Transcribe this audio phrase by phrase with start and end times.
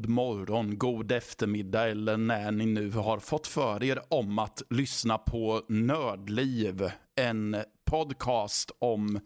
[0.00, 5.18] god morgon, god eftermiddag eller när ni nu har fått för er om att lyssna
[5.18, 6.90] på Nördliv.
[7.16, 9.20] En podcast om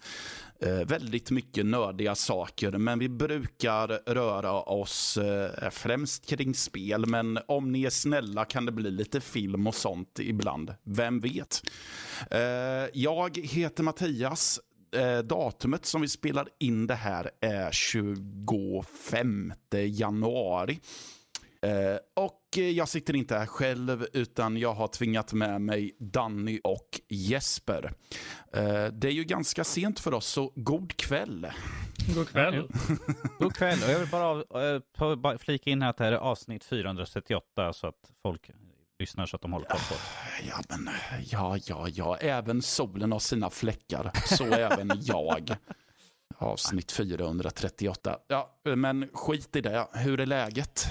[0.61, 2.71] eh, väldigt mycket nördiga saker.
[2.71, 7.07] Men vi brukar röra oss eh, främst kring spel.
[7.07, 10.75] Men om ni är snälla kan det bli lite film och sånt ibland.
[10.85, 11.63] Vem vet?
[12.31, 12.41] Eh,
[12.93, 14.61] jag heter Mattias
[14.95, 20.81] eh, datumet som vi spelar in det här är 25 januari.
[21.65, 27.01] Eh, och jag sitter inte här själv utan jag har tvingat med mig Danny och
[27.09, 27.93] Jesper.
[28.53, 31.47] Eh, det är ju ganska sent för oss så god kväll.
[32.15, 32.69] God kväll.
[33.39, 33.79] God kväll.
[33.85, 37.73] Och jag vill bara, av, bara flika in här att det här är avsnitt 438
[37.73, 38.51] så att folk
[39.05, 40.49] lyssnar så att de håller koll på det.
[40.49, 40.89] Ja, men
[41.25, 42.17] ja, ja, ja.
[42.17, 44.11] Även solen har sina fläckar.
[44.27, 45.57] Så även jag.
[46.39, 48.19] Avsnitt 438.
[48.29, 49.87] Ja, men skit i det.
[49.93, 50.87] Hur är läget?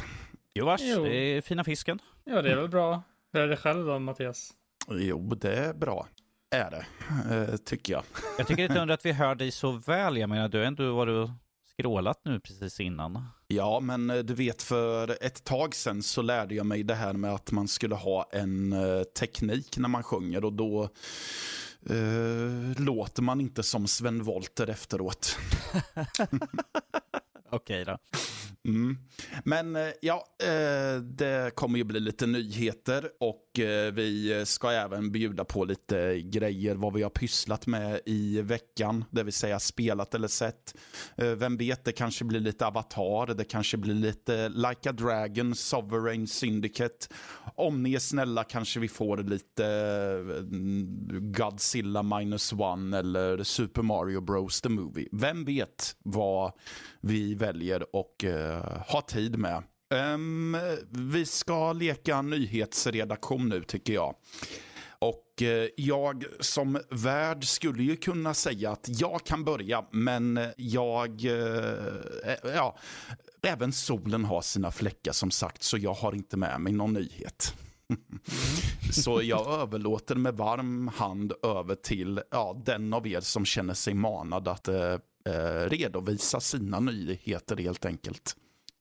[0.54, 1.04] Jo, vars, Jo.
[1.04, 2.00] det är fina fisken.
[2.24, 3.04] Ja, det är väl bra.
[3.34, 4.54] Hur är det själv då, Mattias?
[4.90, 6.08] Jo, det är bra.
[6.56, 6.86] Är det,
[7.36, 8.04] eh, tycker jag.
[8.38, 10.18] Jag tycker inte att vi hör dig så väl.
[10.18, 11.30] Jag menar, du har ändå varit
[11.80, 13.28] skrålat nu precis innan.
[13.56, 17.14] Ja, men eh, du vet för ett tag sedan så lärde jag mig det här
[17.14, 20.84] med att man skulle ha en eh, teknik när man sjunger och då
[21.90, 25.38] eh, låter man inte som Sven Wollter efteråt.
[27.54, 27.98] Okej då.
[28.68, 28.98] Mm.
[29.44, 35.12] Men eh, ja, eh, det kommer ju bli lite nyheter och eh, vi ska även
[35.12, 40.16] bjuda på lite grejer vad vi har pysslat med i veckan, det vill säga spelat
[40.16, 40.76] eller sett.
[41.16, 46.28] Vem vet, det kanske blir lite Avatar, det kanske blir lite Like a Dragon, Sovereign
[46.28, 47.08] Syndicate.
[47.56, 49.64] Om ni är snälla kanske vi får lite
[51.22, 55.08] Godzilla minus one eller Super Mario Bros the Movie.
[55.12, 56.52] Vem vet vad
[57.02, 59.64] vi väljer och eh, ha tid med.
[60.14, 60.58] Um,
[60.90, 64.16] vi ska leka nyhetsredaktion nu tycker jag.
[65.00, 70.50] Och eh, jag som värd skulle ju kunna säga att jag kan börja, men eh,
[70.58, 71.26] jag...
[71.26, 71.88] Eh,
[72.24, 72.78] eh, ja,
[73.48, 77.56] även solen har sina fläckar som sagt, så jag har inte med mig någon nyhet.
[78.92, 83.94] Så jag överlåter med varm hand över till ja, den av er som känner sig
[83.94, 84.96] manad att eh,
[85.30, 88.36] eh, redovisa sina nyheter helt enkelt.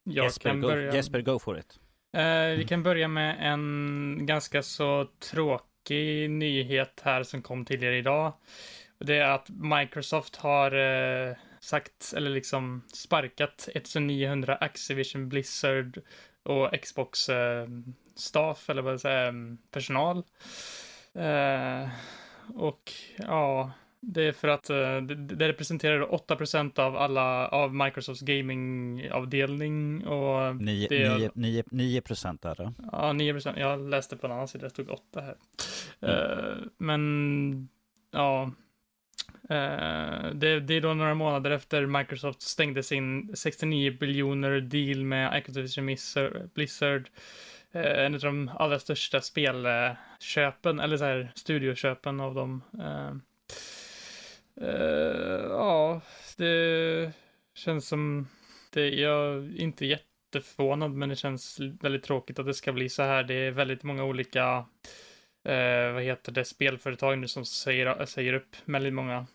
[0.05, 0.95] Jag Jesper, kan go, börja.
[0.95, 1.81] Jesper, go for it.
[2.17, 8.33] Eh, vi kan börja med en ganska så tråkig nyhet här som kom tidigare idag.
[8.99, 16.03] Det är att Microsoft har eh, sagt, eller liksom sparkat 1900 Activision Blizzard
[16.43, 17.67] och Xbox eh,
[18.17, 20.23] staff, eller vad säger jag, personal.
[21.15, 21.89] Eh,
[22.55, 23.73] och ja,
[24.05, 30.89] det är för att eh, det, representerar 8% av alla, av Microsofts gamingavdelning och 9,
[30.89, 32.73] det är- 9, 9, 9 procent är det.
[32.93, 33.59] Ja, 9 procent.
[33.59, 35.37] Jag läste på en annan sida, det stod 8 här.
[36.01, 37.69] Eh, men,
[38.11, 38.51] ja.
[39.49, 45.33] Eh, det, det är då några månader efter Microsoft stängde sin 69 biljoner deal med
[45.33, 45.87] Activision
[46.55, 47.07] Blizzard-
[47.75, 52.63] en av de allra största spelköpen, eller så här studioköpen av dem.
[54.61, 56.01] Eh, ja,
[56.37, 57.13] det
[57.55, 58.29] känns som
[58.73, 63.03] det, jag är inte jätteförvånad, men det känns väldigt tråkigt att det ska bli så
[63.03, 63.23] här.
[63.25, 64.65] Det är väldigt många olika,
[65.49, 69.27] eh, vad heter det, spelföretag nu som säger, säger upp väldigt många.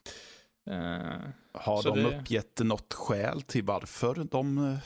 [0.69, 1.19] Eh,
[1.51, 4.77] Har de det- uppgett något skäl till varför de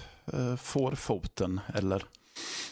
[0.57, 1.59] får foten?
[1.75, 2.03] Eller?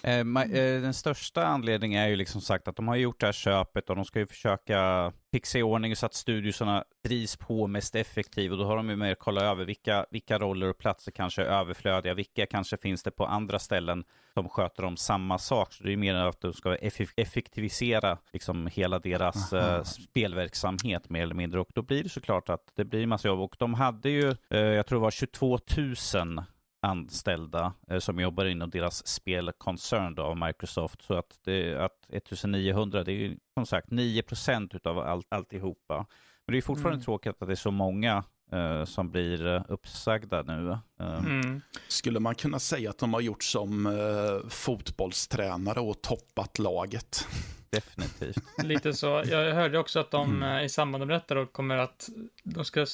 [0.03, 3.25] Eh, ma- eh, den största anledningen är ju liksom sagt att de har gjort det
[3.25, 7.67] här köpet och de ska ju försöka fixa i ordning så att studiosarna drivs på
[7.67, 8.51] mest effektivt.
[8.51, 11.45] Och då har de ju mer kolla över vilka, vilka roller och platser kanske är
[11.45, 15.73] överflödiga, vilka kanske finns det på andra ställen som sköter om samma sak.
[15.73, 21.09] Så det är ju mer att de ska eff- effektivisera liksom hela deras eh, spelverksamhet
[21.09, 21.59] mer eller mindre.
[21.59, 23.39] Och då blir det såklart att det blir massa jobb.
[23.39, 26.43] Och de hade ju, eh, jag tror det var 22 000
[26.81, 31.01] anställda eh, som jobbar inom deras spelkoncern då, av Microsoft.
[31.01, 36.05] Så att, det, att 1900, det är ju som sagt 9 procent utav allt, alltihopa.
[36.47, 37.05] Men det är fortfarande Mm.
[37.05, 40.71] tråkigt att det är så många eh, som blir eh, uppsagda nu.
[40.99, 41.61] Eh, Mm.
[41.87, 47.27] Skulle man kunna säga att de har gjort som eh, fotbollstränare och toppat laget?
[47.71, 48.43] Definitivt.
[48.63, 49.23] Lite så.
[49.25, 50.57] Jag hörde också att de Mm.
[50.57, 52.09] eh, i samband med detta då kommer att
[52.43, 52.85] de ska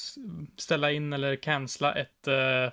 [0.57, 2.71] ställa in eller cancella ett uh,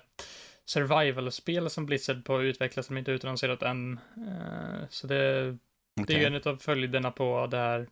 [0.65, 3.99] survival-spel som Blizzard på att utveckla som inte är utannonserat än.
[4.17, 5.57] Eh, så det,
[5.95, 7.87] det är ju en av följderna på det här.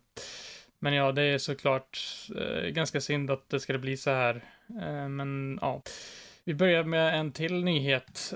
[0.78, 1.98] Men ja, det är såklart
[2.36, 4.44] eh, ganska synd att det ska bli så här.
[4.82, 5.82] Eh, men ja.
[6.44, 8.32] Vi börjar med en till nyhet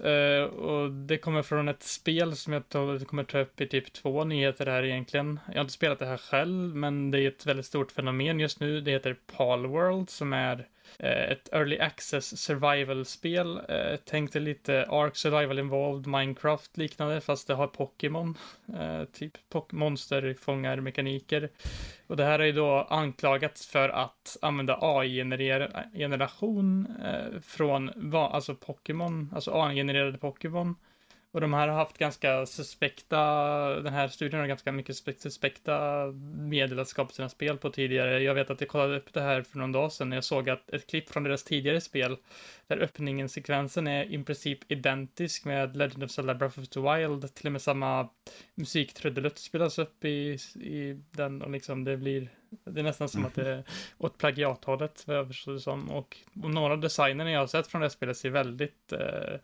[0.57, 2.63] och det kommer från ett spel som jag
[3.07, 5.41] kommer ta upp i typ två nyheter här egentligen.
[5.47, 8.61] Jag har inte spelat det här själv, men det är ett väldigt stort fenomen just
[8.61, 8.81] nu.
[8.81, 13.61] Det heter Palworld som är Eh, ett early access survival-spel.
[13.69, 13.97] Eh,
[14.41, 18.39] lite Ark Survival Involved, Minecraft liknande, fast det har Pokémon.
[18.79, 19.33] Eh, typ
[19.73, 21.51] monsterfångarmekaniker.
[22.07, 28.55] Och det här är ju då anklagats för att använda AI-generation eh, från va- alltså
[28.55, 30.75] Pokémon, alltså AI-genererade Pokémon.
[31.31, 33.21] Och de här har haft ganska suspekta,
[33.81, 36.07] den här studien har ganska mycket spe- suspekta
[36.39, 38.23] medel att skapa sina spel på tidigare.
[38.23, 40.51] Jag vet att jag kollade upp det här för någon dag sedan när jag såg
[40.51, 42.17] att ett klipp från deras tidigare spel
[42.67, 47.35] där öppningen, sekvensen är i princip identisk med Legend of Zelda Breath of the Wild.
[47.35, 48.09] Till och med samma
[48.55, 52.29] musiktrudelutt spelas upp i, i den och liksom det blir,
[52.65, 53.65] det är nästan som att det är
[53.99, 55.91] åt plagiathållet vad jag förstår det som.
[55.91, 59.41] Och, och några av designerna jag har sett från det här spelet ser väldigt, eh,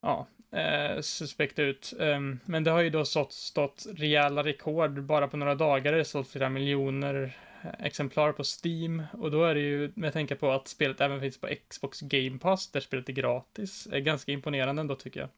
[0.00, 1.92] ja, eh, suspekt ut.
[2.00, 5.92] Ehm, men det har ju då stått, stått rejäla rekord bara på några dagar.
[5.92, 7.36] Det är sålt flera miljoner
[7.78, 11.40] exemplar på Steam och då är det ju med tänka på att spelet även finns
[11.40, 13.88] på Xbox Game Pass där spelet är gratis.
[13.92, 15.28] Är ganska imponerande ändå tycker jag.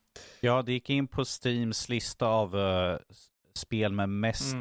[0.41, 3.27] Ja, det gick in på Steams lista av eh, s-
[3.59, 4.55] spel med mest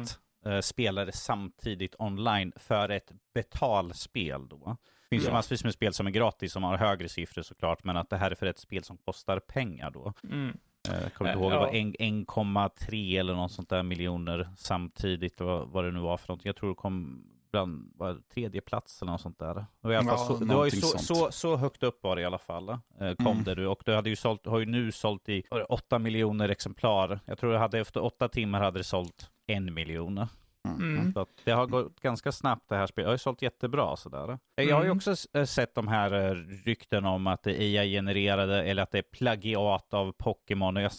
[0.44, 0.56] Mm.
[0.56, 4.76] eh, spelare samtidigt online för ett betalspel då.
[5.08, 5.32] Det finns ju Ja.
[5.34, 8.30] massvis med spel som är gratis som har högre siffror såklart, men att det här
[8.30, 10.12] är för ett spel som kostar pengar då.
[10.30, 10.48] Mm.
[10.88, 11.72] Eh, Jag kommer inte Eh, ihåg, det var ja.
[11.72, 11.94] en-
[12.26, 16.48] 1,3 eller något sånt där miljoner samtidigt, vad, vad det nu var för någonting.
[16.48, 19.66] Jag tror det kom bland var det tredje plats eller något sånt där.
[19.80, 22.16] Och i alla fall Ja, så, det var ju så, så, så högt upp var
[22.16, 22.76] det i alla fall, eh,
[23.16, 23.44] kom Mm.
[23.44, 23.66] det nu.
[23.66, 27.20] Och det hade ju sålt, har ju nu sålt i var det 8 miljoner exemplar.
[27.24, 30.26] Jag tror det hade efter åtta timmar hade det sålt en miljon.
[30.68, 31.12] Mm.
[31.12, 33.06] Så att det har gått ganska snabbt det här spelet.
[33.06, 34.38] Det har ju sålt jättebra sådär.
[34.54, 34.96] Jag har ju Mm.
[34.96, 36.34] också eh, sett de här eh,
[36.64, 40.76] rykten om att det är AI-genererade eller att det är plagiat av Pokémon.
[40.76, 40.92] Och jag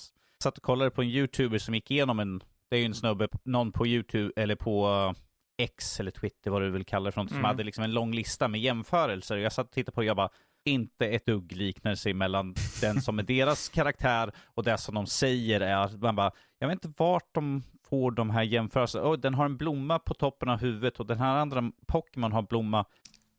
[0.44, 3.28] satt och kollade på en YouTuber som gick igenom en, det är ju en snubbe,
[3.44, 7.22] någon på YouTube eller på eh, X eller Twitter vad du vill kalla det för
[7.22, 7.46] något, som Mm.
[7.48, 9.38] hade liksom en lång lista med jämförelser.
[9.38, 10.30] Jag satt och tittade på och jag bara,
[10.66, 15.62] inte ett dugg liknelse mellan den som är deras karaktär och det som de säger
[15.62, 19.06] är att man bara, jag vet inte vart de får de här jämförelserna.
[19.10, 22.42] Oh, den har en blomma på toppen av huvudet och den här andra Pokémon har
[22.42, 22.86] blomma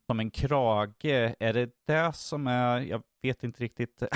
[0.05, 1.05] som en krage.
[1.39, 4.03] Är det det som är, jag vet inte riktigt.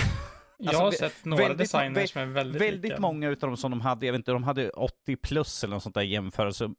[0.58, 3.02] Jag har Alltså, sett några väldigt- designer vä- som är väldigt, Väldigt lika.
[3.02, 5.84] många utav dem som de hade, jag vet inte, de hade 80 plus eller något
[5.84, 6.70] sånt där jämförelse.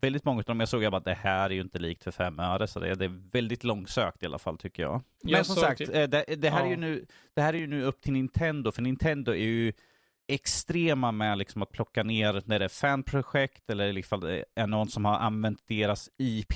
[0.00, 2.10] Väldigt många av dem jag såg, jag bara det här är ju inte likt för
[2.10, 5.02] fem öre, så det, det är väldigt långsökt i alla fall tycker jag.
[5.22, 6.76] Men Jag som sagt, typ- eh, det, det, här är ju Ja.
[6.78, 9.72] nu, det här är ju nu upp till Nintendo, för Nintendo är ju
[10.28, 14.88] extrema med liksom att plocka ner när det är fanprojekt eller ifall det är någon
[14.88, 16.54] som har använt deras IP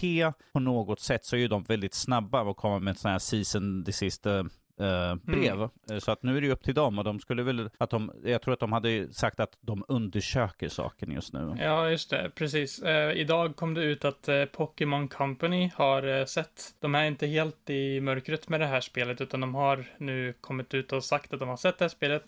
[0.52, 3.84] på något sätt så är ju de väldigt snabba att komma med sånt här season
[3.84, 5.62] desist eh, brev.
[5.90, 7.90] Eh, Så att nu är det ju upp till dem och de skulle väl, att
[7.90, 11.56] de, jag tror att de hade sagt att de undersöker saken just nu.
[11.58, 12.30] Ja, just det.
[12.34, 12.82] Precis.
[12.82, 17.70] Eh, idag kom det ut att eh, Pokémon Company har sett, de är inte helt
[17.70, 21.40] i mörkret med det här spelet, utan de har nu kommit ut och sagt att
[21.40, 22.24] de har sett det här spelet.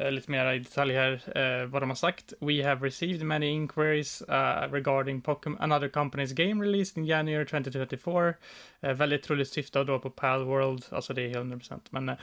[0.00, 2.32] Eh, lite mer i detalj här eh, vad de har sagt.
[2.40, 8.34] We have received many inquiries uh, regarding Pokemon, another company's game released in January 2024.
[8.84, 11.80] Uh, väldigt troligt syftar då på Palworld, alltså det är 100%.
[11.90, 12.14] Men uh,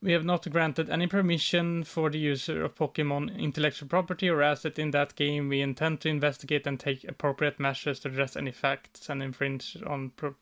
[0.00, 4.78] we have not granted any permission for the user of Pokemon intellectual property or asset
[4.78, 5.48] in that game.
[5.48, 10.10] We intend to investigate and take appropriate measures to address any facts and infringe on
[10.10, 10.34] pro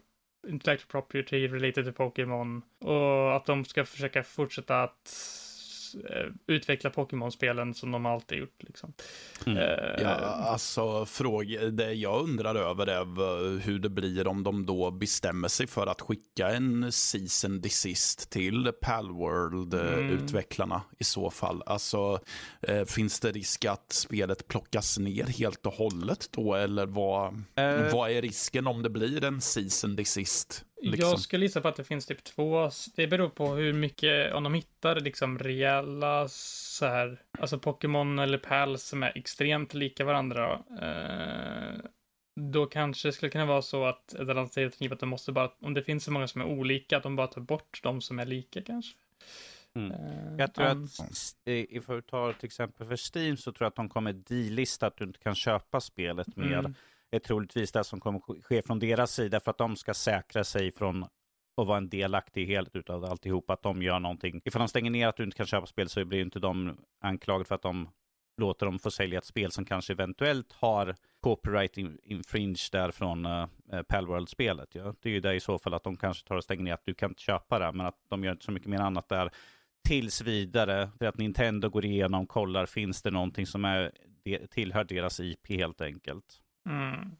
[0.49, 2.62] intellectual property related to Pokémon.
[2.78, 5.50] Och att de ska försöka fortsätta att
[6.47, 8.62] utveckla Pokémon-spelen som de alltid gjort.
[8.62, 8.92] Liksom.
[9.47, 9.59] Mm.
[9.59, 14.90] Eh, Ja, alltså fråga, det jag undrar över är hur det blir om de då
[14.90, 21.62] bestämmer sig för att skicka en season desist till Palworld-utvecklarna i så fall.
[21.66, 22.20] Alltså,
[22.62, 26.54] eh, finns det risk att spelet plockas ner helt och hållet då?
[26.54, 27.92] Eller vad, Eh.
[27.92, 30.64] vad är risken om det blir en season desist?
[30.82, 31.10] Liksom?
[31.10, 32.70] Jag skulle gissa på att det finns typ två.
[32.96, 38.38] Det beror på hur mycket, om de hittar liksom rejäla så här, alltså Pokémon eller
[38.38, 40.62] Pals som är extremt lika varandra.
[40.80, 41.80] Eh,
[42.40, 45.75] då kanske det skulle kunna vara så att ett alternativ att de måste bara, om
[45.75, 48.26] det finns så många som är olika, att de bara tar bort de som är
[48.26, 48.96] lika kanske.
[49.75, 49.92] Mm.
[49.92, 53.68] Eh, Jag tror um, att, ifall vi tar till exempel för Steam så tror jag
[53.68, 56.58] att de kommer delista att du inte kan köpa spelet mer.
[56.58, 56.75] mm,
[57.11, 60.73] är troligtvis det som kommer ske från deras sida för att de ska säkra sig
[60.73, 61.02] från
[61.57, 64.40] att vara en delaktig i helhet utav alltihop, att de gör någonting.
[64.45, 67.45] Ifall de stänger ner att du inte kan köpa spel så blir inte de anklagade
[67.45, 67.88] för att de
[68.40, 73.47] låter dem få sälja ett spel som kanske eventuellt har copyright-infringe där från uh,
[73.88, 74.69] Palworld-spelet.
[74.75, 74.95] Ja.
[75.00, 76.87] Det är ju det i så fall att de kanske tar och stänger ner att
[76.87, 79.31] du kan inte köpa det, men att de gör inte så mycket mer annat där
[79.88, 80.90] tills vidare.
[80.99, 83.93] För att Nintendo går igenom, kollar, finns det någonting som är,
[84.25, 87.17] de, tillhör deras IP helt enkelt mm,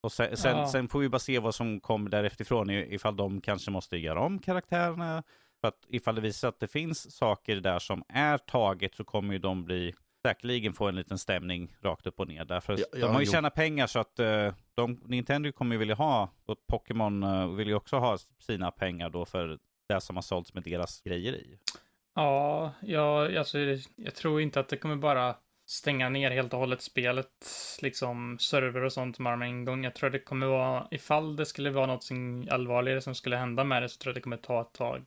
[0.00, 0.68] Och sen, sen, Ja.
[0.68, 4.20] sen får vi bara se vad som kommer däreftifrån, i- ifall de kanske måste göra
[4.20, 5.22] om karaktärerna.
[5.60, 9.32] För att ifall det visar att det finns saker där som är taget så kommer
[9.32, 9.94] ju de bli
[10.26, 12.44] säkerligen få en liten stämning rakt upp och ner.
[12.44, 13.32] Därför Ja, de ja, har ju jo.
[13.32, 17.68] tjänat pengar så att eh, de, Nintendo kommer ju vilja ha, och Pokémon eh, vill
[17.68, 21.58] ju också ha sina pengar då för det som har sålts med deras grejer i.
[22.14, 23.58] Ja, jag, alltså,
[23.96, 25.34] jag tror inte att det kommer bara
[25.66, 27.28] stänga ner helt och hållet spelet,
[27.82, 29.84] liksom server och sånt bara med en gång.
[29.84, 32.08] Jag tror det kommer vara, ifall det skulle vara något
[32.50, 35.04] allvarligare som skulle hända med det så tror jag det kommer ta ett tag.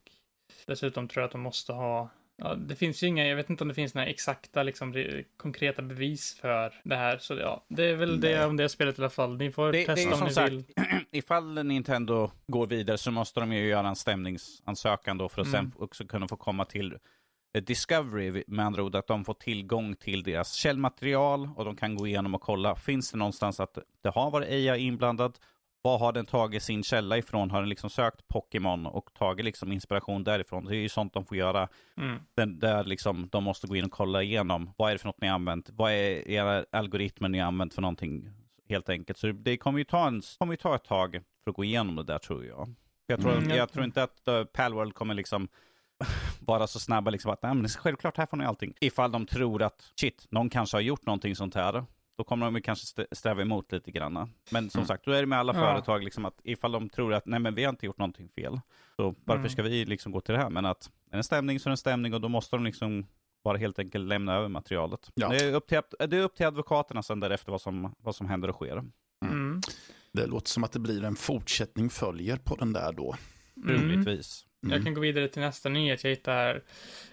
[0.67, 2.09] Dessutom tror jag att de måste ha
[2.41, 5.25] Ja, det finns ju inga, jag vet inte om det finns några exakta, liksom, re-
[5.37, 7.17] konkreta bevis för det här.
[7.17, 8.45] Så ja, det är väl det Nej.
[8.45, 9.37] om det spelet i alla fall.
[9.37, 10.63] Ni får Det, det är testa ju om som ni sagt, vill.
[11.11, 15.71] ifall Nintendo går vidare så måste de ju göra en stämningsansökan då för att Mm.
[15.71, 16.97] sen också kunna få komma till
[17.53, 22.07] Discovery, med andra ord att de får tillgång till deras källmaterial och de kan gå
[22.07, 25.37] igenom och kolla, finns det någonstans att det har varit AI inblandad?
[25.81, 27.51] Vad har den tagit sin källa ifrån?
[27.51, 30.65] Har den liksom sökt Pokémon och tagit liksom inspiration därifrån?
[30.65, 32.19] Det är ju sånt de får göra Mm.
[32.35, 34.73] den, där liksom, de måste gå in och kolla igenom.
[34.77, 35.69] Vad är det för något ni har använt?
[35.69, 38.29] Vad är era algoritmer ni har använt för någonting?
[38.69, 39.17] Helt enkelt.
[39.19, 41.11] Så det kommer ju ta, en, kommer ju ta ett tag
[41.43, 42.73] för att gå igenom det där tror jag.
[43.07, 45.47] Jag tror, Mm, jag, jag- tror inte att uh, Palworld kommer liksom
[46.39, 48.73] vara så snabba liksom att, nej men självklart här får ni allting.
[48.81, 51.85] Ifall de tror att, shit, någon kanske har gjort någonting sånt här.
[52.17, 54.13] Då kommer de ju kanske sträva emot lite grann.
[54.51, 54.87] Men som Mm.
[54.87, 55.59] sagt, då är det med alla Ja.
[55.59, 58.59] företag liksom att ifall de tror att, nej men vi har inte gjort någonting fel.
[58.95, 59.49] Så varför Mm.
[59.49, 60.49] ska vi liksom gå till det här?
[60.49, 62.63] Men att är det en stämning så är det en stämning och då måste de
[62.65, 63.05] liksom
[63.43, 65.11] bara helt enkelt lämna över materialet.
[65.15, 65.29] Ja.
[65.29, 68.27] Det, är upp till, det är upp till advokaterna sen därefter vad som, vad som
[68.29, 68.83] händer och sker.
[69.25, 69.61] Mm.
[70.11, 73.15] Det låter som att det blir en fortsättning följer på den där då.
[73.57, 73.79] Mm.
[73.79, 74.45] Troligtvis.
[74.63, 74.73] Mm.
[74.75, 76.55] Jag kan gå vidare till nästa nyhet jag hittade här.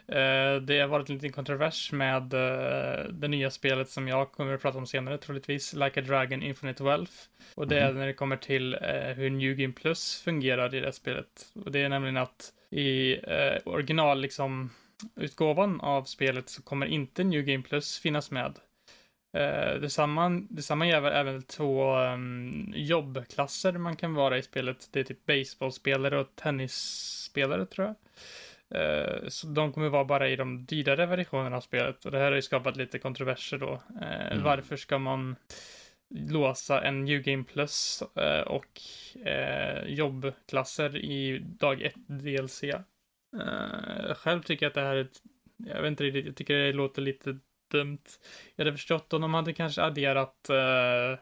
[0.09, 4.55] Eh, det har varit en liten kontrovers med eh, det nya spelet som jag kommer
[4.55, 7.13] att prata om senare troligtvis, Like a Dragon Infinite Wealth.
[7.55, 7.99] Och det är Mhm.
[7.99, 11.47] när det kommer till eh, hur New Game Plus fungerar i det spelet.
[11.65, 13.17] Och det är nämligen att i
[13.65, 14.71] original, liksom,
[15.17, 18.55] utgåvan av spelet så kommer inte New Game Plus finnas med.
[19.37, 24.89] Eh, detsamma, detsamma gäller även två um, jobbklasser man kan vara i spelet.
[24.93, 27.97] Det är typ baseballspelare och tennisspelare tror jag.
[28.81, 32.05] Eh, så de kommer vara bara i de dyrare versionerna av spelet.
[32.05, 33.83] Och det här har ju skapat lite kontroverser då.
[34.03, 34.45] Eh, Mm.
[34.45, 35.37] Varför ska man
[36.15, 38.81] låsa en New Game Plus eh, och
[39.27, 42.63] eh, jobbklasser i dag 1 DLC?
[42.65, 45.23] Eh, själv tycker jag att det här är ett,
[45.57, 47.39] jag vet inte riktigt, jag tycker det låter lite
[47.71, 48.03] dumt.
[48.57, 51.19] Jag hade förstått om de hade kanske adderat eh,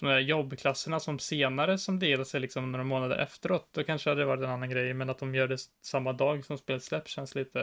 [0.00, 3.68] de där jobbklasserna som senare som DLC liksom några månader efteråt.
[3.72, 6.44] Då kanske det hade varit en annan grej, men att de gör det samma dag
[6.44, 7.60] som spelet släpps känns lite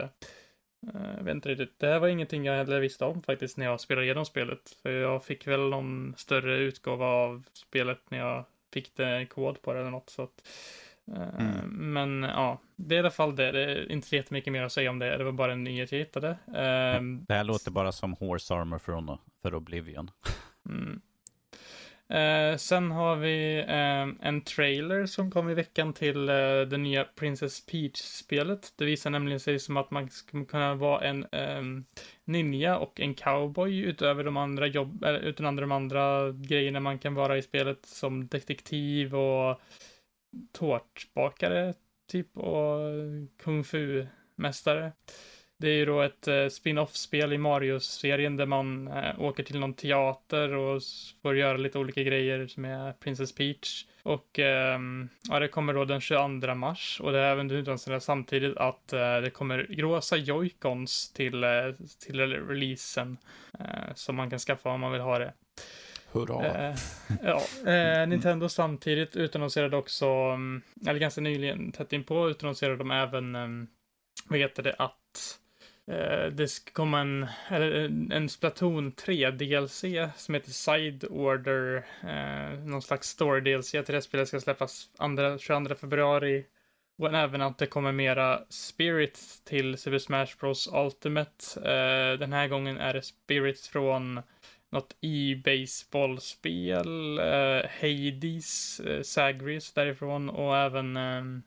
[0.94, 1.78] eh, jag vet inte riktigt.
[1.78, 4.76] Det här var ingenting jag heller visste om faktiskt när jag spelade igenom spelet.
[4.82, 9.72] För jag fick väl någon större utgåva av spelet när jag fick det kod på
[9.72, 10.10] det eller något.
[10.10, 10.48] Så att,
[11.16, 11.92] Mm.
[11.92, 13.52] Men ja, det är i alla fall det.
[13.52, 15.18] Det är inte så jättemycket mer att säga om det.
[15.18, 16.36] Det var bara en nyhet jag hittade.
[16.56, 20.10] Ehm, Det här låter bara som Horse Armor från, för Oblivion.
[20.68, 21.00] Mm.
[22.10, 26.34] Eh, sen har vi eh, en trailer som kom i veckan till eh,
[26.70, 28.72] det nya Princess Peach-spelet.
[28.76, 31.84] Det visar nämligen sig som att man ska kunna vara en ehm,
[32.24, 37.14] ninja och en cowboy utöver de andra jobb, eller utöver de andra grejerna man kan
[37.14, 39.60] vara i spelet som detektiv och
[40.52, 41.74] tårtbakare
[42.08, 42.78] typ och
[43.42, 44.92] kung fu-mästare.
[45.60, 49.74] Det är ju då ett eh, spin-off-spel i Mario-serien där man eh, åker till någon
[49.74, 50.82] teater och
[51.22, 53.84] får göra lite olika grejer med Princess Peach.
[54.02, 58.56] Och ehm, ja, det kommer då den 22 mars och det är även utannonserat samtidigt
[58.56, 61.50] att eh, det kommer rosa joycons till, eh,
[62.06, 63.16] till releasen
[63.58, 65.32] eh, som man kan skaffa om man vill ha det.
[66.12, 66.46] Hurra.
[66.46, 66.74] Eh,
[67.22, 73.36] ja, eh, Nintendo samtidigt utannonserade också, mm, eller ganska nyligen, tätt inpå, utannonserade de även,
[73.36, 73.68] um,
[74.28, 75.38] vad heter det, att
[75.86, 77.26] eh, det ska komma en,
[78.12, 79.84] en, Splatoon 3 DLC
[80.16, 81.86] som heter Side Order.
[82.02, 86.44] Eh, någon slags story DLC till det spelet ska släppas andra, 22 februari.
[86.98, 91.44] Och även att det kommer mera Spirit till Super Smash Bros Ultimate.
[91.56, 94.20] Eh, den här gången är det Spirit från
[94.70, 101.42] något e-baseballspel, eh, Hades, eh, Sagris därifrån och även ehm,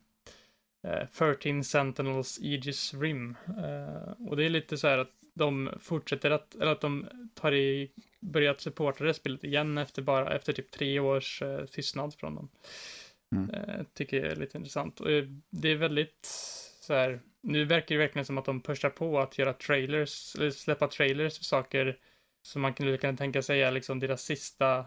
[0.88, 3.36] eh, 13 Sentinels Aegis Rim.
[3.48, 7.54] Eh, och det är lite så här att de fortsätter att, eller att de tar
[7.54, 12.36] i, börjat supporta det spelet igen efter bara, efter typ tre års eh, tystnad från
[12.36, 12.50] dem.
[13.36, 13.50] Mm.
[13.50, 15.00] Eh, tycker jag är lite intressant.
[15.00, 16.26] Och eh, det är väldigt
[16.82, 20.52] så här, nu verkar det verkligen som att de pushar på att göra trailers, eller
[20.52, 21.98] släppa trailers för saker
[22.44, 24.86] som man kan, kan tänka sig är liksom deras sista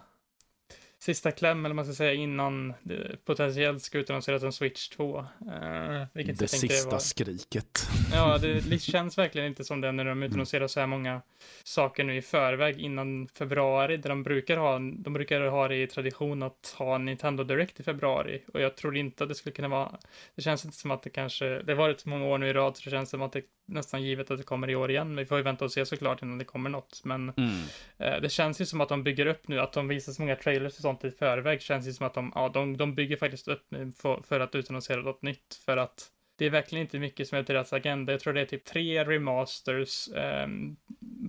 [0.98, 5.18] sista kläm, eller man ska säga, innan det potentiellt ska utannonseras en Switch 2.
[5.18, 6.98] Uh, vilket det sista var...
[6.98, 7.88] skriket.
[8.12, 11.22] Ja, det känns verkligen inte som det när de utannonserar så här många
[11.64, 15.86] saker nu i förväg innan februari, där de brukar ha, de brukar ha det i
[15.86, 18.42] tradition att ha Nintendo Direct i februari.
[18.54, 19.98] Och jag tror inte att det skulle kunna vara,
[20.34, 22.52] det känns inte som att det kanske, det har varit så många år nu i
[22.52, 25.08] rad, så det känns som att det nästan givet att det kommer i år igen.
[25.08, 27.00] Men vi får ju vänta och se såklart innan det kommer något.
[27.04, 27.50] Men mm.
[27.98, 30.36] eh, det känns ju som att de bygger upp nu, att de visar så många
[30.36, 31.62] trailers och sånt i förväg.
[31.62, 34.54] Känns ju som att de, ja, de, de bygger faktiskt upp nu för, för att
[34.54, 35.60] utannonsera något nytt.
[35.64, 38.12] För att det är verkligen inte mycket som är deras agenda.
[38.12, 40.76] Jag tror det är typ tre remasters, um,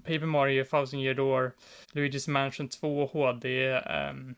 [0.03, 1.51] Paper Mario, Thousand Year Door,
[1.93, 4.35] Luigi's Mansion 2 HD, um,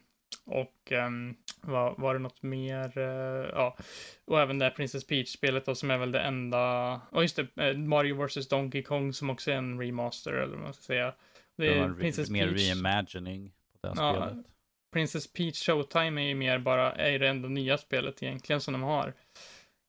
[0.50, 2.98] och um, var, var det något mer?
[2.98, 3.78] Uh, ja,
[4.26, 6.94] och även det här Princess Peach-spelet då som är väl det enda.
[7.12, 10.64] Och just det, uh, Mario vs Donkey Kong som också är en remaster eller vad
[10.64, 11.14] man ska säga.
[11.58, 12.70] Det är det Princess mer Peach.
[12.70, 13.52] reimagining
[13.82, 14.46] på det ja, spelet.
[14.94, 18.84] Princess Peach Showtime är ju mer bara, är det enda nya spelet egentligen som de
[18.84, 19.14] har.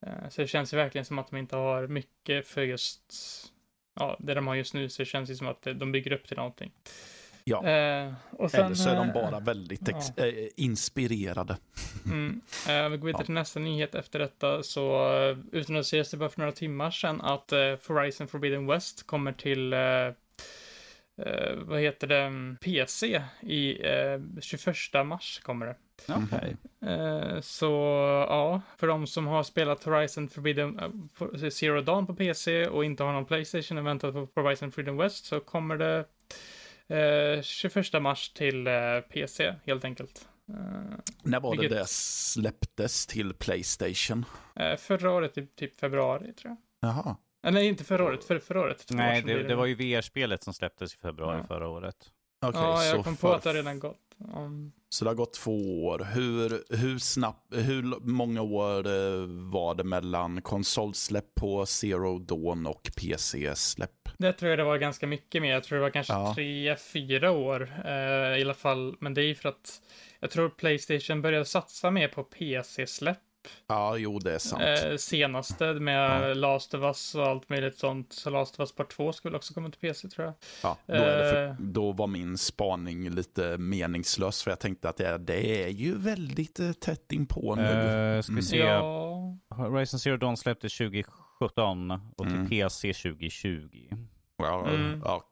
[0.07, 3.13] Uh, så det känns ju verkligen som att de inte har mycket för just,
[3.95, 6.29] ja, det de har just nu, så det känns ju som att de bygger upp
[6.29, 6.73] till någonting.
[7.45, 7.69] Ja.
[7.69, 10.27] Eh, och sen, Eller så är de bara eh, väldigt ja.
[10.27, 11.57] äh, inspirerade.
[12.05, 12.41] Mm.
[12.69, 14.63] Eh, vi går vidare till nästa nyhet efter detta.
[14.63, 19.33] Så uh, utannonserades det bara för några timmar sedan att uh, Horizon Forbidden West kommer
[19.33, 19.75] till
[21.57, 25.77] vad heter det, PC i uh, 21 mars kommer det.
[26.09, 26.55] Okay.
[27.43, 27.67] Så
[28.29, 30.81] ja, för de som har spelat Horizon Forbidden
[31.51, 35.25] Zero Dawn på PC och inte har någon Playstation och väntar på Horizon Forbidden West
[35.25, 36.05] så kommer det
[37.43, 38.73] 21 eh, mars till eh,
[39.13, 40.29] PC helt enkelt.
[40.49, 40.55] Eh,
[41.23, 41.71] När var Vilket...
[41.71, 44.25] det det släpptes till Playstation?
[44.79, 46.91] förra året, typ, typ februari tror jag.
[46.91, 47.17] Jaha.
[47.43, 48.87] nej, inte förra året, för, förra året.
[48.91, 51.47] Nej, det, det, var ju VR-spelet som släpptes i februari ja.
[51.47, 51.97] förra året.
[52.47, 54.10] Okay, ja, jag kom på att det redan gått.
[54.35, 54.73] Um...
[54.89, 56.07] Så det har gått två år.
[56.15, 58.83] Hur, hur, snabbt, hur många år
[59.51, 64.09] var det mellan konsolsläpp på Zero Dawn och PC-släpp?
[64.19, 65.53] Det tror jag det var ganska mycket mer.
[65.53, 66.35] Jag tror det var kanske ja.
[66.35, 68.97] tre, fyra år eh, i alla fall.
[69.01, 69.83] Men det är ju för att
[70.21, 73.19] jag tror Playstation började satsa mer på PC-släpp.
[73.67, 74.63] Ja, jo, det är sant.
[74.63, 76.35] Eh, senaste med ja.
[76.35, 78.13] Last of Us och allt möjligt sånt.
[78.13, 80.35] Så Last of Us Part 2 skulle också komma till PC tror jag.
[80.63, 81.55] Ja, då, för, eh.
[81.59, 84.43] då, var min spaning lite meningslös.
[84.43, 87.63] För jag tänkte att det, det är ju väldigt eh, tätt inpå nu.
[87.63, 88.59] Uh, ska vi se.
[88.59, 89.37] Ja.
[89.49, 92.49] Horizon Zero Dawn släpptes 2017 och till mm.
[92.49, 93.69] PC 2020.
[94.37, 95.01] Ja, mm.
[95.05, 95.25] ja,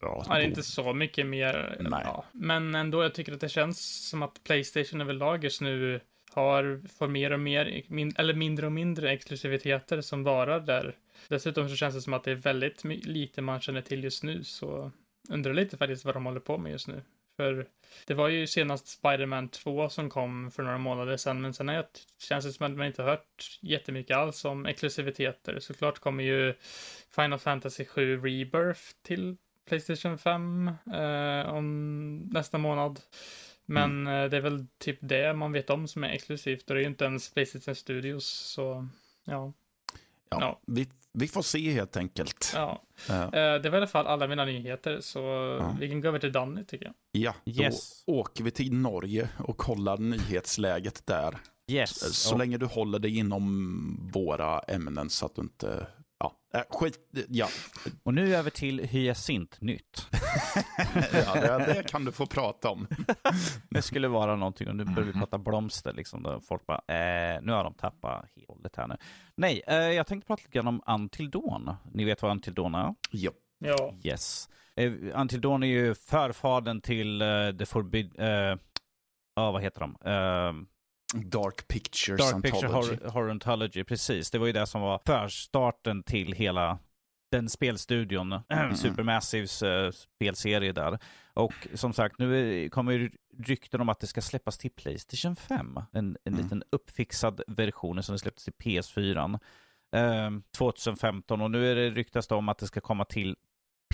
[0.00, 1.76] ja, ja, det är inte så mycket mer.
[1.80, 2.02] Nej.
[2.04, 2.24] Ja.
[2.32, 6.00] Men ändå, jag tycker att det känns som att Playstation överlag just nu
[6.36, 10.96] har, får mer och mer, min, eller mindre och mindre exklusiviteter som varar där.
[11.28, 14.44] Dessutom så känns det som att det är väldigt lite man känner till just nu,
[14.44, 14.90] så
[15.28, 17.02] undrar lite faktiskt vad de håller på med just nu.
[17.36, 17.66] För
[18.06, 21.74] det var ju senast Spiderman 2 som kom för några månader sedan, men sen har
[21.74, 21.84] jag,
[22.18, 25.58] känns det som att man inte har hört jättemycket alls om exklusiviteter.
[25.60, 26.54] Såklart kommer ju
[27.10, 29.36] Final Fantasy 7 Rebirth till
[29.68, 33.00] Playstation 5 eh, om nästa månad.
[33.66, 34.30] Men mm.
[34.30, 36.90] Det är väl typ det man vet om som är exklusivt och det är ju
[36.90, 38.88] inte ens Playstation Studios, så
[39.24, 39.52] ja.
[40.30, 40.60] Ja, ja.
[40.66, 42.52] Vi, vi får se helt enkelt.
[42.54, 42.82] Ja.
[43.08, 43.24] ja.
[43.24, 45.18] Uh, det var i alla fall alla mina nyheter, så
[45.60, 45.76] ja.
[45.80, 46.94] vi kan gå över till Danny tycker jag.
[47.12, 48.02] Ja, då yes.
[48.06, 51.38] åker vi till Norge och kollar nyhetsläget där.
[51.68, 52.00] Yes.
[52.00, 55.86] Så, så länge du håller dig inom våra ämnen så att du inte
[56.56, 57.48] äh, skit, ja.
[58.02, 60.06] Och nu över till hyacintnytt.
[61.12, 62.86] ja, det, det, kan du få prata om.
[63.70, 66.22] det skulle vara någonting och nu börjar vi prata blomster liksom.
[66.22, 68.96] Där folk bara, eh, nu har de tappat helt här nu.
[69.36, 71.74] Nej, eh, jag tänkte prata lite grann om Antildon.
[71.92, 72.94] Ni vet vad Antildon är?
[73.10, 73.30] Ja.
[73.58, 73.94] ja.
[74.02, 74.48] Yes.
[74.76, 78.12] Eh, Antildon är ju förfaden till uh, The Forbid...
[78.16, 78.58] Ja,
[79.40, 79.96] uh, vad heter de?
[81.14, 84.30] Uh, Dark Pictures Dark Picture Horror, Horror Anthology, precis.
[84.30, 86.78] Det var ju det som var förstarten till hela
[87.30, 88.40] den spelstudion,
[88.74, 90.98] Supermassives uh, spelserie där.
[91.34, 95.76] Och som sagt, nu kommer ju rykten om att det ska släppas till Playstation 5.
[95.92, 96.42] En, en mm.
[96.42, 99.38] liten uppfixad version som släpptes till PS4
[99.96, 103.36] eh, 2015 och nu är det ryktas det om att det ska komma till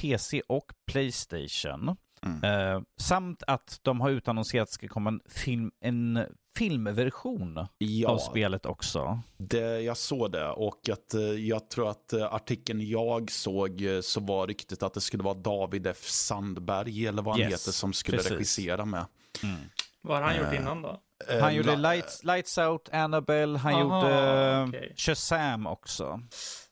[0.01, 1.97] PC och Playstation.
[2.27, 2.45] Mm.
[2.45, 6.27] Eh, samt att de har utannonserat att det ska komma en, film, en
[6.59, 9.21] filmversion ja, av spelet också.
[9.37, 14.01] Det, jag såg det och att, eh, jag tror att eh, artikeln jag såg eh,
[14.01, 16.05] så var ryktet att det skulle vara David F.
[16.05, 18.33] Sandberg eller vad han yes, heter som skulle precis.
[18.33, 19.07] regissera med.
[19.43, 19.61] Mm.
[20.01, 21.01] Vad har han gjort innan då?
[21.41, 24.93] Han gjorde Lights, Lights Out, Annabelle, han Aha, gjorde okay.
[24.97, 26.21] Shazam också.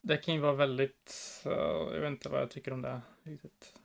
[0.03, 1.15] Det kan ju vara väldigt,
[1.47, 1.53] uh,
[1.95, 3.80] jag vet inte vad jag tycker om det riktigt.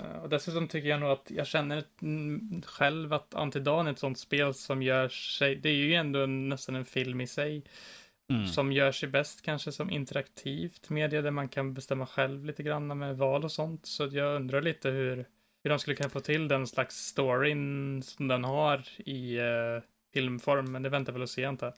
[0.00, 1.84] Uh, och dessutom tycker jag nog att jag känner
[2.66, 6.48] själv att Antidan är ett sånt spel som gör sig, det är ju ändå en,
[6.48, 7.64] nästan en film i sig.
[8.30, 8.46] Mm.
[8.46, 12.98] Som gör sig bäst kanske som interaktivt media där man kan bestämma själv lite grann
[12.98, 13.86] med val och sånt.
[13.86, 15.16] Så jag undrar lite hur,
[15.64, 19.82] hur de skulle kunna få till den slags storyn som den har i uh,
[20.14, 20.72] filmform.
[20.72, 21.72] Men det väntar väl att se inte.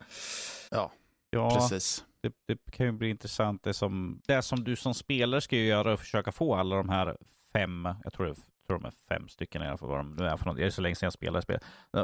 [0.71, 0.91] Ja,
[1.29, 2.03] ja precis.
[2.21, 3.63] Det, det, kan ju bli intressant.
[3.63, 6.89] Det som, det som du som spelare ska ju göra att försöka få alla de
[6.89, 7.17] här
[7.55, 8.35] fem, jag tror, det,
[8.67, 10.57] tror de är fem stycken i alla fall, vad de är för något.
[10.57, 11.59] Det är så länge sedan jag spelade spel.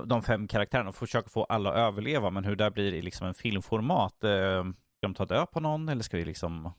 [0.05, 3.33] De fem karaktärerna, försöka få alla att överleva, men hur det blir i liksom en
[3.33, 4.23] filmformat.
[4.23, 4.63] Eh,
[4.97, 6.71] ska de ta död på någon eller ska vi liksom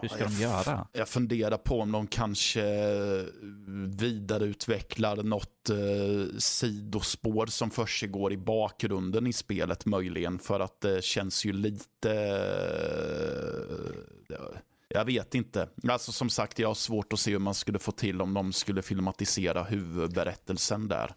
[0.00, 0.86] hur ska ja, de göra?
[0.92, 2.64] Jag funderar på om de kanske
[3.86, 10.38] vidareutvecklar något eh, sidospår som försiggår i bakgrunden i spelet möjligen.
[10.38, 12.12] För att det känns ju lite...
[14.30, 14.36] Eh,
[14.96, 15.68] jag vet inte.
[15.88, 18.52] Alltså som sagt, jag har svårt att se hur man skulle få till om de
[18.52, 21.14] skulle filmatisera huvudberättelsen där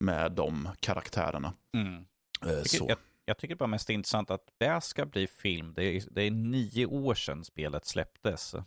[0.00, 1.54] med de karaktärerna.
[1.76, 2.04] Mm.
[2.46, 2.86] Eh, så.
[2.88, 5.74] Jag, jag tycker bara mest intressant att det ska bli film.
[5.74, 8.54] Det är, det är nio år sedan spelet släpptes.
[8.54, 8.66] Att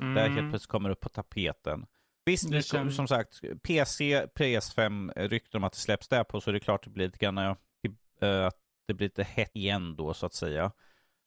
[0.00, 0.14] mm.
[0.14, 1.86] Det helt plötsligt kommer upp på tapeten.
[2.24, 2.96] Visst, det känns...
[2.96, 6.80] som sagt, PC, PS5, rykten om att det släpps där på så är det klart
[6.80, 10.34] att det blir lite grann, äh, att det blir lite hett igen då så att
[10.34, 10.72] säga.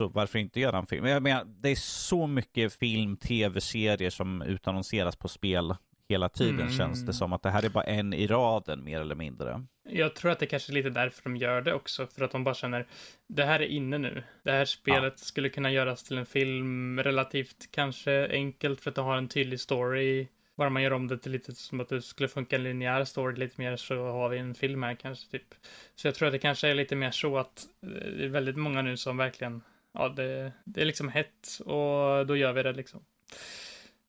[0.01, 1.05] Så varför inte göra en film?
[1.05, 5.75] Jag menar, det är så mycket film, tv-serier som utannonseras på spel
[6.09, 6.71] hela tiden mm.
[6.71, 9.65] känns det som att det här är bara en i raden mer eller mindre.
[9.89, 12.43] Jag tror att det kanske är lite därför de gör det också, för att de
[12.43, 12.87] bara känner
[13.27, 14.23] det här är inne nu.
[14.43, 15.23] Det här spelet ja.
[15.23, 19.59] skulle kunna göras till en film relativt kanske enkelt för att det har en tydlig
[19.59, 20.27] story.
[20.57, 23.35] Bara man gör om det till lite som att det skulle funka en linjär story
[23.35, 25.55] lite mer så har vi en film här kanske typ.
[25.95, 28.81] Så jag tror att det kanske är lite mer så att det är väldigt många
[28.81, 29.61] nu som verkligen,
[29.93, 33.03] ja det, det är liksom hett och då gör vi det liksom.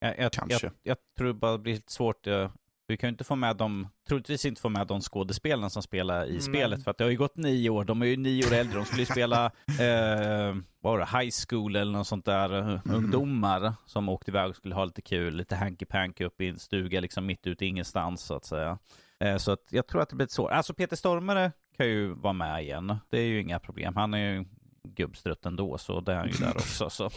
[0.00, 0.66] Jag, jag, Kanske.
[0.66, 2.26] Jag, jag, tror bara det blir lite svårt.
[2.26, 2.50] Jag,
[2.90, 6.26] vi kan ju inte få med dem, troligtvis inte få med de skådespelarna som spelar
[6.26, 6.40] i mm.
[6.40, 8.78] spelet, för att det har ju gått nio år, de är ju nio år äldre,
[8.78, 9.46] de skulle ju spela,
[9.80, 12.80] eh, vad var det, high school eller något sånt där, mm.
[12.84, 17.00] ungdomar som åkte iväg och skulle ha lite kul, lite hanky-panky upp i en stuga
[17.00, 18.78] liksom mitt ute i ingenstans så att säga.
[19.20, 20.50] Eh, så att jag tror att det blir svårt.
[20.50, 23.96] Alltså Peter Stormare kan ju vara med igen, det är ju inga problem.
[23.96, 24.44] Han är ju
[24.88, 26.90] gubbstrutt ändå, så det är han ju där också.
[26.90, 27.10] Så.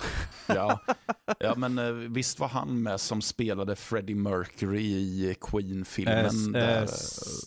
[0.48, 0.80] ja.
[1.40, 6.56] ja, men eh, visst var han med som spelade Freddie Mercury i Queen-filmen?
[6.56, 6.88] Eh, eh,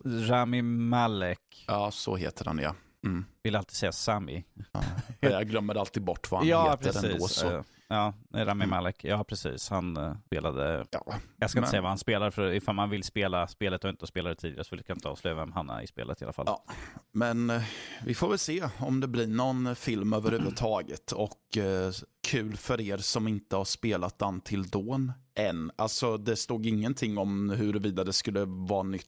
[0.05, 1.65] Rami Malek.
[1.67, 2.75] Ja, så heter han ja.
[3.05, 3.25] Mm.
[3.43, 4.45] Vill alltid säga Sami.
[4.73, 4.83] Ja,
[5.21, 7.05] jag glömmer alltid bort vad han ja, heter precis.
[7.05, 7.29] ändå.
[7.29, 7.65] Så.
[7.91, 8.71] Eh, Ja, Rami mm.
[8.71, 9.05] Malek.
[9.05, 9.71] Ja, precis.
[9.71, 10.87] Han uh, spelade...
[10.91, 11.65] Ja, jag ska men...
[11.65, 14.41] inte säga vad han spelar, för ifall man vill spela spelet och inte spelat det
[14.41, 16.47] tidigare så vill jag inte avslöja vem han är i spelet i alla fall.
[16.49, 16.65] Ja,
[17.13, 17.63] men uh,
[18.05, 21.13] vi får väl se om det blir någon film överhuvudtaget.
[21.13, 21.93] Och uh,
[22.29, 25.71] kul för er som inte har spelat Until Dawn än.
[25.77, 29.07] Alltså, det stod ingenting om huruvida det skulle vara nytt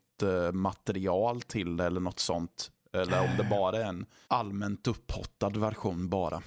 [0.52, 2.70] material till eller något sånt.
[2.92, 6.42] Eller om det bara är en allmänt upphottad version bara.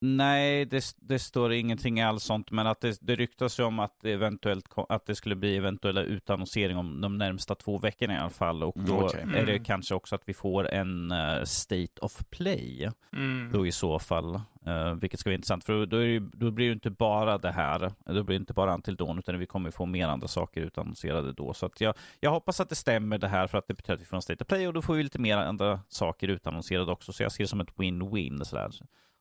[0.00, 4.04] Nej, det, det, står ingenting alls sånt, men att det, det ryktas ju om att,
[4.04, 8.62] eventuellt, att det skulle bli eventuella utannonsering om de närmsta två veckorna i alla fall.
[8.62, 9.20] Och då okay.
[9.20, 9.64] är det mm.
[9.64, 12.90] kanske också att vi får en uh, State of Play.
[13.12, 13.50] Mm.
[13.52, 14.40] Då i så fall.
[14.66, 17.92] Uh, vilket ska vara intressant, för då, det, då, blir det inte bara det här.
[18.04, 21.32] Då blir det inte bara Until Dawn, utan vi kommer få mer andra saker utannonserade
[21.32, 21.54] då.
[21.54, 24.00] Så att jag, jag hoppas att det stämmer det här, för att det betyder att
[24.00, 26.92] vi får en State of Play och då får vi lite mer andra saker utannonserade
[26.92, 27.12] också.
[27.12, 28.44] Så jag ser det som ett win-win.
[28.44, 28.70] Sådär.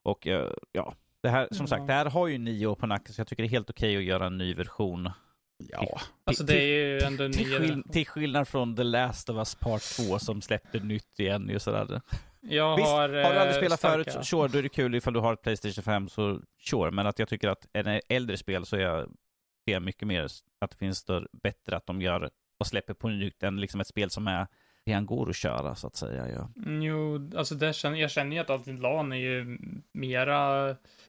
[0.08, 0.94] Och eh, ja,
[1.24, 3.44] det här, som sagt, det här har ju nio år på nacken, så jag tycker
[3.44, 5.10] det är helt okej okay att göra en ny version.
[5.58, 9.30] Ja, till, alltså det är ju ändå en till, skill till skillnad från The Last
[9.30, 12.02] of Us Part 2 som släppte nytt igen ju sådär.
[12.42, 14.12] Jag Visst, har, har du aldrig eh, spelat starka.
[14.12, 16.92] förut, sure, då är det kul ifall du har ett Playstation 5, så sure.
[16.92, 19.10] Men att jag tycker att en äldre spel så är jag,
[19.70, 20.28] ser mycket mer
[20.62, 23.88] att det finns då bättre att de gör och släpper på nytt än liksom ett
[23.88, 24.48] spel som är
[24.88, 26.28] redan går att köra så att säga.
[26.30, 26.50] Ja.
[26.66, 29.58] Jo, alltså det känner, jag känner ju att Ultimate LAN är ju
[29.92, 30.36] mera...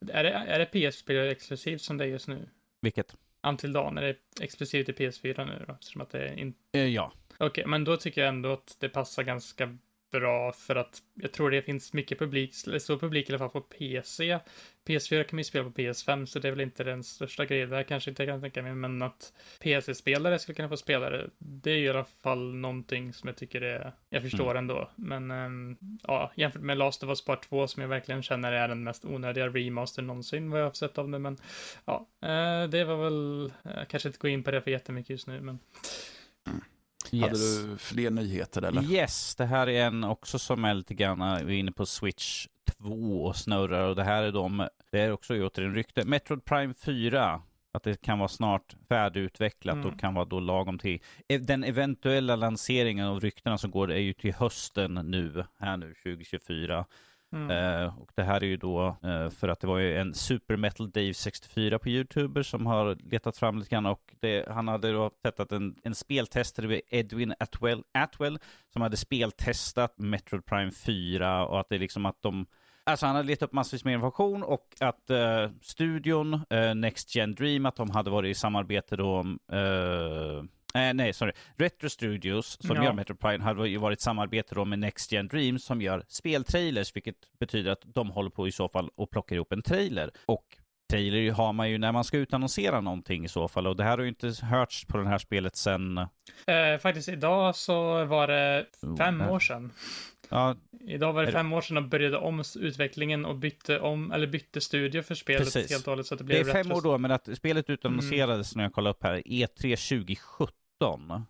[0.08, 2.48] Är det, är det PS-spel exklusivt som det är just nu?
[2.80, 3.16] Vilket?
[3.42, 6.02] Until Dawn, är det exklusivt till PS4 nu då?
[6.02, 6.58] Att det är inte...
[6.72, 7.12] Eh, ja.
[7.34, 9.76] Okej, okay, men då tycker jag ändå att det passar ganska
[10.10, 13.60] bra för att jag tror det finns mycket publik, stor publik i alla fall på
[13.60, 14.38] PC.
[14.86, 17.70] PS4 kan man ju spela på PS5 så det är väl inte den största grejen
[17.70, 21.30] där kanske inte kan tänka mig men att PC-spelare skulle kunna få spela det.
[21.38, 24.56] Det är i alla fall någonting som jag tycker är, jag förstår mm.
[24.56, 24.90] ändå.
[24.96, 28.68] Men ähm, ja, jämfört med Last of Us Part 2 som jag verkligen känner är
[28.68, 31.36] den mest onödiga remaster någonsin vad jag har sett av det men
[31.84, 35.26] ja, äh, det var väl, jag kanske inte gå in på det för jättemycket just
[35.26, 35.58] nu men
[37.12, 37.22] Yes.
[37.22, 38.82] Hade du fler nyheter eller?
[38.82, 42.46] Yes, det här är en också som är lite grann, vi är inne på Switch
[42.78, 46.04] 2 och snurrar och det här är de, det är också återigen rykte.
[46.04, 47.42] Metroid Prime 4,
[47.72, 49.86] att det kan vara snart färdigutvecklat mm.
[49.86, 51.02] och kan vara då lagom till.
[51.28, 55.94] E, den eventuella lanseringen av ryktena som går är ju till hösten nu, här nu
[55.94, 56.84] 2024.
[57.32, 57.50] Mm.
[57.50, 60.56] Eh, och det här är ju då eh, för att det var ju en Super
[60.56, 64.92] Metal Dave 64 på Youtuber som har letat fram lite grann och det, han hade
[64.92, 68.38] då sett att en, en speltestare, Edwin Atwell, Atwell,
[68.72, 72.46] som hade speltestat Metroid Prime 4 och att det är liksom att de
[72.84, 77.34] Alltså han hade letat upp massvis med information och att eh, studion, eh, Next Gen
[77.34, 81.32] Dream, att de hade varit i samarbete då Eh, nej, sorry.
[81.56, 82.84] Retro Studios, som ja.
[82.84, 86.96] gör Metro Prime, har ju varit samarbete då med Next Gen Dreams som gör speltrailers,
[86.96, 90.10] vilket betyder att de håller på i så fall och plockar ihop en trailer.
[90.26, 90.44] Och
[90.90, 93.66] trailer har man ju när man ska utannonsera någonting i så fall.
[93.66, 95.98] Och det här har ju inte hörts på det här spelet sen...
[95.98, 98.66] Eh, faktiskt idag så var det
[98.98, 99.72] fem oh, år sedan.
[100.28, 104.26] Ja, Idag var det fem år sedan de började om utvecklingen och bytte om, eller
[104.26, 105.70] bytte studio för spelet Precis.
[105.70, 106.06] helt och hållet.
[106.06, 108.58] Så att det, blev det är fem år då, men att spelet utannonserades mm.
[108.58, 110.52] när jag kollade upp här, E3 2017.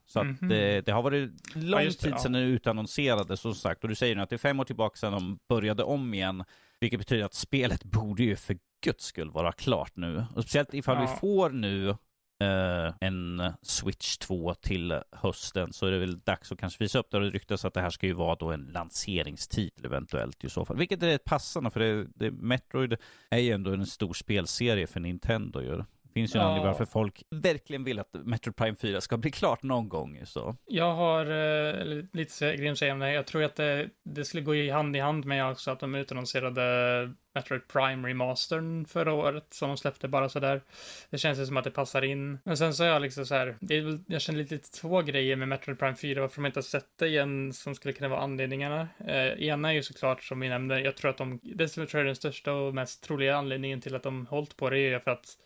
[0.07, 0.49] Så mm -hmm.
[0.49, 2.41] det, det, har varit lång ja, tid sedan ja.
[2.41, 3.83] det utannonserades som sagt.
[3.83, 6.45] Och du säger nu att det är fem år tillbaka sedan de började om igen.
[6.81, 10.25] Vilket betyder att spelet borde ju för guds skull vara klart nu.
[10.35, 11.01] Och speciellt ifall ja.
[11.01, 11.97] vi får nu
[12.40, 17.11] eh, en Switch 2 till hösten så är det väl dags att kanske visa upp
[17.11, 17.20] det.
[17.20, 20.77] Det ryktas att det här ska ju vara då en lanseringstitel eventuellt i så fall.
[20.77, 22.96] Vilket är rätt passande för det, det, Metroid
[23.31, 25.83] är ju ändå en stor spelserie för Nintendo ju.
[26.14, 29.62] Finns ju en anledning varför folk verkligen vill att Metro Prime 4 ska bli klart
[29.62, 30.21] någon gång.
[30.27, 30.57] Så.
[30.66, 33.12] Jag har eh, lite att säga.
[33.12, 35.94] Jag tror att det, det skulle gå i hand i hand med också att de
[35.94, 40.62] utannonserade Metroid Prime remastern förra året som de släppte bara sådär.
[41.11, 42.38] Det känns ju som att det passar in.
[42.44, 45.03] Men sen så är jag liksom så här, det är väl, jag känner lite två
[45.03, 48.09] grejer med Metroid Prime 4 varför de inte har sett det igen som skulle kunna
[48.09, 48.88] vara anledningarna.
[49.07, 51.90] Eh, ena är ju såklart som vi nämnde, jag tror att de, det som jag
[51.90, 54.99] tror är den största och mest troliga anledningen till att de hållit på det är
[54.99, 55.37] för att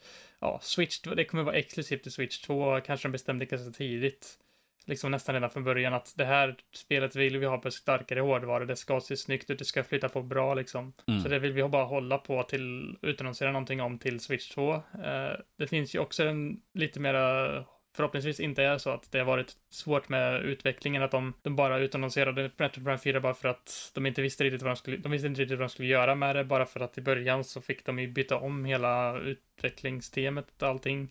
[0.42, 4.38] ja, Switch, det kommer vara exklusivt till Switch 2, kanske de bestämde ganska tidigt.
[4.86, 8.64] Liksom nästan redan från början att det här spelet vill vi ha på starkare hårdvara,
[8.64, 10.92] det ska se snyggt ut, det ska flytta på bra liksom.
[11.08, 11.20] Mm.
[11.20, 14.72] Så det vill vi bara hålla på till, utannonsera någonting om till Switch 2.
[14.72, 19.18] Uh, eh, det finns ju också en lite mera förhoppningsvis inte är så att det
[19.18, 23.48] har varit svårt med utvecklingen, att de, de bara utannonserade Metroid Prime 4 bara för
[23.48, 25.88] att de inte visste riktigt vad de skulle, de visste inte riktigt vad de skulle
[25.88, 29.18] göra med det, bara för att i början så fick de ju byta om hela
[29.18, 31.10] utvecklingsteamet och allting.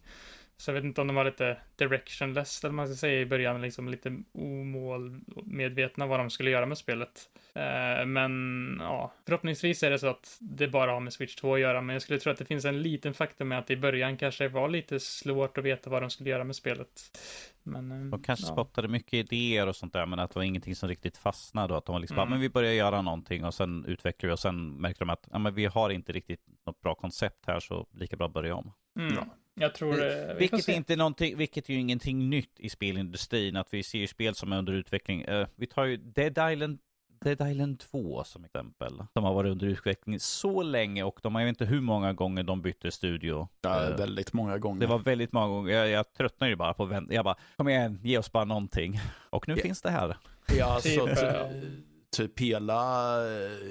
[0.61, 3.61] Så jag vet inte om de var lite directionless, eller man ska säga i början,
[3.61, 7.29] liksom lite omålmedvetna vad de skulle göra med spelet.
[7.53, 11.59] Eh, men ja, förhoppningsvis är det så att det bara har med Switch 2 att
[11.59, 14.17] göra, men jag skulle tro att det finns en liten faktor med att i början
[14.17, 17.19] kanske var lite svårt att veta vad de skulle göra med spelet.
[17.63, 18.53] Men, eh, de kanske ja.
[18.53, 21.77] spottade mycket idéer och sånt där, men att det var ingenting som riktigt fastnade och
[21.77, 22.25] att de var liksom mm.
[22.25, 25.27] bara, men vi börjar göra någonting och sen utvecklar vi och sen märkte de att,
[25.31, 28.73] ja men vi har inte riktigt något bra koncept här så lika bra börja om.
[28.99, 29.15] Mm.
[29.15, 29.25] Ja.
[29.53, 30.35] Jag tror det.
[30.39, 34.07] Vilket, är inte någonting, vilket är ju ingenting nytt i spelindustrin, att vi ser ju
[34.07, 35.25] spel som är under utveckling.
[35.25, 36.79] Uh, vi tar ju Dead Island
[37.23, 39.03] Dead Island 2 som exempel.
[39.13, 42.43] De har varit under utveckling så länge och de har ju inte hur många gånger
[42.43, 43.47] de bytte studio.
[43.61, 44.79] Ja, uh, väldigt många gånger.
[44.79, 45.73] Det var väldigt många gånger.
[45.73, 47.13] Jag, jag tröttnade ju bara på att vänta.
[47.13, 48.99] Jag bara, kom igen, ge oss bara någonting.
[49.29, 49.63] Och nu yeah.
[49.63, 50.17] finns det här.
[50.57, 51.07] Ja, så
[52.11, 53.15] typ, hela,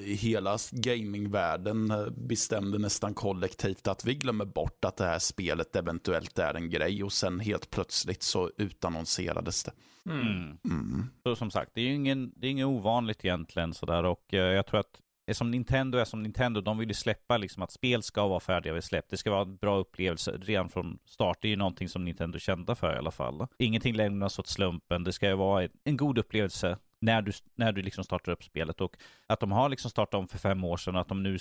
[0.04, 6.54] hela gamingvärlden bestämde nästan kollektivt att vi glömmer bort att det här spelet eventuellt är
[6.54, 9.72] en grej och sen helt plötsligt så utannonserades det.
[10.06, 10.26] Mm.
[10.26, 10.58] mm.
[10.64, 11.06] Mm.
[11.22, 14.52] Så som sagt, det är ju ingen, det är inget ovanligt egentligen sådär och eh,
[14.54, 15.00] jag tror att
[15.32, 18.72] som Nintendo är som Nintendo, de vill ju släppa liksom att spel ska vara färdiga
[18.72, 19.06] vid släpp.
[19.10, 21.38] Det ska vara en bra upplevelse redan från start.
[21.40, 23.46] Det är ju någonting som Nintendo är kända för i alla fall.
[23.58, 25.04] Ingenting lämnas åt slumpen.
[25.04, 28.80] Det ska ju vara en god upplevelse när du, när du liksom startar upp spelet.
[28.80, 31.38] Och att de har liksom startat om för fem år sedan och att de nu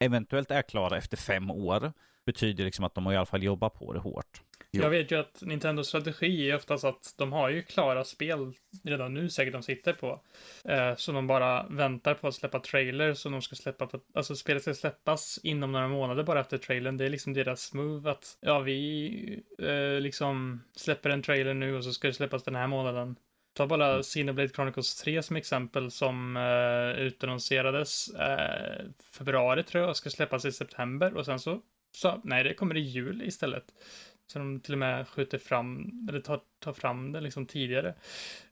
[0.00, 1.92] eventuellt är klara efter fem år
[2.26, 4.42] betyder liksom att de har i alla fall jobbat på det hårt.
[4.70, 4.82] Jo.
[4.82, 9.14] Jag vet ju att Nintendos strategi är oftast att de har ju klara spel redan
[9.14, 10.20] nu säkert de sitter på.
[10.64, 14.36] Eh, så de bara väntar på att släppa trailers som de ska släppa på, alltså
[14.36, 16.96] spelet ska släppas inom några månader bara efter trailern.
[16.96, 21.84] Det är liksom deras move att, ja vi eh, liksom släpper en trailer nu och
[21.84, 23.16] så ska det släppas den här månaden.
[23.54, 24.02] Ta bara Mm.
[24.02, 30.52] Xenoblade Chronicles 3 som exempel som eh, utannonserades eh, februari tror jag, ska släppas i
[30.52, 31.60] september och sen så,
[31.92, 33.64] så nej det kommer i jul istället.
[34.26, 37.94] Så de till och med skjuter fram, eller tar, tar fram det liksom tidigare.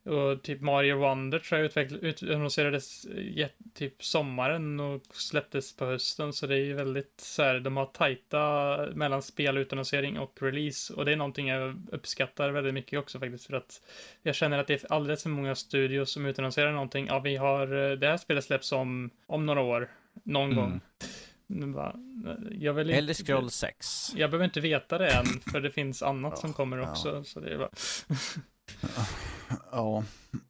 [0.04, 3.06] Och typ Mario Wonder tror jag utveckl- utannonserades
[3.74, 6.32] typ sommaren och släpptes på hösten.
[6.32, 10.94] Så det är ju väldigt så här, de har tajta mellan spelutannonsering och release.
[10.94, 13.46] Och det är någonting jag uppskattar väldigt mycket också faktiskt.
[13.46, 13.80] För att
[14.22, 17.06] jag känner att det är alldeles för många studios som utannonserar någonting.
[17.06, 19.88] Ja, vi har, eh, det här spelet släpps om, om några år,
[20.24, 20.56] någon Mm.
[20.64, 20.80] gång.
[22.50, 24.12] Jag vill inte- Elder Scroll 6.
[24.16, 26.90] jag behöver inte veta det än, för det finns annat som Ja, kommer ja.
[26.90, 27.24] också.
[27.24, 27.70] Så det är bara...
[29.72, 30.04] Ja.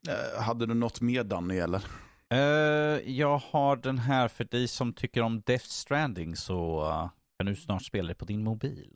[0.09, 1.83] Eh, Hade du något mer Danny eller?
[2.31, 7.47] Eh, jag har den här för dig som tycker om Death Stranding så uh, kan
[7.47, 8.93] du snart spela det på din mobil.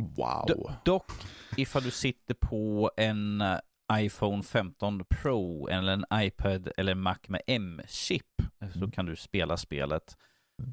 [0.00, 0.46] Wow.
[0.48, 1.10] Do- dock,
[1.56, 3.58] ifall du sitter på en eh,
[3.92, 8.26] iPhone 15 Pro eller en iPad eller Mac med M-chip
[8.80, 10.16] så kan du spela spelet.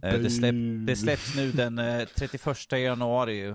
[0.04, 0.56] Eh, det, släpp,
[0.88, 3.54] det släpps nu den eh, 31 januari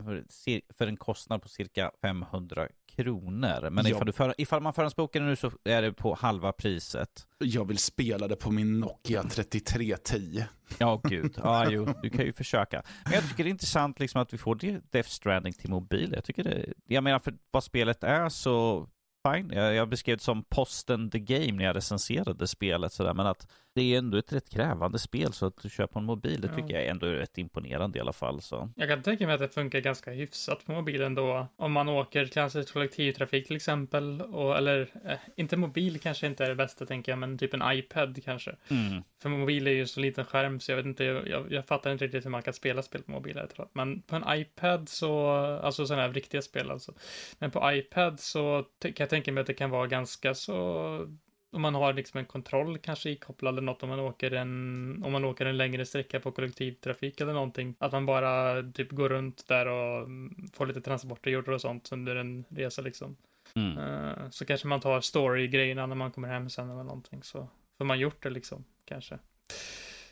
[0.79, 3.71] för, en kostnad på cirka 500 kronor.
[3.71, 7.27] Men ifall, du för, ifall man förhandsbokar nu så är det på halva priset.
[7.39, 10.45] Jag vill spela det på min Nokia 3310.
[10.79, 11.35] Ja, gud.
[11.43, 12.83] Ja, jo, du kan ju försöka.
[13.05, 14.55] Men jag tycker det är intressant liksom att vi får
[14.91, 16.13] Death Stranding till mobil.
[16.15, 18.89] Jag tycker det, jag menar för vad spelet är så
[19.29, 19.51] fine.
[19.51, 23.47] Jag, jag beskrev det som posten the game när jag recenserade spelet sådär, men att
[23.77, 26.49] det är ändå ett rätt krävande spel så att du kör på en mobil, det
[26.49, 26.77] tycker Ja.
[26.77, 28.41] jag är ändå rätt imponerande i alla fall.
[28.43, 28.71] Så.
[28.77, 31.47] Jag kan tänka mig att det funkar ganska hyfsat på mobilen då.
[31.57, 34.23] Om man åker kanske kollektivtrafik till exempel.
[34.23, 37.63] Och, eller, eh, inte mobil kanske inte är det bästa tänker jag, men typ en
[37.73, 38.57] iPad kanske.
[38.69, 39.03] Mm.
[39.23, 41.93] För mobil är ju så liten skärm så jag vet inte, jag, jag, jag fattar
[41.93, 43.41] inte riktigt hur man kan spela spel på mobil.
[43.73, 45.29] Men på en iPad så,
[45.63, 46.93] alltså sådana här riktiga spel alltså.
[47.39, 51.17] Men på iPad så kan jag tänka mig att det kan vara ganska så,
[51.57, 55.13] om man har liksom en kontroll kanske ikopplad eller något om man åker en, om
[55.13, 57.75] man åker en längre sträcka på kollektivtrafik eller någonting.
[57.79, 61.93] Att man bara typ går runt där och mm, får lite transporter gjorda och sånt
[61.93, 63.17] under en resa liksom.
[63.55, 63.79] Mm.
[63.79, 67.85] Eh, så kanske man tar story-grejerna när man kommer hem sen eller någonting så får
[67.85, 69.19] man gjort det liksom kanske.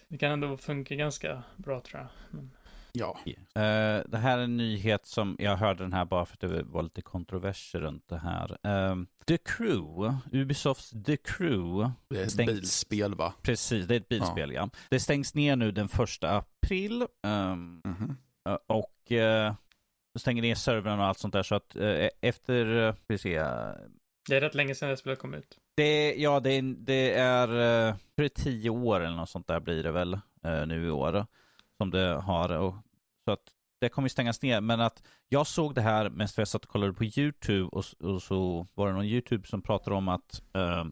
[0.09, 2.09] Det kan ändå funka ganska bra tror jag.
[2.31, 2.51] Men,
[2.99, 3.19] Ja.
[3.27, 6.63] Eh, det här är en nyhet som, jag hörde den här bara för att det
[6.63, 8.59] var lite kontroverser runt det här.
[8.63, 12.51] Ehm, The Crew, Ubisofts The Crew, Det är ett Stängt.
[12.51, 13.35] bilspel va?
[13.43, 14.71] precis, det är ett bilspel ja.
[14.91, 17.07] Det stängs ner nu den första april.
[17.27, 18.17] ehm, Mhm.
[18.49, 19.55] Eh, Och eh,
[20.19, 21.43] stänger ner servrarna och allt sånt där.
[21.43, 23.39] Så att eh, efter, eh, ska vi se.
[24.29, 25.59] det är rätt länge sedan det spelet kom ut.
[25.77, 27.49] Det, ja, det, är- det är,
[28.17, 30.19] för tio år eller något sånt där blir det väl
[30.67, 31.27] nu i år.
[31.79, 32.49] Som det har.
[32.53, 32.75] Och,
[33.25, 33.43] så att
[33.81, 34.61] det kommer ju stängas ner.
[34.61, 37.85] Men att jag såg det här mest för jag satt och kollade på YouTube och,
[38.01, 40.85] och så var det någon YouTube som pratade om att eh,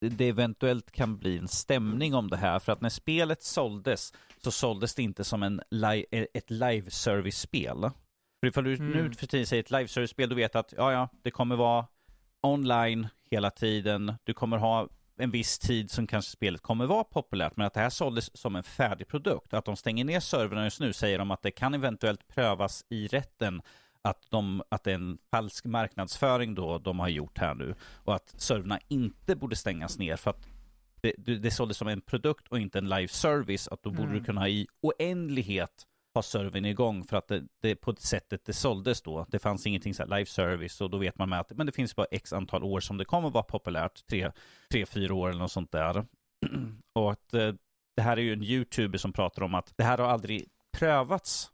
[0.00, 2.58] det- eventuellt kan bli en stämning om det här.
[2.58, 7.90] För att när spelet såldes så såldes det inte som en li- ett live service-spel.
[8.40, 8.90] För ifall du Mm.
[8.92, 11.86] nu för tiden säger ett live service-spel, du vet att ja, ja, det kommer vara
[12.42, 14.14] online hela tiden.
[14.24, 14.88] Du kommer ha
[15.20, 18.56] en viss tid som kanske spelet kommer vara populärt, men att det här såldes som
[18.56, 19.54] en färdig produkt.
[19.54, 23.06] Att de stänger ner servrarna just nu säger de att det kan eventuellt prövas i
[23.06, 23.62] rätten
[24.02, 28.14] att, de, att det är en falsk marknadsföring då de har gjort här nu och
[28.14, 30.46] att servrarna inte borde stängas ner för att
[31.00, 34.18] det, det, såldes som en produkt och inte en live service, att då borde Mm.
[34.18, 38.52] du kunna i oändlighet ha servern igång för att det, det på det sättet det
[38.52, 39.26] såldes då.
[39.28, 41.72] Det fanns ingenting så här live service och då vet man med att men det
[41.72, 44.32] finns bara x antal år som det kommer vara populärt, tre,
[44.70, 46.06] tre fyra år eller något sånt där.
[46.94, 47.52] och att eh,
[47.96, 51.50] det här är ju en youtuber som pratar om att det här har aldrig prövats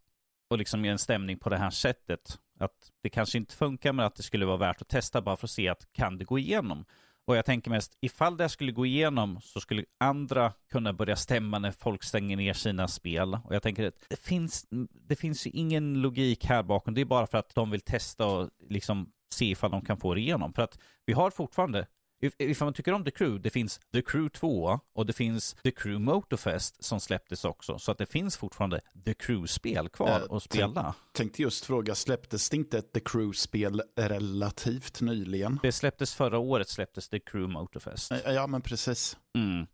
[0.51, 2.39] och liksom ge en stämning på det här sättet.
[2.59, 5.47] Att det kanske inte funkar men att det skulle vara värt att testa bara för
[5.47, 6.85] att se att kan det gå igenom.
[7.27, 11.17] Och jag tänker mest, ifall det här skulle gå igenom så skulle andra kunna börja
[11.17, 13.39] stämma när folk stänger ner sina spel.
[13.45, 14.67] Och jag tänker att det finns,
[15.09, 16.95] det finns ju ingen logik här bakom.
[16.95, 20.15] Det är bara för att de vill testa och liksom se ifall de kan få
[20.15, 20.53] det igenom.
[20.53, 21.87] För att vi har fortfarande,
[22.23, 25.55] if- ifall man tycker om The Crew, det finns The Crew 2 och det finns
[25.63, 27.79] The Crew Motorfest som släpptes också.
[27.79, 30.95] Så att det finns fortfarande The Crew-spel kvar Eh, att spela.
[31.13, 35.59] Tänkte just fråga, släpptes det inte ett The Crew-spel relativt nyligen?
[35.63, 38.13] Det släpptes förra året, släpptes The Crew Motorfest.
[38.13, 39.17] Eh, Ja, men precis.
[39.39, 39.67] Mm.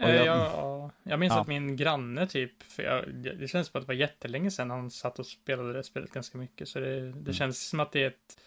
[0.00, 1.40] Eh, jag- jag, jag minns Ja.
[1.40, 4.90] att min granne typ, för jag, det känns som att det var jättelänge sedan han
[4.90, 6.68] satt och spelade det spelet ganska mycket.
[6.68, 7.24] Så det, Mm.
[7.24, 8.38] det känns som att det är ett,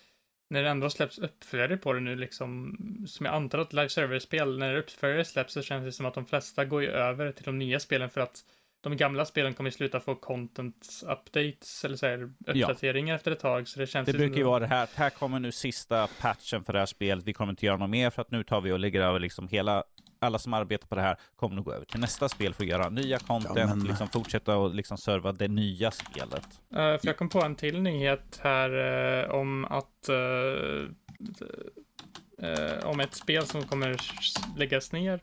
[0.49, 2.77] när det ändå släpps uppföljare på det nu liksom,
[3.07, 6.25] som jag antar att live server-spel, när uppföljare släpps så känns det som att de
[6.25, 8.43] flesta går ju över till de nya spelen för att
[8.89, 13.67] de gamla spelen kommer sluta få content updates eller så här, uppdateringar efter ett tag.
[13.67, 16.63] Så det känns Det ju brukar ju vara det här, här kommer nu sista patchen
[16.63, 18.71] för det här spelet, vi kommer inte göra något mer för att nu tar vi
[18.71, 19.83] och lägger över liksom hela,
[20.25, 22.69] alla som arbetar på det här kommer nog gå över till nästa spel för att
[22.69, 26.47] göra nya content, Ja, men- liksom fortsätta och liksom serva det nya spelet.
[26.71, 28.69] Eh, för jag kom på en till nyhet här
[29.23, 30.89] eh, om att eh,
[32.83, 33.95] om ett spel som kommer
[34.57, 35.19] läggas ner.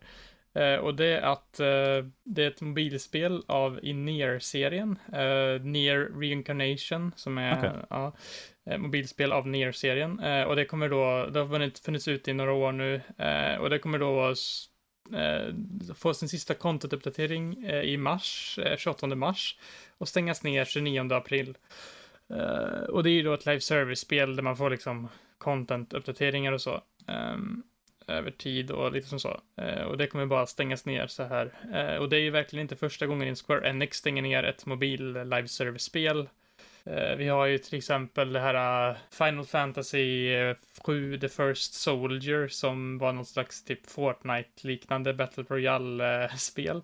[0.81, 1.53] Och det är att
[2.25, 4.99] det är ett mobilspel av i Nier-serien.
[5.09, 7.71] Uh, Nier Reincarnation, som är Okej.
[7.91, 8.13] ja,
[8.79, 10.21] mobilspel av Nier-serien.
[10.21, 13.01] Eh, och det kommer då, det har funnits, funnits ute i några år nu.
[13.61, 14.35] Och det kommer då
[15.11, 15.55] Eh,
[15.95, 19.59] få sin sista content-uppdatering eh, i mars, eh, 28 mars.
[19.99, 21.57] Och stängas ner 29 april.
[22.89, 26.83] Och det är ju då ett live service-spel där man får liksom content-uppdateringar och så.
[27.09, 27.63] Ehm,
[28.07, 29.41] över tid och lite som så.
[29.87, 31.99] Och det kommer bara stängas ner så här.
[31.99, 35.49] Och det är ju verkligen inte första gången Square Enix stänger ner ett mobil live
[35.49, 36.29] service-spel.
[36.85, 41.75] Eh, vi har ju till exempel det här eh, Final Fantasy eh, 7 The First
[41.75, 46.77] Soldier som var någon slags typ Fortnite-liknande Battle Royale-spel.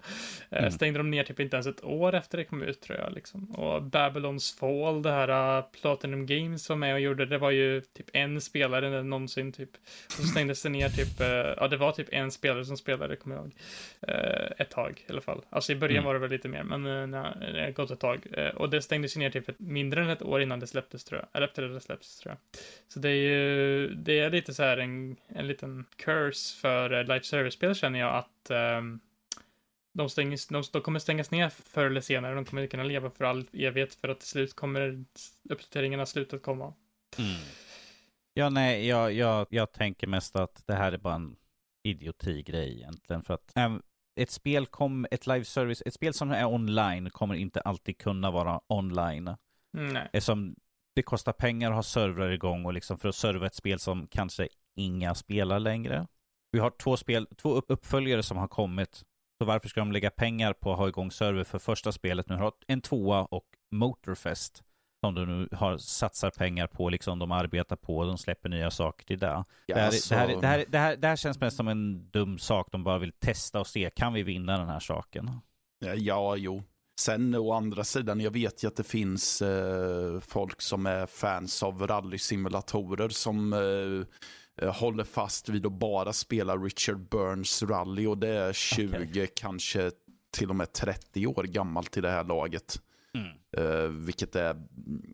[0.51, 0.71] Eh, Mm.
[0.71, 3.13] Stängde de ner typ inte ens ett år efter det kom ut tror jag.
[3.13, 3.51] Liksom.
[3.51, 8.07] Och Babylons Fall, det här Platinum Games var med och gjorde, det var ju typ
[8.13, 9.71] en spelare någonsin typ.
[10.07, 11.27] Och så stängdes det ner typ, eh,
[11.57, 13.53] ja det var typ en spelare som spelade, kommer jag ihåg.
[14.01, 15.43] Eh, ett tag i alla fall.
[15.51, 16.05] Alltså i början Mm.
[16.07, 18.27] var det väl lite mer, men nej, det har gått ett tag.
[18.33, 21.21] Eh, och det stängdes ner typ ett, mindre än ett år innan det släpptes tror
[21.21, 21.29] jag.
[21.33, 22.61] Eller efter det släpptes tror jag.
[22.89, 27.01] Så det är ju, det är lite så här en, en liten curse för uh,
[27.03, 29.01] live service-spel känner jag att ehm,
[29.95, 32.35] de, stängs, de, de kommer stängas ner förr eller senare.
[32.35, 35.05] De kommer inte kunna leva för all evighet för att till slut kommer
[35.51, 36.75] uppdateringarna sluta komma.
[38.35, 41.37] Ja, nej, jag, jag, jag tänker mest att det här är bara en
[41.83, 43.23] idioti-grej egentligen.
[43.23, 43.83] För att äm,
[44.17, 48.31] ett spel, kom, ett live service, ett spel som är online kommer inte alltid kunna
[48.31, 49.37] vara online.
[49.73, 50.09] Nej.
[50.13, 50.57] Eftersom
[50.95, 54.07] det kostar pengar att ha servrar igång och liksom för att serva ett spel som
[54.07, 56.07] kanske inga spelar längre.
[56.53, 59.03] Vi har två, spel, två upp- uppföljare som har kommit.
[59.39, 62.29] Så varför ska de lägga pengar på att ha igång server för första spelet?
[62.29, 64.63] Nu har en tvåa och Motorfest
[65.05, 69.05] som de nu har satsar pengar på, liksom de arbetar på, de släpper nya saker
[69.07, 69.27] till det.
[69.27, 71.69] Ja, det, här, alltså- det, här, det, här, det, här, det här känns mest som
[71.69, 75.31] en dum sak, de bara vill testa och se, kan vi vinna den här saken?
[75.79, 76.63] Ja, Ja, jo.
[76.99, 81.63] Sen å andra sidan, jag vet ju att det finns eh, folk som är fans
[81.63, 88.19] av rallysimulatorer som eh, eh, håller fast vid att bara spela Richard Burns rally och
[88.19, 89.91] det är 20, kanske
[90.31, 92.81] till och med 30 år gammalt i det här laget.
[93.15, 93.29] Mm.
[93.57, 94.57] Eh, vilket är,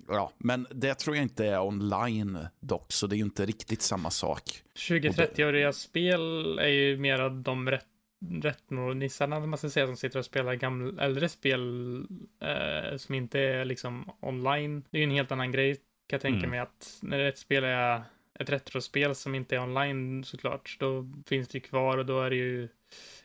[0.09, 3.83] ja, men det tror jag inte är online dock, så det är ju inte riktigt
[3.83, 4.63] samma sak.
[4.79, 7.87] 20-30-åriga spel är ju mer av de rätt
[8.31, 11.97] retro-nissarna, man ska säga, som sitter och spelar gamla, äldre spel
[12.41, 14.83] eh, som inte är liksom online.
[14.91, 15.83] Det är ju en helt annan grej, kan
[16.17, 16.51] jag tänka Mm.
[16.51, 18.03] mig, att när ett spel är
[18.39, 22.31] ett retrospel som inte är online såklart, då finns det ju kvar och då är
[22.31, 22.69] det ju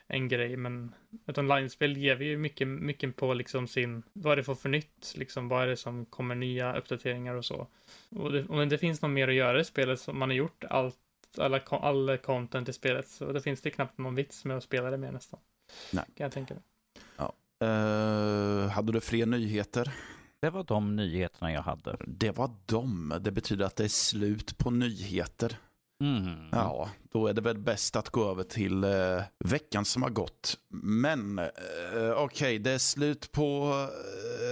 [0.08, 0.95] en grej, men
[1.28, 5.50] ett online-spel lever ju mycket, mycket på liksom sin, vad det för för nytt, liksom,
[5.50, 7.68] vad är det som kommer nya uppdateringar och så.
[8.10, 10.64] Och det, om det finns något mer att göra i spelet, så man har gjort
[10.70, 10.95] allt,
[11.38, 14.92] alla, all content i spelet, så det finns det knappt någon vits med att spela
[14.92, 15.40] det mer nästan.
[15.94, 16.06] Nej.
[16.16, 16.64] Kan jag tänka mig.
[17.64, 19.94] Eh, hade du fler nyheter?
[20.42, 21.98] Det var de nyheterna jag hade.
[22.08, 23.14] Det var dem.
[23.22, 25.58] Det betyder att det är slut på nyheter.
[26.02, 26.50] Mm.
[26.52, 30.58] Ja, då är det väl bäst att gå över till eh, veckan som har gått.
[30.84, 33.74] Men eh, okej, det är slut på...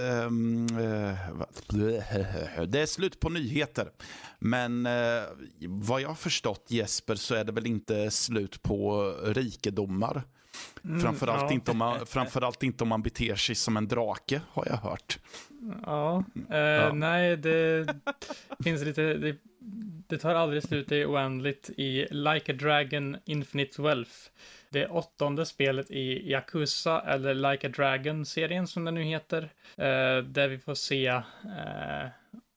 [0.02, 1.32] ehm, eh,
[2.66, 3.90] det är slut på nyheter.
[4.38, 5.22] Men eh,
[5.68, 10.22] vad jag har förstått Jesper så är det väl inte slut på rikedomar.
[10.84, 11.52] Mm, Framförallt, ja.
[11.54, 15.18] inte om man, framförallt inte om man beter sig som en drake, har jag hört.
[15.86, 16.92] Ja, eh, Ja.
[16.92, 17.86] nej, det
[18.64, 19.36] finns lite, det,
[20.08, 24.12] det tar aldrig slut, det är oändligt i Like a Dragon Infinite Wealth.
[24.70, 29.42] Det åttonde spelet i Yakuza, eller Like a Dragon-serien som den nu heter,
[29.76, 31.22] eh, där vi får se eh,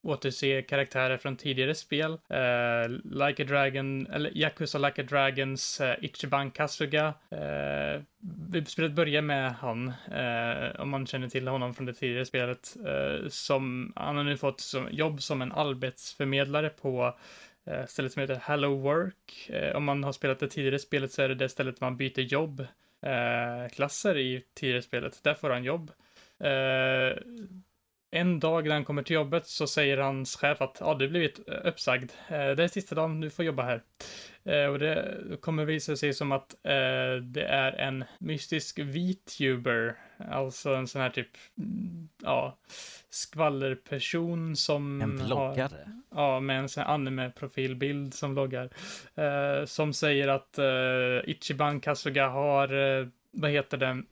[0.03, 2.11] återse karaktärer från tidigare spel.
[2.11, 7.13] Eh, like a Dragon, eller Yakuza Like a Dragons eh, Ichiban Kasuga.
[7.29, 12.75] Eh, spelet börjar med han, eh, om man känner till honom från det tidigare spelet,
[12.85, 17.17] eh, som han har nu fått som, jobb som en arbetsförmedlare på
[17.65, 19.49] eh, stället som heter Hello Work.
[19.49, 22.21] Eh, om man har spelat det tidigare spelet så är det det stället man byter
[22.21, 22.65] jobb.
[23.01, 25.23] Eh, klasser i tidigare spelet.
[25.23, 25.91] Där får han jobb.
[28.11, 31.09] Eh, en dag när han kommer till jobbet så säger hans chef att ja, du
[31.09, 32.11] blivit uppsagd.
[32.27, 33.81] Eh, det är sista dagen du får jobba här.
[34.43, 39.95] Eh, och det kommer visa sig som att eh, det är en mystisk VTuber,
[40.31, 42.57] alltså en sån här typ, mm, ja,
[43.09, 45.91] skvallerperson som En vloggare?
[46.15, 48.69] Ja, med en sån här anime-profilbild som vloggar.
[49.15, 54.03] Eh, som säger att eh, Ichiban Kasuga har, eh, vad heter det,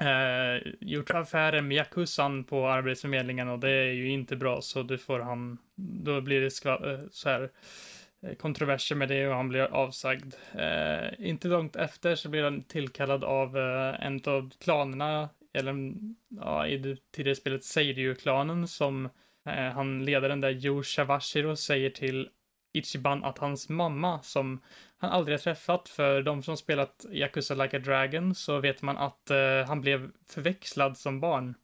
[0.00, 4.98] eh, gjort affärer med Yakuzan på Arbetsförmedlingen och det är ju inte bra så då
[4.98, 7.50] får han, då blir det skva, eh, så här
[8.22, 10.34] eh, kontroverser med det och han blir avsagd.
[10.54, 15.92] Eh, inte långt efter så blir han tillkallad av eh, en av klanerna, eller
[16.28, 19.06] ja, i det tidigare spelet Seiryu-klanen som
[19.46, 22.28] eh, han ledaren där Yu Shavashiro säger till
[22.72, 24.60] Ichiban att hans mamma som
[24.98, 25.88] han aldrig har träffat.
[25.88, 30.10] För de som spelat Yakuza Like a Dragon så vet man att uh, han blev
[30.26, 31.54] förväxlad som barn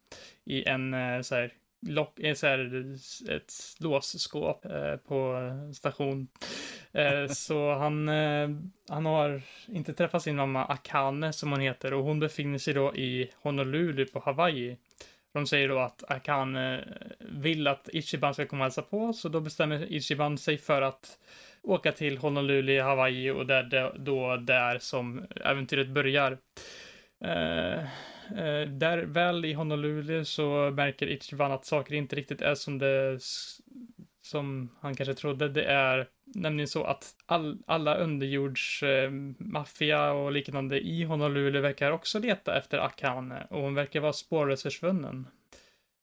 [0.45, 1.53] i en uh, så här,
[1.87, 2.95] lock, så här,
[3.31, 6.29] ett låsskåp uh, på station.
[7.29, 8.09] så han,
[8.89, 12.95] han har inte träffat sin mamma Akane som hon heter och hon befinner sig då
[12.97, 14.77] i Honolulu på Hawaii.
[15.35, 16.81] De säger då att Akan eh,
[17.19, 21.19] vill att Ichiban ska komma och hälsa på, så då bestämmer Ichiban sig för att
[21.63, 26.39] åka till Honolulu i Hawaii och det är då där som äventyret börjar.
[27.25, 27.79] Eh,
[28.39, 33.19] eh, där väl i Honolulu så märker Ichiban att saker inte riktigt är som det
[34.25, 35.49] som han kanske trodde.
[35.49, 42.19] Det är nämligen så att all, alla underjordsmaffia eh, och liknande i Honolulu verkar också
[42.19, 45.27] leta efter Akane och hon verkar vara spårlöst försvunnen.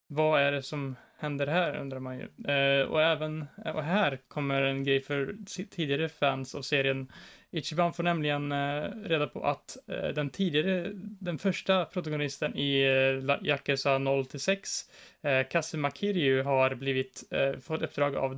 [0.07, 2.53] Vad är det som händer här undrar man ju.
[2.53, 5.35] Eh, och även, och här kommer en grej för
[5.69, 7.11] tidigare fans av serien.
[7.53, 13.47] Ichiban får nämligen eh, reda på att eh, den tidigare, den första protagonisten i eh,
[13.47, 14.89] Yakuza 0-6,
[15.21, 18.37] eh, Kazuma Kiryu, har blivit, eh, fått uppdrag av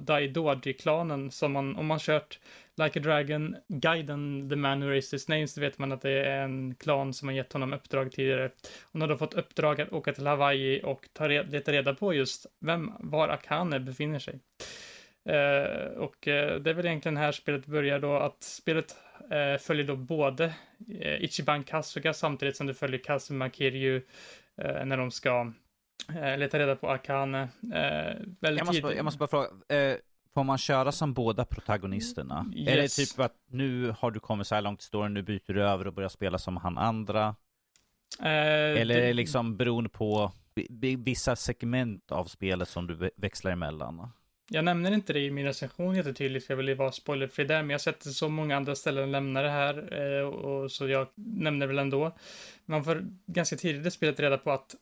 [0.00, 2.38] Daidoji-klanen som man, om man kört
[2.76, 6.24] Like a Dragon, Guiden, The Man Who Raised His Names, då vet man att det
[6.24, 8.50] är en klan som har gett honom uppdrag tidigare.
[8.92, 12.14] Hon har då fått uppdrag att åka till Hawaii och ta red, leta reda på
[12.14, 14.40] just vem, var Akane befinner sig.
[15.28, 18.96] Uh, och uh, det är väl egentligen här spelet börjar då, att spelet
[19.32, 20.54] uh, följer då både
[21.20, 24.02] Ichiban Kasuga samtidigt som det följer Kazuma Kiryu
[24.56, 25.52] när de ska
[26.36, 27.48] leta reda på Akane.
[28.40, 29.48] jag, måste bara, jag måste bara fråga,
[30.34, 32.46] Får man köra som båda protagonisterna?
[32.54, 32.68] Yes.
[32.68, 35.52] Är det typ att nu har du kommit så här långt i storyn, nu byter
[35.52, 37.36] du över och börjar spela som han andra?
[38.20, 40.32] Eller är det liksom beroende på
[40.98, 44.12] vissa segment av spelet som du växlar emellan?
[44.48, 47.70] Jag nämner inte det i min recension jättetydligt, för jag vill vara spoilerfri där, men
[47.70, 51.66] jag har sett så många andra ställen lämna det här, eh, och så jag nämner
[51.66, 52.16] väl ändå.
[52.64, 54.74] Man får ganska tidigt i spelet reda på att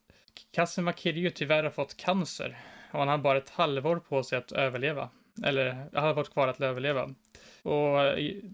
[0.53, 2.59] Kazuma Kiryu tyvärr har fått cancer,
[2.93, 5.11] och han har bara ett halvår på sig att överleva.
[5.45, 7.15] Eller hade har varit kvar att överleva.
[7.63, 8.51] Och i,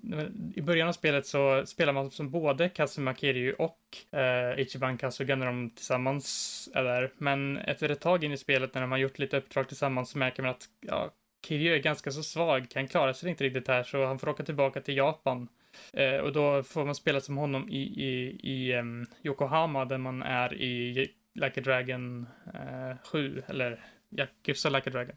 [0.55, 3.79] i, början av spelet så spelar man som både Kazuma Kiryu och
[4.19, 7.13] eh, Ichiban Kasuga när de tillsammans är där.
[7.19, 10.19] Men efter ett tag in i spelet när de har gjort lite uppdrag tillsammans så
[10.19, 11.11] märker man att ja,
[11.47, 14.43] Kiryu är ganska så svag, kan klara sig inte riktigt här så han får åka
[14.43, 15.49] tillbaka till Japan.
[15.93, 20.23] Eh, och då får man spela som honom i, i, i um, Yokohama där man
[20.23, 20.95] är i
[21.35, 25.17] Like a Dragon eh, 7, eller Yakuza Like a Dragon.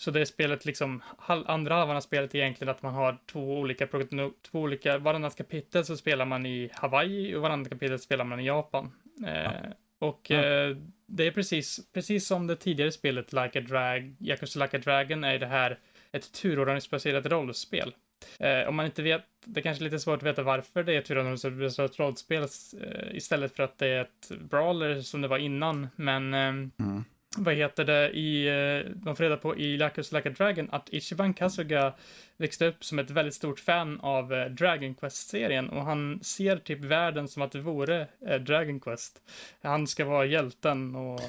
[0.00, 3.58] Så det är spelet liksom, andra halvan av spelet är egentligen att man har två
[3.58, 8.40] olika, två olika, varannat kapitel så spelar man i Hawaii och varannat kapitel spelar man
[8.40, 8.92] i Japan.
[9.26, 9.52] Eh, ja.
[9.98, 10.44] och ja.
[10.44, 10.76] Eh,
[11.06, 15.24] det är precis, precis som det tidigare spelet Like a Drag, Yakuza Like a Dragon
[15.24, 15.78] är det här
[16.12, 17.94] ett turordningsbaserat rollspel.
[18.38, 20.94] Eh, om man inte vet, det är kanske är lite svårt att veta varför det
[20.94, 25.88] är turordningsbaserat rollspel eh, istället för att det är ett brawler som det var innan,
[25.96, 27.04] men eh, mm
[27.36, 30.88] vad heter det, i, eh, man får reda på i Lakus Like a Dragon att
[30.88, 31.94] Ichiban Kasuga
[32.36, 36.80] växte upp som ett väldigt stort fan av eh, Dragon Quest-serien och han ser typ
[36.80, 39.22] världen som att det vore eh, Dragon Quest.
[39.62, 41.20] Han ska vara hjälten och...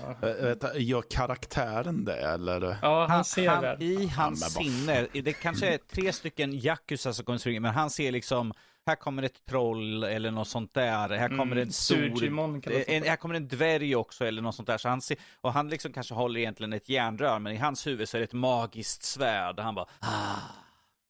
[0.75, 2.77] Gör karaktären det eller?
[2.81, 3.87] Ja, han, ser han, världen.
[3.87, 8.53] I hans sinne, det kanske är tre stycken Yakuza som kommer men han ser liksom
[8.87, 11.09] här kommer ett troll eller något sånt där.
[11.09, 12.23] Här kommer mm, en stor...
[12.87, 14.77] En, här kommer en dvärg också eller något sånt där.
[14.77, 18.09] Så han ser, och han liksom kanske håller egentligen ett järnrör, men i hans huvud
[18.09, 19.59] så är det ett magiskt svärd.
[19.59, 19.87] Han bara...
[19.99, 20.35] Ah.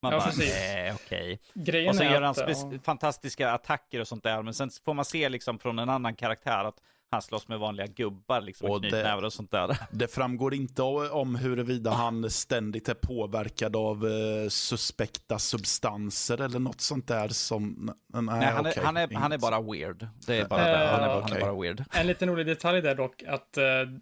[0.04, 1.40] Man ja, bara, nej, okej.
[1.56, 1.90] Okay.
[1.90, 2.80] Och så gör han ja.
[2.84, 6.64] fantastiska attacker och sånt där, men sen får man se liksom från en annan karaktär
[6.64, 6.82] att
[7.12, 9.78] Han slåss med vanliga gubbar, liksom, och knytnävar och sånt där.
[9.92, 16.82] Det framgår inte om huruvida han ständigt är påverkad av uh, suspekta substanser eller något
[16.82, 17.94] sånt där som...
[18.08, 20.08] Nej, nej han, är, han, är, han är bara weird.
[20.28, 20.88] Det är bara uh, det.
[20.88, 21.22] Han är, okay.
[21.22, 21.84] han är, bara weird.
[21.92, 24.00] En liten rolig detalj där dock, att uh,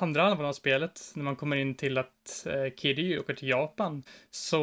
[0.00, 4.02] andra halvan av spelet, när man kommer in till att eh, Kiryu åker till Japan,
[4.30, 4.60] så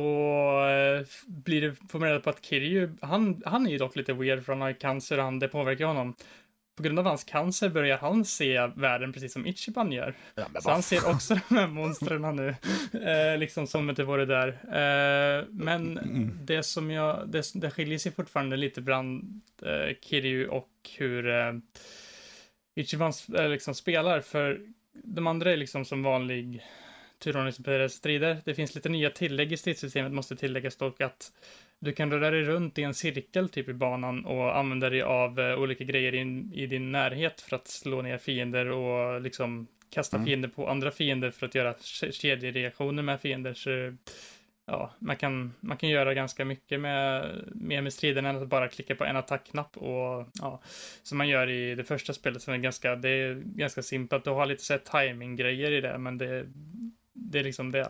[0.67, 4.13] eh, blir det, får man reda på att Kiryu, han, han är ju dock lite
[4.13, 6.15] weird för han har cancer och han, det påverkar honom.
[6.75, 10.15] På grund av hans cancer börjar han se världen precis som Ichiban gör.
[10.35, 12.55] Ja, så han ser också de här monstren nu,
[12.99, 14.47] eh, liksom som inte vore där.
[14.47, 16.39] Eh, men mm.
[16.41, 21.53] det som jag, det, det skiljer sig fortfarande lite bland eh, Kiryu och hur eh,
[22.75, 24.61] Ichiban eh, liksom spelar, för
[24.93, 26.65] de andra är liksom som vanlig
[27.19, 28.41] turordningsbaserade strider.
[28.45, 31.31] Det finns lite nya tillägg i stridssystemet, måste tilläggas dock att
[31.81, 35.39] du kan röra dig runt i en cirkel typ i banan och använda dig av
[35.39, 40.17] uh, olika grejer in, i din närhet för att slå ner fiender och liksom kasta
[40.17, 40.25] mm.
[40.25, 41.75] fiender på andra fiender för att göra
[42.11, 43.53] kedjereaktioner med fiender.
[43.53, 43.95] Så
[44.65, 48.67] ja, man kan, man kan göra ganska mycket med, med, med striden än att bara
[48.67, 50.61] klicka på en attackknapp och ja,
[51.03, 54.23] som man gör i det första spelet som är ganska, det är ganska simpelt.
[54.23, 56.45] Du har lite så timing-grejer i det, men det,
[57.13, 57.89] det är liksom det.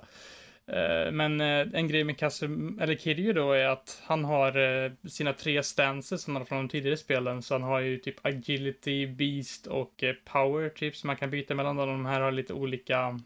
[0.68, 4.92] Eh, men eh, en grej med Kasum, eller Kiryu då är att han har eh,
[5.10, 7.42] sina tre stances som han har från de tidigare spelen.
[7.42, 11.76] Så han har ju typ agility, beast och power typ som man kan byta mellan.
[11.76, 13.20] De här har lite olika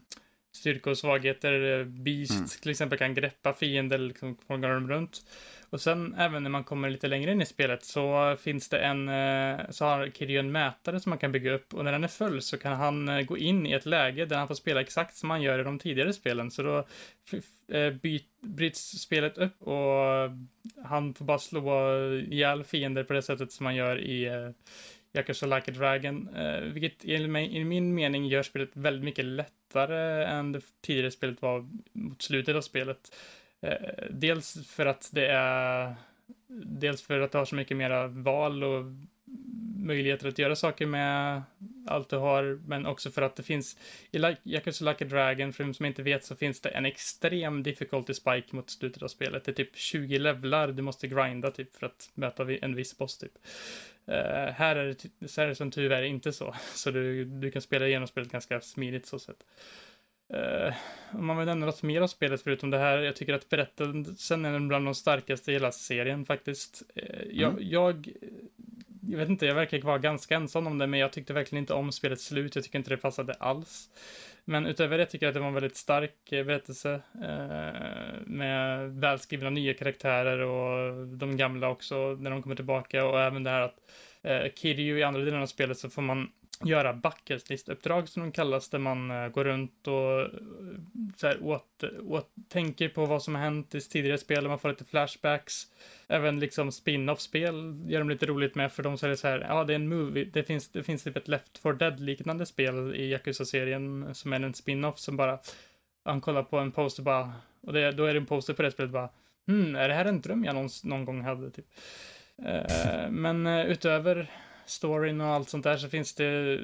[0.52, 1.84] styrkor och svagheter.
[1.84, 2.46] Beast mm.
[2.62, 5.20] till exempel kan greppa fiender, liksom fånga dem runt.
[5.70, 9.08] Och sen även när man kommer lite längre in i spelet så finns det en,
[9.08, 12.08] eh, så har Kiryu en mätare som man kan bygga upp och när den är
[12.08, 15.16] full så kan han eh, gå in i ett läge där han får spela exakt
[15.16, 16.50] som han gör i de tidigare spelen.
[16.50, 16.78] Så då
[17.76, 17.94] eh,
[18.40, 20.30] bryts spelet upp och
[20.84, 24.52] han får bara slå ihjäl fiender på det sättet som man gör i
[25.12, 26.28] Yakuza Like a Dragon,
[26.72, 27.28] vilket i
[27.64, 32.60] min mening gör spelet väldigt mycket lättare än det tidigare spelet var mot slutet av
[32.60, 33.10] spelet.
[33.66, 35.94] Eh, dels för att det är
[36.48, 38.84] Dels för att du har så mycket mera val och
[39.76, 41.42] möjligheter att göra saker med
[41.86, 43.76] allt du har, men också för att det finns
[44.10, 47.62] i Yakuza Like a Dragon, för de som inte vet, så finns det en extrem
[47.62, 49.44] difficulty spike mot slutet av spelet.
[49.44, 53.18] Det är typ 20 levlar du måste grinda typ för att möta en viss boss
[53.18, 53.32] typ.
[54.08, 54.14] Uh,
[54.52, 54.86] här, är
[55.18, 58.08] det, så är det som tur är inte så, så du, du kan spela igenom
[58.08, 59.44] spelet ganska smidigt så sett.
[60.34, 60.74] Uh,
[61.12, 64.44] om man vill nämna något mer av spelet förutom det här, jag tycker att berättelsen
[64.44, 66.82] är bland de starkaste i hela serien faktiskt.
[66.96, 67.68] Uh, jag, mm.
[67.70, 68.08] jag,
[69.08, 71.74] jag, vet inte, jag verkar vara ganska ensam om det, men jag tyckte verkligen inte
[71.74, 73.90] om spelets slut, jag tycker inte det passade alls.
[74.48, 78.90] Men utöver det tycker jag att det var en väldigt stark eh, berättelse uh, med
[79.00, 83.60] välskrivna nya karaktärer och de gamla också när de kommer tillbaka och även det här
[83.60, 83.78] att
[84.24, 86.30] uh, Kiryu i andra delen av spelet så får man
[86.64, 90.28] göra bucketlist-uppdrag som de kallas, där man eh, går runt och eh,
[91.16, 94.68] så här, åt, åt, tänker på vad som har hänt i tidigare spel, man får
[94.68, 95.62] lite flashbacks.
[96.08, 99.72] Även liksom spin-off-spel gör de lite roligt med, för de säger så här, ja det
[99.72, 104.14] är en movie, det finns, det finns typ ett Left 4 Dead-liknande spel i Yakuza-serien
[104.14, 105.38] som är en spin-off som bara,
[106.04, 107.32] han kollar på en poster bara,
[107.62, 109.10] och det, då är det en poster på det spelet bara,
[109.46, 111.50] hmm, är det här en dröm jag någon, någon gång hade?
[111.50, 111.66] Typ.
[112.38, 114.30] Uh, men utöver
[114.66, 116.60] storyn och allt sånt där så finns det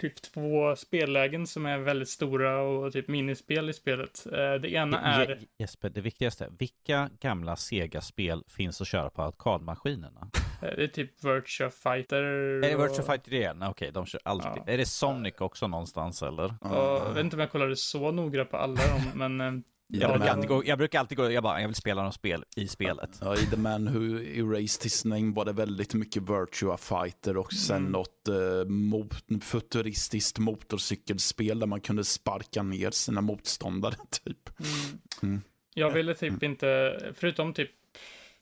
[0.00, 4.26] typ två spellägen som är väldigt stora och typ minispel i spelet.
[4.32, 5.40] Eh, det ena är...
[5.58, 6.48] Jesper, det viktigaste.
[6.58, 10.30] Vilka gamla Sega-spel finns att köra på arkadmaskinerna?
[10.62, 12.22] Eh, det är typ Virtua Fighter.
[12.22, 13.56] Är det Virtua Fighter igen?
[13.56, 14.62] Okej, okay, de kör alltid.
[14.66, 14.72] Ja.
[14.72, 16.54] Är det Sonic också någonstans eller?
[16.60, 20.10] Ja, jag vet inte om jag kollade så noga på alla dem, men eh, jag,
[20.10, 22.68] brukar alltid gå, jag brukar alltid gå, jag bara, jag vill spela något spel i
[22.68, 23.18] spelet.
[23.20, 27.52] Ja, i The Man Who Erased His Name var det väldigt mycket Virtua Fighter och
[27.52, 27.92] sen mm.
[27.92, 34.60] något eh, mot, futuristiskt motorcykelspel där man kunde sparka ner sina motståndare typ.
[34.60, 34.98] Mm.
[35.22, 35.42] Mm.
[35.74, 36.50] Jag ville typ mm.
[36.50, 37.70] inte, förutom typ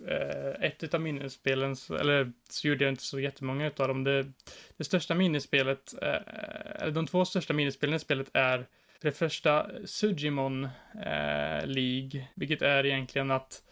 [0.08, 4.04] eh, ett av minnesspelen, eller så gjorde jag inte så jättemånga av dem.
[4.04, 4.32] Det,
[4.76, 8.66] det största minispelet, eh, eller de två största minispelen i spelet är
[9.00, 10.64] för det första, Sujimon
[10.94, 13.62] eh, League, vilket är egentligen att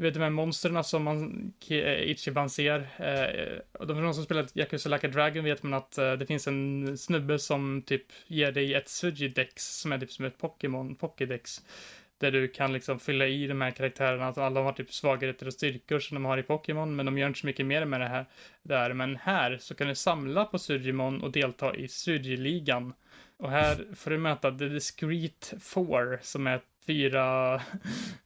[0.00, 2.88] du vet de här monstren som man, eh, Ichiban ser.
[2.98, 6.98] Eh, de, som spelat Yakuza Like a Dragon vet man att eh, det finns en
[6.98, 11.62] snubbe som typ ger dig ett Suji-dex som är typ som ett Pokémon, Pokédex.
[12.18, 14.28] Där du kan liksom fylla i de här karaktärerna.
[14.28, 17.28] att alla har typ svagheter och styrkor som de har i Pokémon, men de gör
[17.28, 18.26] inte så mycket mer med det här.
[18.62, 18.92] Där.
[18.92, 22.92] Men här så kan du samla på Sujimon och delta i Suji-ligan.
[23.40, 27.54] Och här får du möta The Discreet Four, som är fyra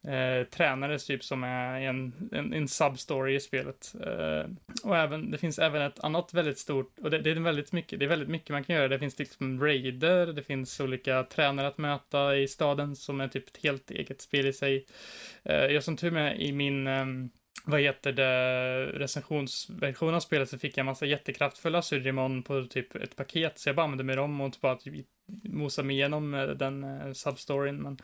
[0.09, 3.95] eh, tränare typ som är en, en, en substory i spelet.
[4.07, 4.51] Eh,
[4.85, 7.99] och även, det finns även ett annat väldigt stort, och det, det, är väldigt mycket,
[7.99, 8.89] det är väldigt mycket man kan göra.
[8.89, 13.49] Det finns liksom raider, det finns olika tränare att möta i staden som är typ
[13.49, 14.87] ett helt eget spel i sig.
[15.43, 17.31] Eh, jag som tur med i min ehm,
[17.64, 22.94] vad heter det, recensionsversion av spelet så fick jag en massa jättekraftfulla surrimon på typ
[22.94, 25.07] ett paket, så jag bara använde mig dem och bara typ
[25.42, 27.82] mosade mig igenom eh, den eh, substoryn.
[27.82, 27.98] Men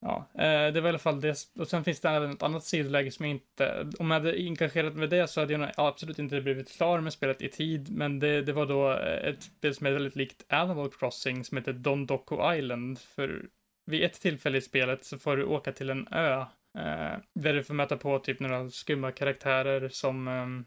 [0.00, 1.36] ja, eh, det var i alla fall det.
[1.58, 4.94] Och sen finns det även ett annat sidoläge som jag inte, om jag hade engagerat
[4.94, 8.42] med det så hade jag absolut inte blivit klar med spelet i tid, men det,
[8.42, 8.90] det var då
[9.28, 12.98] ett spel som är väldigt likt Animal Crossing som heter Don Dondoko Island.
[12.98, 13.46] För
[13.86, 16.44] vid ett tillfälle i spelet så får du åka till en ö
[16.76, 20.64] Eh, där du får möta på typ några skumma karaktärer som um,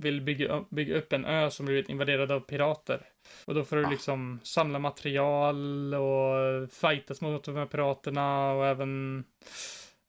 [0.00, 3.02] vill bygga, bygga upp en ö som blivit invaderad av pirater.
[3.44, 3.90] Och då får du ah.
[3.90, 9.24] liksom samla material och fightas mot de här piraterna och även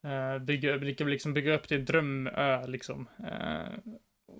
[0.05, 3.09] uh, bygga, liksom bygga upp din drömö liksom.
[3.19, 3.95] Uh,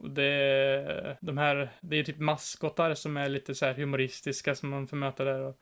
[0.10, 4.88] det, de här, det är typ maskotar som är lite så här humoristiska som man
[4.88, 5.40] får möta där.
[5.40, 5.60] Och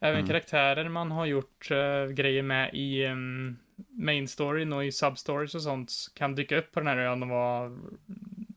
[0.00, 0.26] även mm.
[0.26, 3.58] karaktärer man har gjort uh, grejer med i um,
[3.90, 7.28] main storyn och i substories och sånt kan dyka upp på den här ön och
[7.28, 7.78] vara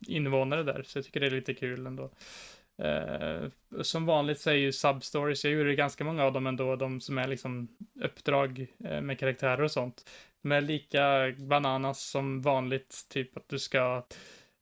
[0.07, 0.83] invånare där.
[0.85, 2.11] Så jag tycker det är lite kul ändå.
[2.83, 3.49] Uh,
[3.81, 7.17] som vanligt så är ju substories, jag gjorde ganska många av dem ändå, de som
[7.17, 7.67] är liksom
[8.03, 10.09] uppdrag eh, med karaktärer och sånt.
[10.41, 14.03] De är lika bananas som vanligt, typ att du ska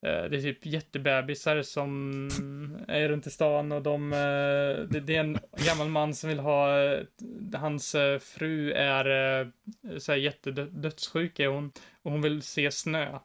[0.06, 2.22] Eh, det är typ jättebebisar som
[2.88, 6.84] är runt i stan och de, eh, det är en gammal man som vill ha,
[6.84, 7.00] eh,
[7.54, 9.52] hans fru är
[10.00, 11.72] så här jättedödssjuk är hon
[12.04, 13.20] och hon vill se snö.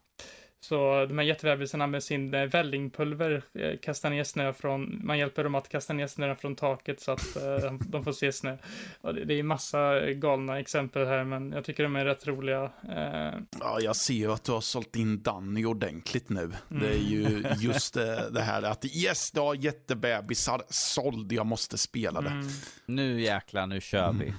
[0.64, 5.44] Så de här jättebebisarna med sin eh, vällingpulver eh, kastar ner snö från, man hjälper
[5.44, 8.56] dem att kasta ner snö från taket så att eh, de får se snö.
[9.00, 12.62] Och det, det är massa galna exempel här, men jag tycker de är rätt roliga.
[12.88, 13.40] Eh...
[13.60, 16.40] Ja, jag ser ju att du har sålt in Danny ordentligt nu.
[16.40, 16.82] Mm.
[16.82, 17.52] Det är ju mm.
[17.60, 22.30] just det, det, här att yes, du har jättebebisar, såld, jag måste spela det.
[22.30, 22.48] Mm.
[22.86, 24.34] Nu jäklar, nu kör vi.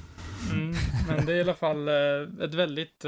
[0.52, 0.76] Mm.
[1.08, 3.06] Men det är i alla fall eh, ett väldigt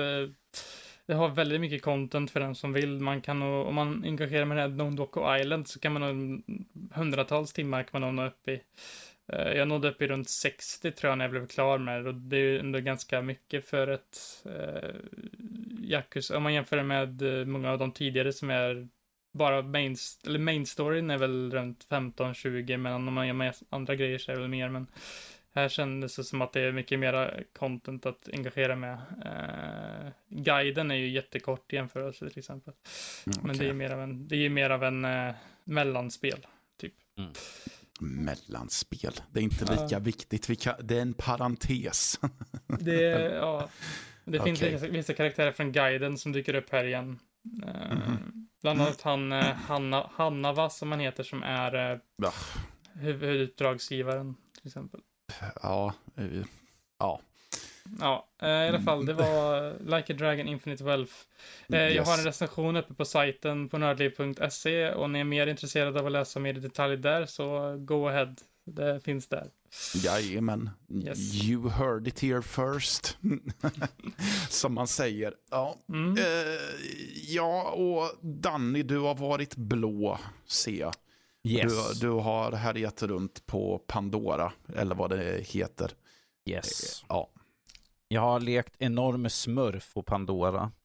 [1.07, 2.99] det har väldigt mycket content för den som vill.
[2.99, 6.43] Man kan nog, om man engagerar med det här Nondoko Island så kan man nog
[6.93, 8.61] hundratals timmar kan man nog nå upp i.
[9.27, 12.09] Eh, jag nådde upp i runt 60 tror jag när jag blev klar med det
[12.09, 14.89] och det är ju ändå ganska mycket för ett eh,
[15.81, 16.37] Yakuza.
[16.37, 18.87] Om man jämför det med eh, många av de tidigare som är
[19.33, 19.95] bara main,
[20.25, 24.31] eller main storyn är väl runt 15-20 men om man gör med andra grejer så
[24.31, 24.87] är det väl mer men
[25.55, 28.93] här kändes det som att det är mycket mera content att engagera med.
[29.25, 32.73] Eh, guiden är ju jättekort i jämförelse till exempel.
[33.25, 33.47] Mm, okay.
[33.47, 36.47] Men det är mer av en, det är mer av en eh, mellanspel,
[36.77, 36.93] typ.
[37.17, 37.31] Mm.
[37.99, 39.99] Mellanspel, det är inte lika ja.
[39.99, 40.61] viktigt.
[40.61, 42.19] Kan, det är en parentes.
[42.79, 43.01] det,
[43.35, 43.69] ja,
[44.25, 44.73] det finns okay.
[44.73, 47.19] vissa, vissa, karaktärer från guiden som dyker upp här igen.
[47.63, 48.47] Eh, mm.
[48.61, 52.31] Bland annat han eh, Hanna, Hannava som han heter som är eh,
[52.93, 55.01] huvuduppdragsgivaren till exempel
[55.61, 55.93] ja,
[56.99, 57.19] ja.
[57.99, 61.13] Ja, eh, i alla fall, det var Like a Dragon Infinite Wealth.
[61.69, 61.95] Eh, yes.
[61.95, 66.05] Jag har en recension uppe på sajten på nördliv.se och ni är mer intresserade av
[66.05, 68.35] att läsa mer i detalj där så go ahead.
[68.67, 69.49] Det finns där.
[69.95, 70.69] Jajamän.
[70.89, 71.43] Yes.
[71.43, 73.17] You heard it here first.
[74.49, 75.33] Som man säger.
[75.51, 75.75] Ja.
[75.89, 76.17] Mm.
[76.17, 76.23] Eh,
[77.27, 80.93] ja, och Danny, du har varit blå, ser jag.
[81.45, 81.99] Yes.
[81.99, 85.91] Du, du har härjat runt på Pandora, eller vad det heter.
[86.45, 87.03] Yes.
[87.09, 87.29] Ja.
[88.07, 90.71] Jag har lekt enorm smurf på Pandora.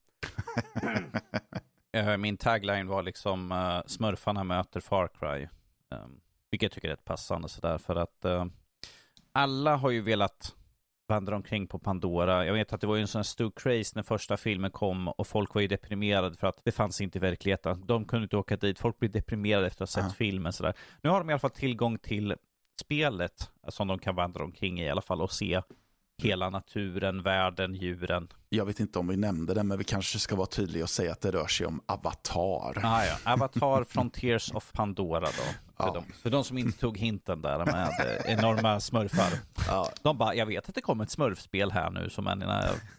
[1.93, 5.47] Eh, min tagline var liksom uh, smurfarna möter Far Cry.
[5.89, 8.45] Um, vilket jag tycker är rätt passande sådär för att uh,
[9.31, 10.55] alla har ju velat
[11.11, 12.45] vandrar omkring på Pandora.
[12.45, 15.27] Jag vet att det var ju en sån stor craze när första filmen kom och
[15.27, 17.83] folk var ju deprimerade för att det fanns inte i verkligheten.
[17.85, 18.79] De kunde inte åka dit.
[18.79, 20.15] Folk blev deprimerade efter att ha sett ja.
[20.17, 20.73] filmen sådär.
[21.01, 22.35] Nu har de i alla fall tillgång till
[22.81, 25.61] spelet som de kan vandra omkring i, i alla fall och se
[26.21, 28.27] hela naturen, världen, djuren.
[28.49, 31.11] Jag vet inte om vi nämnde det, men vi kanske ska vara tydliga och säga
[31.11, 32.81] att det rör sig om Avatar.
[32.83, 33.33] Ah, ja.
[33.33, 35.27] Avatar Frontiers of Pandora då.
[35.27, 35.93] För, ja.
[35.93, 37.91] de, för de som inte tog hinten där med
[38.25, 39.39] enorma smurfar.
[39.67, 39.89] Ja.
[40.01, 42.43] De bara, jag vet att det kommer ett smurfspel här nu, så men,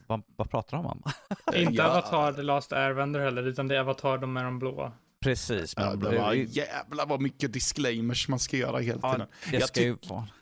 [0.07, 1.03] vad, vad pratar de om?
[1.55, 1.85] inte ja.
[1.85, 4.93] Avatar The Last Airbender heller, utan det är Avatar de med de blå.
[5.23, 5.77] Precis.
[5.77, 9.29] Men det var, jävlar vad mycket disclaimers man ska göra hela tiden.
[9.53, 9.97] Ja, det, ska ju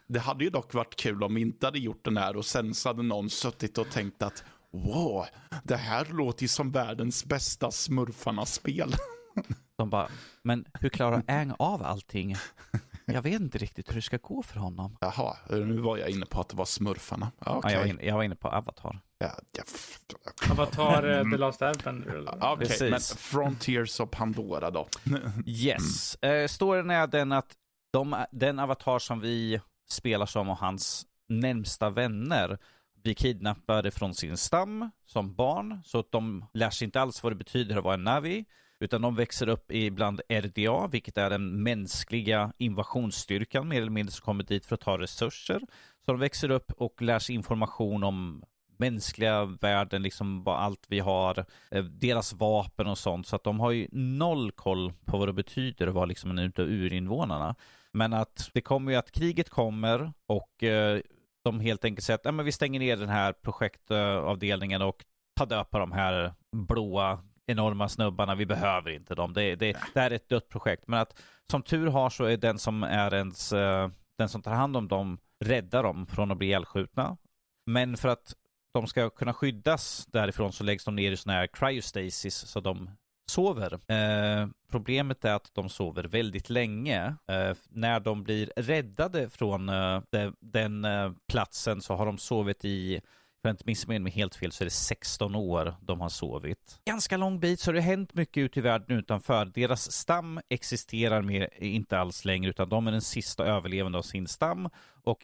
[0.06, 2.74] det hade ju dock varit kul om vi inte hade gjort den här och sen
[2.74, 5.26] så hade någon suttit och tänkt att wow,
[5.64, 8.94] det här låter ju som världens bästa smurfarna-spel.
[9.76, 10.08] De bara,
[10.42, 12.36] men hur klarar Ang av allting?
[13.14, 14.96] Jag vet inte riktigt hur det ska gå för honom.
[15.00, 17.32] Jaha, nu var jag inne på att det var smurfarna.
[17.44, 19.00] Ja, Ja, jag, var inne, jag var inne på Avatar.
[19.18, 19.62] Ja, ja,
[20.50, 22.90] Avatar eh, The Last Airbender okej, Precis.
[22.90, 24.88] men Frontiers of Pandora då?
[25.46, 26.14] Yes.
[26.14, 27.56] Eh, storyn är den att
[27.92, 32.58] de, den avatar som vi spelar som och hans närmsta vänner
[33.02, 37.32] blir kidnappade från sin stam som barn, så att de lär sig inte alls vad
[37.32, 38.44] det betyder att vara en Navi,
[38.80, 44.24] utan de växer upp ibland RDA, vilket är den mänskliga invasionsstyrkan mer eller mindre som
[44.24, 45.60] kommer dit för att ta resurser.
[46.04, 48.44] Så de växer upp och lär sig information om
[48.76, 53.26] mänskliga världen, liksom vad allt vi har, eh, deras vapen och sånt.
[53.26, 56.38] Så att de har ju noll koll på vad det betyder att vara liksom en
[56.38, 57.54] utav urinvånarna.
[57.92, 61.00] Men att det kommer ju att kriget kommer och eh,
[61.44, 65.04] de helt enkelt säger att "Nej, men vi stänger ner den här projektavdelningen och
[65.36, 67.18] tar död på de här blåa
[67.50, 69.32] enorma snubbarna, vi behöver inte dem.
[69.32, 70.88] Det, det, det här är ett dött projekt.
[70.88, 73.88] Men att som tur har så är den som är ens, eh,
[74.18, 77.16] den som tar hand om dem räddar dem från att bli ihjälskjutna.
[77.66, 78.34] Men för att
[78.74, 82.90] de ska kunna skyddas därifrån så läggs de ner i sån här cryostasis så de
[83.30, 83.72] sover.
[83.72, 87.16] Eh, problemet är att de sover väldigt länge.
[87.28, 92.64] Eh, när de blir räddade från eh, de, den eh, platsen så har de sovit
[92.64, 93.00] i
[93.42, 96.80] för att inte missminna mig helt fel så är det 16 år de har sovit.
[96.84, 99.44] Ganska lång bit så det har hänt mycket ute i världen utanför.
[99.44, 104.26] Deras stam existerar mer, inte alls längre utan de är den sista överlevande av sin
[104.26, 104.68] stam.
[105.04, 105.18] Och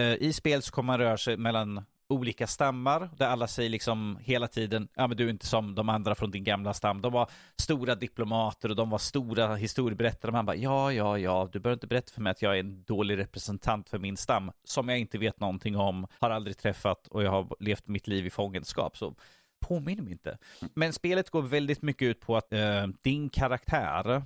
[0.00, 4.18] eh, i spel så kommer man röra sig mellan olika stammar där alla säger liksom
[4.20, 7.02] hela tiden, ja men du är inte som de andra från din gamla stam.
[7.02, 10.32] De var stora diplomater och de var stora historieberättare.
[10.32, 12.84] Man bara, ja, ja, ja, du behöver inte berätta för mig att jag är en
[12.84, 17.22] dålig representant för min stam som jag inte vet någonting om, har aldrig träffat och
[17.22, 18.96] jag har levt mitt liv i fångenskap.
[18.96, 19.14] Så
[19.60, 20.38] påminner mig inte.
[20.74, 24.22] Men spelet går väldigt mycket ut på att eh, din karaktär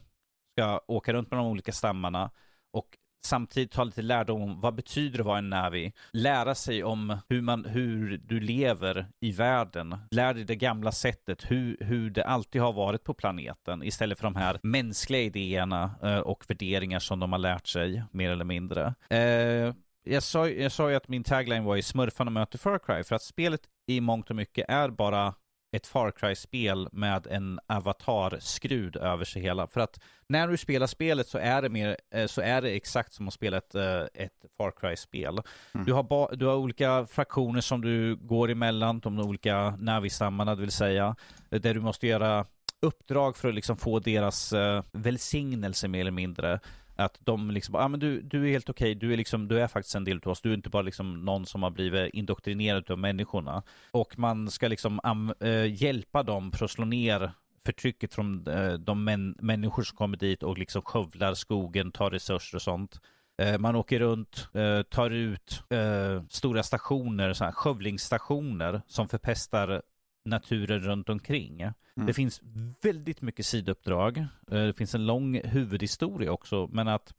[0.52, 2.30] ska åka runt med de olika stammarna
[2.72, 5.92] och samtidigt ta lite lärdom om vad betyder det att vara en Navi.
[6.12, 9.96] Lära sig om hur, man, hur du lever i världen.
[10.10, 14.24] Lär dig det gamla sättet, hur, hur det alltid har varit på planeten istället för
[14.24, 18.94] de här mänskliga idéerna eh, och värderingar som de har lärt sig mer eller mindre.
[19.10, 23.02] Eh, jag sa, jag sa ju att min tagline var i smurfarna möter Far Cry
[23.02, 25.34] för att spelet i mångt och mycket är bara
[25.72, 29.66] ett Far Cry-spel med en avatar-skrud över sig hela.
[29.66, 33.12] För att när du spelar spelet så är det, mer, eh, så är det exakt
[33.12, 35.40] som att spela ett, eh, ett Far Cry-spel.
[35.74, 35.86] Mm.
[35.86, 40.60] Du, har ba, du har olika fraktioner som du går emellan, de olika Navi-stammarna, det
[40.60, 41.16] vill säga,
[41.48, 42.46] där du måste göra
[42.82, 46.60] uppdrag för att liksom få deras eh, välsignelse mer eller mindre.
[47.00, 49.60] Att de liksom, ja ah, men du, du är helt okej, du är liksom, du
[49.60, 52.14] är faktiskt en del av oss, du är inte bara liksom någon som har blivit
[52.14, 53.62] indoktrinerad av människorna.
[53.90, 57.32] Och man ska liksom am, eh, hjälpa dem för att slå ner
[57.66, 62.56] förtrycket från eh, de män, människor som kommer dit och liksom skövlar skogen, tar resurser
[62.56, 63.00] och sånt.
[63.40, 69.82] Eh, man åker runt, eh, tar ut eh, stora stationer, så här, skövlingsstationer som förpestar
[70.24, 71.60] naturen runt omkring.
[71.60, 71.74] Mm.
[72.06, 72.40] Det finns
[72.82, 74.18] väldigt mycket sidouppdrag.
[74.18, 77.14] Eh, Det finns en lång huvudhistoria också, men att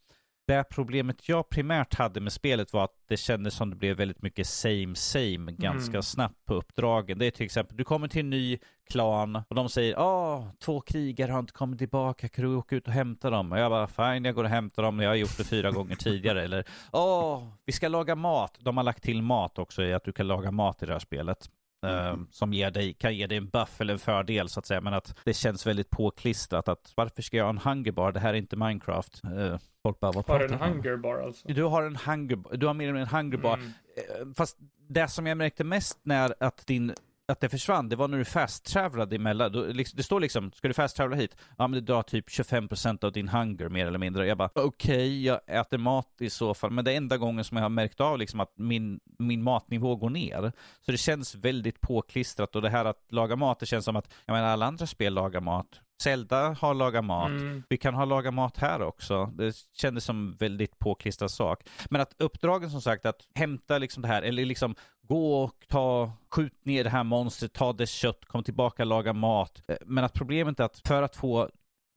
[0.47, 4.21] det problemet jag primärt hade med spelet var att det kändes som det blev väldigt
[4.21, 6.03] mycket same same ganska Mm.
[6.03, 7.17] snabbt på uppdragen.
[7.19, 8.57] Det är till exempel, du kommer till en ny
[8.89, 12.87] klan och de säger åh, två krigare har inte kommit tillbaka, kan du åka ut
[12.87, 13.51] och hämta dem?
[13.51, 15.95] Och jag bara, fine, jag går och hämtar dem, jag har gjort det fyra gånger
[15.95, 16.43] tidigare.
[16.43, 18.57] Eller, åh, vi ska laga mat.
[18.59, 20.99] De har lagt till mat också i att du kan laga mat i det här
[20.99, 21.49] spelet.
[21.85, 24.81] Eh, som ger dig, kan ge dig en buff eller en fördel så att säga.
[24.81, 28.11] Men att det känns väldigt påklistrat att varför ska jag ha en hungerbar?
[28.11, 29.21] Det här är inte Minecraft.
[29.25, 30.61] Uh, folk bara, vad Har du en du om?
[30.71, 31.47] hunger bar alltså?
[31.47, 33.53] Du har en hunger, du har mer än en hungerbar.
[33.53, 33.67] Mm.
[33.67, 34.57] Eh, Fast
[34.89, 36.93] det som jag märkte mest när att din
[37.31, 39.51] att det försvann, det var när du fast-travlade emellan.
[39.51, 41.35] Du, liksom- det står liksom, ska du fast-travla hit?
[41.57, 44.27] Ja men det drar typ 25% av din hunger mer eller mindre.
[44.27, 46.71] Jag bara, okej, jag äter mat i så fall.
[46.71, 49.95] Men det är enda gången som jag har märkt av liksom att min, min matnivå
[49.95, 50.51] går ner.
[50.85, 54.13] Så det känns väldigt påklistrat och det här att laga mat, det känns som att,
[54.25, 55.81] jag menar alla andra spel lagar mat.
[56.01, 57.29] Zelda har lagat mat.
[57.29, 57.63] Mm.
[57.69, 59.25] Vi kan ha laga mat här också.
[59.25, 61.63] Det kändes som väldigt påklistrad sak.
[61.89, 66.11] Men att uppdragen som sagt att hämta liksom det här, eller liksom gå och ta,
[66.29, 69.61] skjut ner det här monstret, ta dess kött, kom tillbaka, laga mat.
[69.67, 71.49] Eh, Men att problemet är att för att få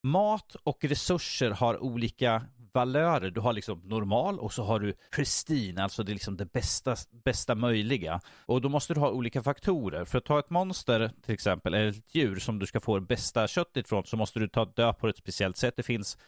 [0.02, 2.42] mat och resurser har olika
[2.74, 3.30] valörer.
[3.30, 6.96] Du har liksom normal och så har du pristine, alltså det är liksom det bästa,
[7.24, 8.20] bästa möjliga.
[8.46, 10.04] Och då måste du ha olika faktorer.
[10.04, 13.06] För att ta ett monster till exempel, eller ett djur som du ska få det
[13.06, 15.74] bästa köttet ifrån, så måste du ta död på ett speciellt sätt.
[15.76, 16.18] Det finns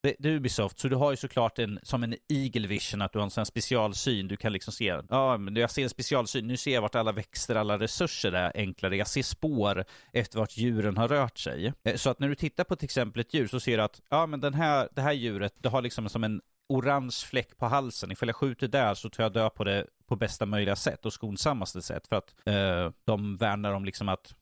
[0.00, 3.12] det, det är Ubisoft, så du har ju såklart en, som en eagle vision, att
[3.12, 4.28] du har en sån här specialsyn.
[4.28, 7.12] Du kan liksom se, ja men jag ser en specialsyn, nu ser jag vart alla
[7.12, 8.96] växter, alla resurser är enklare.
[8.96, 11.72] Jag ser spår efter vart djuren har rört sig.
[11.84, 14.00] Eh, så att när du tittar på till exempel ett djur så ser du att,
[14.10, 17.66] ja men den här, det här djuret, det har liksom som en orange fläck på
[17.66, 18.12] halsen.
[18.12, 21.12] Ifall jag skjuter där så tar jag död på det på bästa möjliga sätt och
[21.12, 22.08] skonsammaste sätt.
[22.08, 24.34] För att eh, de värnar om liksom att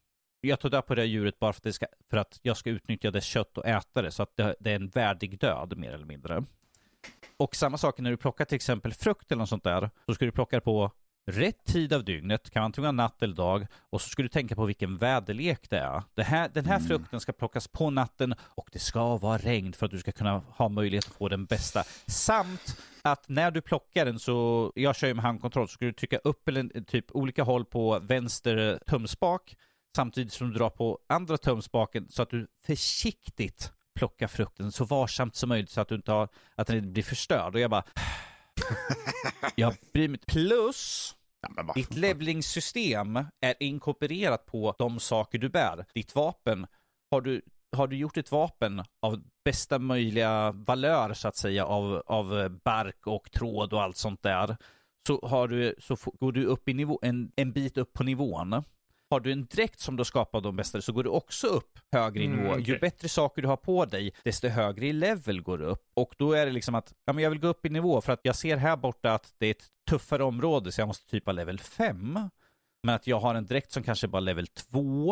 [0.46, 2.70] jag tar död på det djuret bara för att, det ska, för att jag ska
[2.70, 4.10] utnyttja dess kött och äta det.
[4.10, 6.44] Så att det, det är en värdig död mer eller mindre.
[7.36, 9.90] Och samma sak när du plockar till exempel frukt eller något sånt där.
[10.06, 10.90] Så ska du plocka på
[11.26, 14.54] rätt tid av dygnet, kan antingen vara natt eller dag, och så ska du tänka
[14.54, 16.02] på vilken väderlek det är.
[16.14, 19.86] Det här, den här frukten ska plockas på natten och det ska vara regn för
[19.86, 21.82] att du ska kunna ha möjlighet att få den bästa.
[22.06, 25.92] Samt att när du plockar den så, jag kör ju med handkontroll, så ska du
[25.92, 29.56] trycka upp eller typ olika håll på vänster tumspak
[29.96, 35.36] samtidigt som du drar på andra tumspaken så att du försiktigt plockar frukten så varsamt
[35.36, 37.54] som möjligt så att du inte har, att den inte blir förstörd.
[37.54, 37.84] Och jag bara,
[39.54, 41.12] jag bryr mig Plus,
[41.56, 45.84] Ja, ditt levlingssystem är inkorporerat på de saker du bär.
[45.94, 46.66] Ditt vapen,
[47.10, 47.42] har du,
[47.76, 53.06] har du gjort ett vapen av bästa möjliga valör så att säga av, av bark
[53.06, 54.56] och tråd och allt sånt där.
[55.06, 58.62] Så, har du, så går du upp i nivå, en, en bit upp på nivån.
[59.10, 61.78] Har du en dräkt som du har skapat de bästa så går du också upp
[61.92, 62.54] högre i Mm, nivå.
[62.58, 62.78] Ju okej.
[62.78, 65.82] bättre saker du har på dig, desto högre i level går du upp.
[65.94, 68.12] Och då är det liksom att, ja men jag vill gå upp i nivå för
[68.12, 71.26] att jag ser här borta att det är ett tuffare område så jag måste typ
[71.26, 72.18] ha level 5.
[72.82, 75.08] Men att jag har en dräkt som kanske bara är level 2.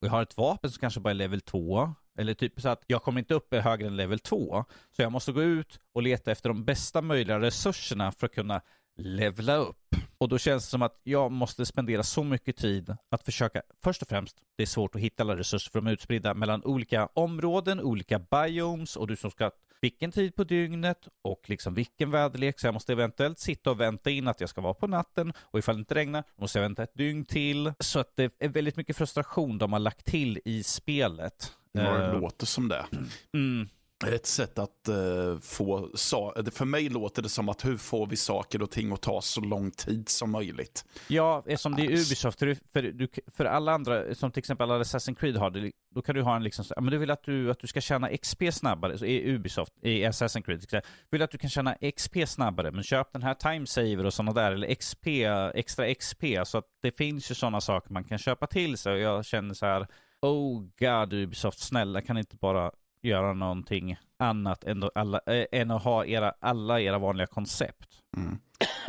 [0.00, 1.94] Och jag har ett vapen som kanske bara är level 2.
[2.18, 4.64] Eller typ så att jag kommer inte upp högre än level 2.
[4.96, 8.60] Så jag måste gå ut och leta efter de bästa möjliga resurserna för att kunna
[8.96, 9.76] levla upp.
[10.18, 14.02] Och då känns det som att jag måste spendera så mycket tid att försöka, först
[14.02, 17.08] och främst, det är svårt att hitta alla resurser för de är utspridda mellan olika
[17.14, 22.60] områden, olika biomes och du som ska vilken tid på dygnet och liksom vilken väderlek.
[22.60, 25.58] Så jag måste eventuellt sitta och vänta in att jag ska vara på natten och
[25.58, 27.72] ifall det inte regnar måste jag vänta ett dygn till.
[27.80, 31.52] Så att det är väldigt mycket frustration de har lagt till i spelet.
[31.72, 32.86] Ja, det Eh, låter som det.
[33.34, 33.68] mm,
[34.06, 38.16] ett sätt att eh, få, sa- för mig låter det som att hur får vi
[38.16, 40.84] saker och ting att ta så lång tid som möjligt.
[41.08, 45.14] Ja, eftersom det är Ubisoft, för, du, för alla andra, som till exempel alla Assassin's
[45.14, 47.22] Creed har, det, då kan du ha en liksom, så- ja, men du vill att
[47.22, 50.90] du, att du ska tjäna XP snabbare, så är Ubisoft, i Assassin's Creed, till exempel,
[51.10, 54.52] vill att du kan tjäna XP snabbare, men köp den här timesaver och sådana där,
[54.52, 55.06] eller XP,
[55.54, 58.98] extra XP, så att det finns ju sådana saker man kan köpa till sig, och
[59.00, 59.86] jag känner så här,
[60.22, 62.70] oh god Ubisoft, snälla kan inte bara
[63.06, 67.88] göra någonting annat än, alla, äh, än att ha era, alla era vanliga koncept.
[68.16, 68.38] Mm.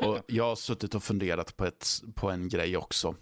[0.01, 3.15] Och jag har suttit och funderat på, ett, på en grej också.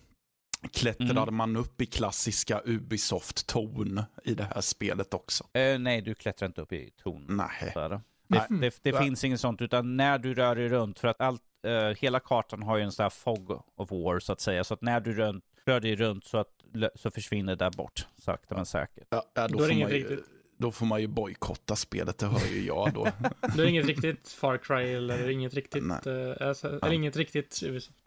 [0.73, 1.35] Klättrade Mm.
[1.35, 5.43] man upp i klassiska Ubisoft-ton i det här spelet också?
[5.53, 7.25] Eh, nej, du klättrar inte upp i torn.
[7.29, 7.71] Nej.
[7.73, 7.89] Där.
[7.89, 8.59] Det, Nej.
[8.61, 9.01] det, det Va?
[9.01, 12.63] finns inget sånt, utan när du rör dig runt, för att allt, eh, hela kartan
[12.63, 15.13] har ju en sån här fog of war så att säga, så att när du
[15.13, 16.49] rör, rör dig runt så, att,
[16.95, 19.07] så försvinner det där bort, sakta men säkert.
[19.09, 20.25] Ja, då, Då är det inget ju, riktigt.
[20.57, 23.07] Då får man ju bojkotta spelet, det hör ju jag då.
[23.55, 25.99] Det är inget riktigt Far Cry eller inget riktigt, Nej.
[26.39, 27.97] eh, alltså, eller inget riktigt Ubisoft.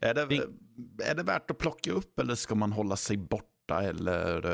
[0.00, 0.36] är, det,
[1.04, 3.82] är det värt att plocka upp eller ska man hålla sig borta?
[3.82, 4.46] Eller,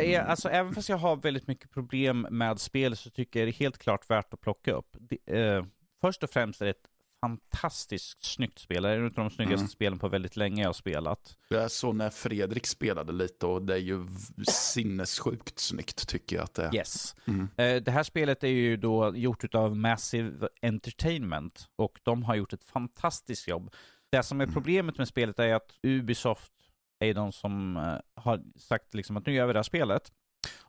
[0.00, 3.50] Eh, Alltså även fast jag har väldigt mycket problem med spel så tycker jag det
[3.50, 4.96] är helt klart värt att plocka upp.
[5.00, 5.64] Det, eh,
[6.00, 6.88] först och främst är det ett
[7.22, 8.82] fantastiskt snyggt spel.
[8.82, 9.68] Det är ett av de snyggaste Mm.
[9.68, 11.36] spelen på väldigt länge jag har spelat.
[11.48, 14.06] Jag såg när Fredrik spelade lite och det är ju
[14.48, 16.74] sinnessjukt snyggt tycker jag att det är.
[16.74, 17.14] Yes.
[17.26, 17.48] Mm.
[17.56, 22.52] Eh, Det här spelet är ju då gjort av Massive Entertainment och de har gjort
[22.52, 23.74] ett fantastiskt jobb.
[24.10, 24.54] Det som är Mm.
[24.54, 26.52] problemet med spelet är att Ubisoft
[26.98, 30.12] är de som eh, har sagt liksom att nu gör vi det här spelet.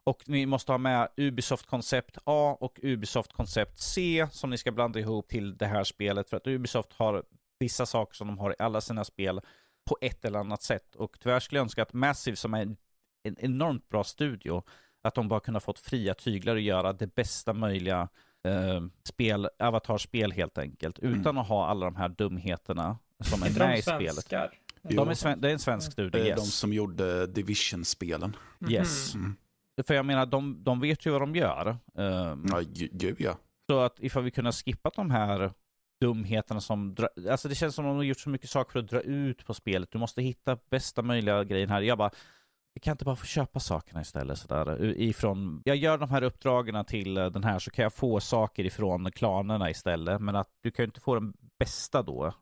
[0.05, 4.71] Och ni måste ha med Ubisoft koncept A och Ubisoft koncept C som ni ska
[4.71, 6.29] blanda ihop till det här spelet.
[6.29, 7.23] För att Ubisoft har
[7.59, 9.41] vissa saker som de har i alla sina spel
[9.89, 10.95] på ett eller annat sätt.
[10.95, 12.77] Och tyvärr skulle jag önska att Massive som är en,
[13.23, 14.63] en enormt bra studio
[15.01, 18.09] att de bara kunde ha fått fria tyglar och göra det bästa möjliga
[18.47, 20.99] eh, spel, avatarspel helt enkelt.
[20.99, 24.33] Utan att ha alla de här dumheterna som är med de i spelet.
[24.81, 26.39] De är sven- det är en svensk Det är yes.
[26.39, 28.35] de som gjorde Division-spelen.
[28.69, 29.15] Yes.
[29.15, 29.35] Mm.
[29.87, 31.77] För jag menar, de, de vet ju vad de gör.
[31.93, 33.37] Um, Ja, ju- gud ja.
[33.69, 35.51] Så att ifall vi kunde ha skippat de här
[36.01, 36.95] dumheterna som...
[36.95, 39.01] Dra, alltså det känns som att de har gjort så mycket saker för att dra
[39.01, 39.91] ut på spelet.
[39.91, 41.81] Du måste hitta bästa möjliga grejen här.
[41.81, 42.09] Jag bara,
[42.73, 44.83] vi kan inte bara få köpa sakerna istället sådär.
[44.97, 48.63] Ifrån, jag gör de här uppdragen till eh, den här så kan jag få saker
[48.65, 50.21] ifrån klanerna istället.
[50.21, 52.33] Men att du kan ju inte få den bästa då.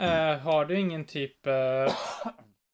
[0.00, 1.92] Eh, har du ingen typ, eh,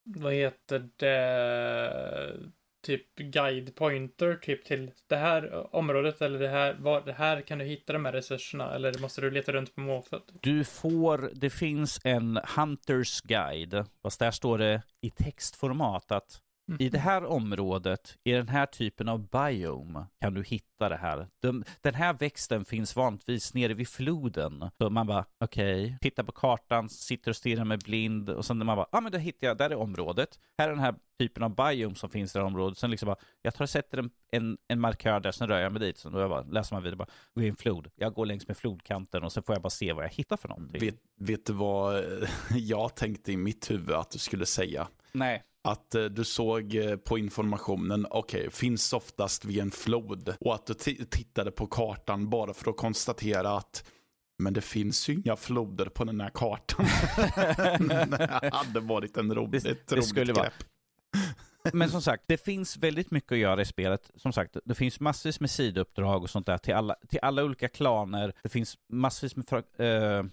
[0.05, 2.51] vad heter det,
[2.87, 7.59] typ guide pointer typ till det här området eller det här, var, det här kan
[7.59, 10.25] du hitta de här resurserna eller måste du leta runt på måfött?
[10.43, 16.83] Du får, det finns en Hunters Guide, fast där står det i textformat att Mm.
[16.83, 21.29] I det här området, i den här typen av biome, kan du hitta det här.
[21.41, 24.71] De, den här växten finns vanligtvis nere vid floden.
[24.79, 25.99] Så man bara, okej, okay.
[26.01, 29.01] tittar på kartan, sitter och stirrar med blind och sen när man bara, ja ah,
[29.01, 30.39] men då hittar jag, där är området.
[30.59, 32.79] Här är den här typen av biome som finns i det här området.
[32.79, 35.73] Sen liksom bara, jag tar och sätter en, en, en markör där, sen rör jag
[35.73, 35.99] mig dit.
[35.99, 37.91] Sen då jag bara, läser man vidare, bara, gå i en flod.
[37.97, 40.49] Jag går längs med flodkanten och sen får jag bara se vad jag hittar för
[40.49, 40.81] någonting.
[40.81, 42.05] Vet, vet du vad
[42.51, 44.89] jag tänkte i mitt huvud att du skulle säga?
[45.13, 45.43] Nej.
[45.67, 50.35] Att eh, du såg eh, på informationen, okej, okay, finns oftast vid en flod.
[50.41, 53.85] Och att du tittade på kartan bara för att konstatera att
[54.39, 56.87] men det finns ju inga floder på den här kartan.
[58.19, 60.37] det hade varit en roligt, det, det skulle grepp.
[60.37, 60.51] Vara.
[61.73, 64.11] Men som sagt, det finns väldigt mycket att göra i spelet.
[64.17, 67.69] Som sagt, det finns massvis med sidouppdrag och sånt där till alla, till alla olika
[67.69, 68.33] klaner.
[68.43, 70.25] Det finns massvis med äh,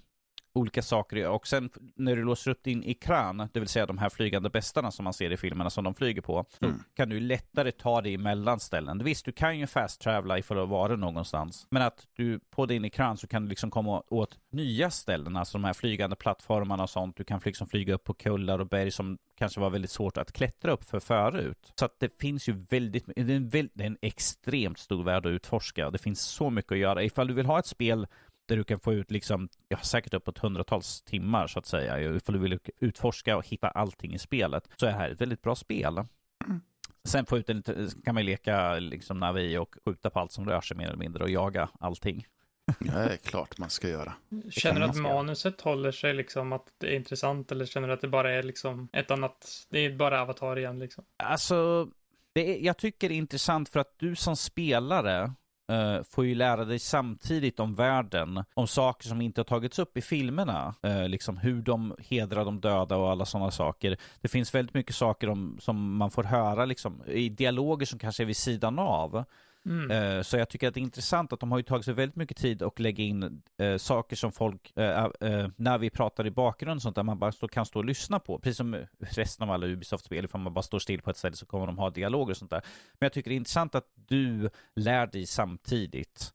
[0.53, 1.29] olika saker.
[1.29, 4.91] Och sen när du låser upp din ekran, det vill säga de här flygande bestarna
[4.91, 6.83] som man ser i filmerna som de flyger på, mm.
[6.93, 9.03] kan du lättare ta dig emellan ställen.
[9.03, 11.67] Visst, du kan ju fast travela ifall du var någonstans.
[11.69, 15.57] Men att du på din ekran så kan du liksom komma åt nya ställen, alltså
[15.57, 17.17] de här flygande plattformarna och sånt.
[17.17, 20.31] Du kan liksom flyga upp på kullar och berg som kanske var väldigt svårt att
[20.31, 21.73] klättra upp för förut.
[21.79, 25.25] Så att det finns ju väldigt, det är en, det är en extremt stor värld
[25.25, 25.89] att utforska.
[25.89, 27.03] Det finns så mycket att göra.
[27.03, 28.07] Ifall du vill ha ett spel
[28.45, 32.15] där du kan få ut liksom, ja, säkert uppåt hundratals timmar så att säga.
[32.15, 35.41] Ifall du vill utforska och hitta allting i spelet så är det här ett väldigt
[35.41, 35.97] bra spel.
[35.97, 36.61] Mm.
[37.07, 37.63] Sen få ut en,
[38.05, 41.23] kan man leka liksom Navi och skjuta på allt som rör sig mer eller mindre
[41.23, 42.25] och jaga allting.
[42.79, 44.13] Ja, det är klart man ska göra.
[44.49, 48.01] Känner du att manuset håller sig liksom att det är intressant eller känner du att
[48.01, 51.03] det bara är liksom ett annat, det är bara avatar igen liksom?
[51.17, 51.89] Alltså,
[52.33, 55.33] det är, jag tycker det är intressant för att du som spelare
[55.71, 59.97] Uh, får ju lära dig samtidigt om världen, om saker som inte har tagits upp
[59.97, 60.75] i filmerna.
[60.87, 63.97] Uh, liksom hur de hedrar de döda och alla sådana saker.
[64.21, 68.23] Det finns väldigt mycket saker om, som man får höra liksom, i dialoger som kanske
[68.23, 69.25] är vid sidan av.
[69.65, 69.91] Mm.
[69.91, 72.15] Eh, så jag tycker att det är intressant att de har ju tagit sig väldigt
[72.15, 76.79] mycket tid och lägga in uh, saker som folk, uh, när vi pratar i bakgrunden
[76.79, 78.39] sånt där man bara stå, kan stå och lyssna på.
[78.39, 81.45] Precis som resten av alla Ubisoft-spel, ifall man bara står still på ett ställe så
[81.45, 82.61] kommer de ha dialoger och sånt där.
[82.93, 86.33] Men jag tycker det är intressant att du lär dig samtidigt,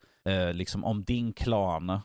[0.53, 2.01] liksom om din klan,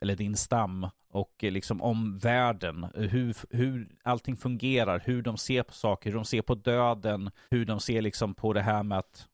[0.00, 5.72] eller din stam och liksom om världen, hur, hur allting fungerar, hur de ser på
[5.72, 9.28] saker, hur de ser på döden, hur de ser liksom på det här med att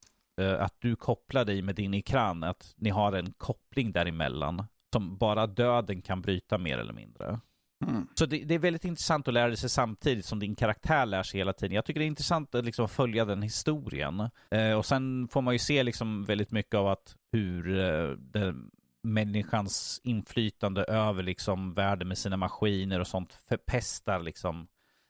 [0.59, 5.47] att du kopplar dig med din ekran, att ni har en koppling däremellan som bara
[5.47, 7.39] döden kan bryta mer eller mindre.
[7.85, 8.07] Mm.
[8.15, 11.39] Så det, det, är väldigt intressant att lära sig samtidigt som din karaktär lär sig
[11.39, 11.75] hela tiden.
[11.75, 14.29] Jag tycker det är intressant att liksom följa den historien.
[14.51, 18.55] Eh, och sen får man ju se liksom väldigt mycket av att hur eh, det,
[19.03, 24.67] människans inflytande över liksom världen med sina maskiner och sånt förpestar liksom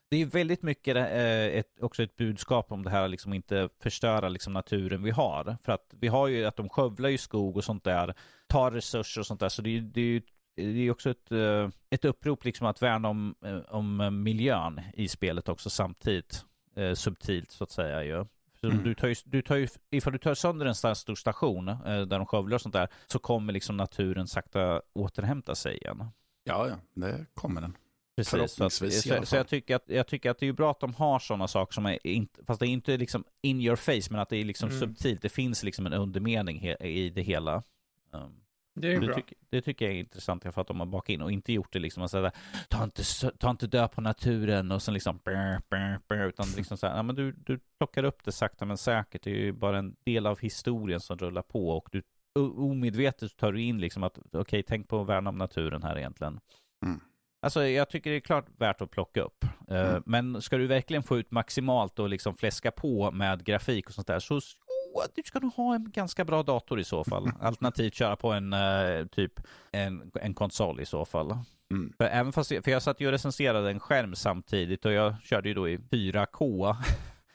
[0.09, 4.29] det är väldigt mycket eh, ett, också ett budskap om det här liksom inte förstöra
[4.29, 5.57] liksom naturen vi har.
[5.63, 8.13] För att vi har ju att de skövlar ju skog och sånt där,
[8.47, 9.49] tar resurser och sånt där.
[9.49, 10.21] Så det är, det är,
[10.55, 15.07] det är också ett, eh, ett upprop liksom att värna om, eh, om miljön i
[15.07, 16.45] spelet också samtidigt.
[16.95, 18.25] subtilt så att säga ju.
[18.63, 18.83] Mm.
[18.83, 22.25] Du tar ju, du tar ju, ifall du tar sönder en stor station där de
[22.25, 26.11] skövlar och sånt där så kommer liksom naturen sakta återhämta sig igen.
[26.43, 27.77] Ja, ja, det kommer den.
[28.15, 28.89] Precis, så, att, så,
[29.25, 31.73] så, jag, tycker att, jag tycker att det är bra att de har sådana saker
[31.73, 34.45] som är, inte, fast det är inte liksom in your face, men att det är
[34.45, 34.79] liksom mm.
[34.79, 35.21] subtilt.
[35.21, 37.63] Det finns liksom en undermening he, i det hela.
[38.11, 38.41] Um,
[38.75, 39.15] det är det, bra.
[39.15, 41.73] Tyck, det tycker jag är intressant för att de har bakat in och inte gjort
[41.73, 42.31] det liksom att säga
[42.69, 43.03] ta inte,
[43.37, 46.95] ta inte död på naturen och sen liksom brr, brr, brr, utan liksom så här,
[46.95, 49.23] ja, men du, du plockar upp det sakta men säkert.
[49.23, 52.01] Det är ju bara en del av historien som rullar på och du
[52.39, 55.97] omedvetet tar du in liksom att okej, okay, tänk på att värna om naturen här
[55.97, 56.39] egentligen.
[56.85, 56.99] Mm.
[57.45, 59.45] Alltså jag tycker det är klart värt att plocka upp.
[59.69, 60.03] Eh, mm.
[60.05, 64.07] Men ska du verkligen få ut maximalt och liksom fläska på med grafik och sånt
[64.07, 67.31] där så oh, du ska nog ha en ganska bra dator i så fall.
[67.41, 69.39] Alternativt köra på en uh, typ
[69.71, 71.37] en, en konsol i så fall.
[71.71, 71.93] Mm.
[71.97, 75.49] För, även fast, för jag satt ju och recenserade en skärm samtidigt och jag körde
[75.49, 76.75] ju då i 4K.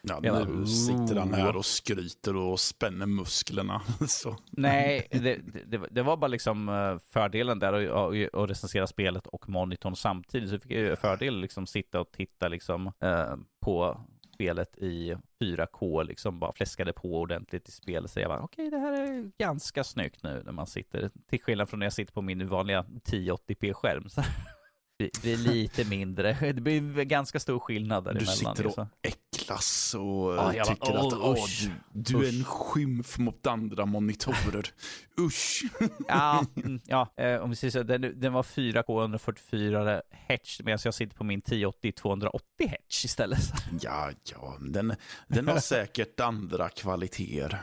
[0.02, 3.82] Ja, nu bara, sitter han här och skryter och spänner musklerna.
[4.08, 4.36] Så.
[4.50, 7.72] Nej, det, det, det, var bara liksom eh, fördelen där
[8.42, 10.50] att recensera spelet och monitorn samtidigt.
[10.50, 14.00] Så fick jag fördel liksom sitta och titta liksom eh, på
[14.34, 18.10] spelet i 4K, liksom bara fläskade på ordentligt i spelet.
[18.10, 21.40] Så jag bara, okej, okay, det här är ganska snyggt nu när man sitter, till
[21.40, 24.08] skillnad från när jag sitter på min vanliga 1080p-skärm.
[25.12, 28.26] Det blir lite mindre, det blir ganska stor skillnad däremellan.
[28.30, 32.24] Du sitter och äcklar klass och jag tycker bara, att "Åh, "Åh, usch, du, du
[32.24, 34.66] är en usch." skymf mot andra monitorer.
[35.20, 35.62] Usch!
[36.08, 40.78] Ja, mm, ja eh, om vi säger så, den, den var 4K 144 Hz medan
[40.84, 42.44] jag sitter på min 1080 280
[42.88, 43.38] Hz istället.
[43.80, 44.94] Ja, ja, den,
[45.28, 47.60] den har säkert andra kvaliteter.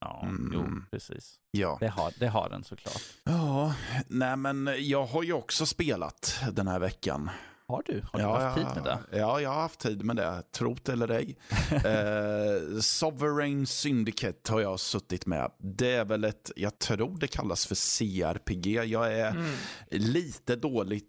[0.00, 0.50] Ja, Mm.
[0.54, 1.34] jo, precis.
[1.50, 1.76] Ja.
[1.80, 3.02] Det har, det har den såklart.
[3.24, 3.74] ja,
[4.08, 7.30] nej men jag har ju också spelat den här veckan.
[7.68, 8.02] Har du?
[8.12, 9.18] Har du ja, haft tid med det?
[9.18, 10.42] Ja, jag har haft tid med det.
[10.52, 11.36] Trot eller ej.
[11.70, 15.50] eh, Sovereign Syndicate har jag suttit med.
[15.58, 18.66] Det är väl ett, jag tror det kallas för CRPG.
[18.84, 19.50] Jag är Mm.
[19.90, 21.02] lite dålig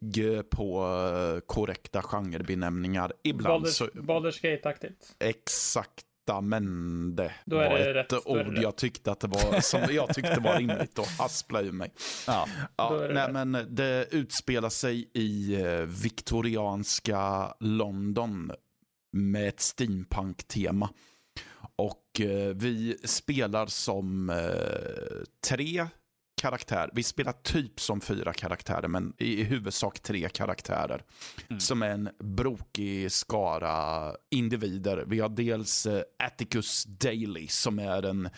[0.51, 3.13] på eh, korrekta genrebenämningar.
[3.23, 5.15] Ibland Baldur's, så, Baldur's Gate-aktigt.
[5.19, 6.07] exakta
[6.41, 9.81] men det Då är var det ett rätt ord jag tyckte att det var, som
[9.89, 11.93] jag tyckte var rimligt att haspla ur mig.
[12.27, 12.47] Ja.
[12.75, 13.31] Ja, nej, rätt.
[13.31, 18.51] men det utspelar sig i eh, viktorianska London
[19.11, 20.89] med ett steampunk-tema.
[21.75, 24.35] Och eh, vi spelar som eh,
[25.47, 25.87] tre
[26.41, 26.89] karaktärer.
[26.93, 31.03] Vi spelar typ som fyra karaktärer, men i huvudsak tre karaktärer.
[31.49, 31.59] Mm.
[31.59, 35.03] Som en brokig skara individer.
[35.07, 38.29] Vi har dels eh, Atticus Daly som är en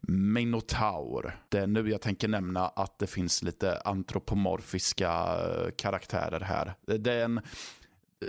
[0.00, 1.38] Minotaur.
[1.48, 6.74] Det är nu jag tänker nämna att det finns lite antropomorfiska eh, karaktärer här.
[6.86, 7.40] Det är en,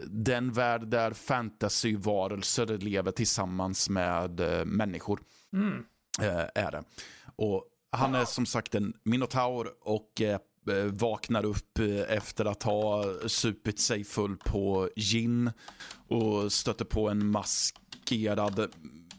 [0.08, 5.22] det är en värld där fantasyvarelser lever tillsammans med eh, människor.
[5.54, 5.86] Mm.
[6.56, 6.84] Är det.
[7.36, 10.40] Och han är som sagt en minotaur och eh,
[10.92, 15.52] vaknar upp eh, efter att ha supit sig full på gin
[16.08, 18.70] och stöter på en maskerad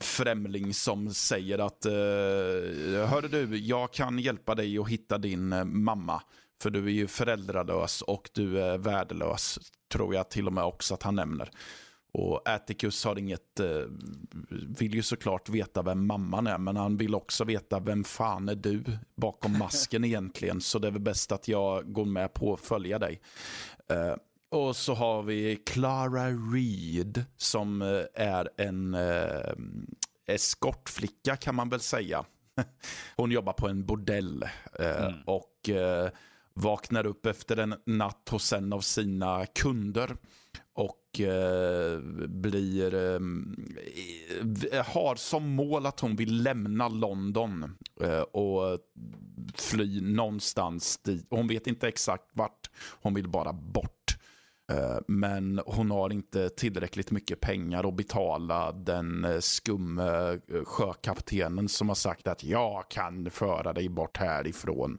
[0.01, 1.93] främling som säger att eh,
[3.07, 6.23] Hörru du, jag kan hjälpa dig att hitta din eh, mamma.
[6.63, 9.59] För du är ju föräldralös och du är värdelös.
[9.93, 11.51] Tror jag till och med också att han nämner.
[12.13, 13.83] Och Atticus har inget, eh,
[14.79, 18.55] vill ju såklart veta vem mamman är, men han vill också veta vem fan är
[18.55, 18.85] du
[19.17, 20.61] bakom masken egentligen.
[20.61, 23.21] Så det är väl bäst att jag går med på att följa dig.
[23.89, 24.15] Eh,
[24.51, 29.53] och så har vi Clara Reed som eh, är en eh,
[30.27, 32.25] eskortflicka kan man väl säga.
[33.17, 34.43] Hon jobbar på en bordell
[34.79, 35.21] eh, Mm.
[35.27, 35.71] och
[36.55, 40.17] vaknar upp efter en natt hos en av sina kunder
[41.11, 43.57] och eh, blir, ehm,
[44.73, 48.79] eh, har som mål att hon vill lämna London eh, och
[49.55, 51.27] fly någonstans dit.
[51.31, 52.71] Hon vet inte exakt vart,
[53.03, 54.17] hon vill bara bort.
[54.73, 61.69] Eh, men hon har inte tillräckligt mycket pengar att betala den eh, skumme eh, sjökaptenen
[61.69, 64.99] som har sagt att jag kan föra dig bort härifrån.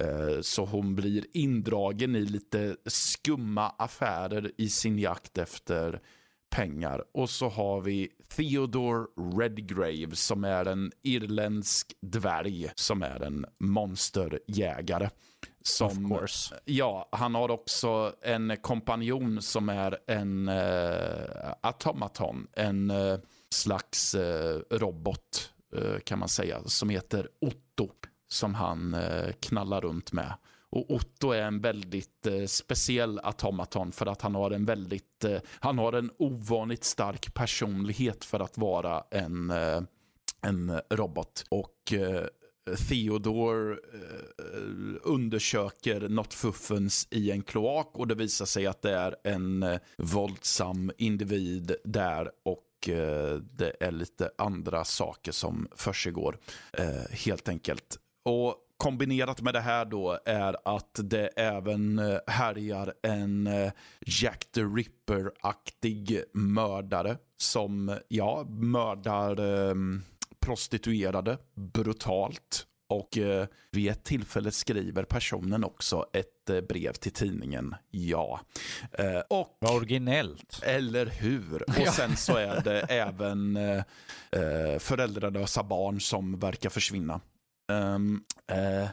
[0.00, 6.00] Eh, Så hon blir indragen i lite skumma affärer i sin jakt efter
[6.50, 7.04] pengar.
[7.14, 9.06] Och så har vi Theodore
[9.42, 15.10] Redgrave som är en irländsk dvärg som är en monsterjägare.
[15.62, 16.54] Som, Of course.
[16.64, 22.46] Ja, han har också en kompanjon som är en eh, automaton.
[22.52, 23.18] En eh,
[23.54, 26.60] slags eh, robot eh, kan man säga.
[26.64, 27.88] Som heter Otto.
[28.32, 30.32] Som han eh, knallar runt med.
[30.70, 35.38] Och Otto är en väldigt eh, speciell automaton för att han har en väldigt, eh,
[35.60, 39.82] han har en ovanligt stark personlighet för att vara en, eh,
[40.42, 41.44] en robot.
[41.48, 42.24] Och eh,
[42.88, 49.16] Theodore eh, undersöker något fuffens i en kloak och det visar sig att det är
[49.24, 56.38] en eh, våldsam individ där och eh, det är lite andra saker som försiggår
[56.72, 57.98] eh, helt enkelt.
[58.22, 64.46] Och kombinerat med det här då är att det även eh, härjar en eh, Jack
[64.54, 69.74] the Ripper-aktig mördare som, ja, mördar eh,
[70.40, 72.66] prostituerade brutalt.
[72.88, 77.74] Och eh, vid ett tillfälle skriver personen också ett eh, brev till tidningen.
[77.90, 78.40] Ja.
[78.92, 80.60] Eh, och originellt.
[80.62, 81.80] eller hur?
[81.80, 83.82] Och sen så är det även eh,
[84.30, 87.20] eh, föräldralösa barn som verkar försvinna.
[88.48, 88.88] Eh, eh,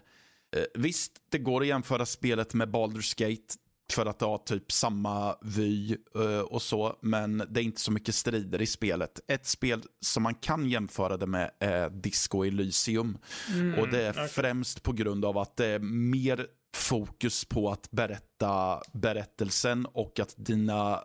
[0.74, 3.54] visst, det går att jämföra spelet med Baldur's Gate
[3.94, 7.92] för att det har typ samma vy eh, och så, men det är inte så
[7.92, 9.20] mycket strider i spelet.
[9.28, 13.18] Ett spel som man kan jämföra det med är Disco Elysium.
[13.54, 14.28] Mm, Och det är okej.
[14.28, 20.34] främst på grund av att det är mer fokus på att berätta berättelsen och att
[20.38, 21.02] dina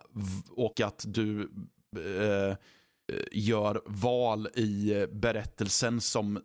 [0.49, 1.41] och att du
[1.95, 2.55] eh,
[3.31, 6.37] gör val i berättelsen som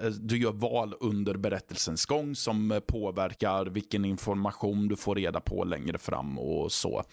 [0.00, 5.64] eh, du gör val under berättelsens gång som påverkar vilken information du får reda på
[5.64, 7.04] längre fram och så.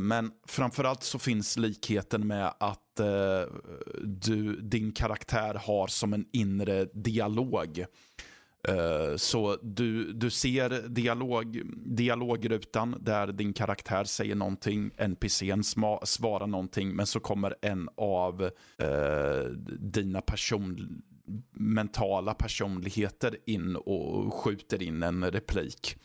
[0.00, 3.42] Men framförallt så finns likheten med att eh,
[4.04, 7.84] du, din karaktär har som en inre dialog.
[8.68, 15.62] Eh, så du, du ser dialog, dialogrutan där din karaktär säger någonting, NPCn
[16.02, 18.42] svarar någonting, men så kommer en av
[18.78, 19.44] eh,
[19.78, 21.02] dina person,
[21.52, 25.96] mentala personligheter in och skjuter in en replik.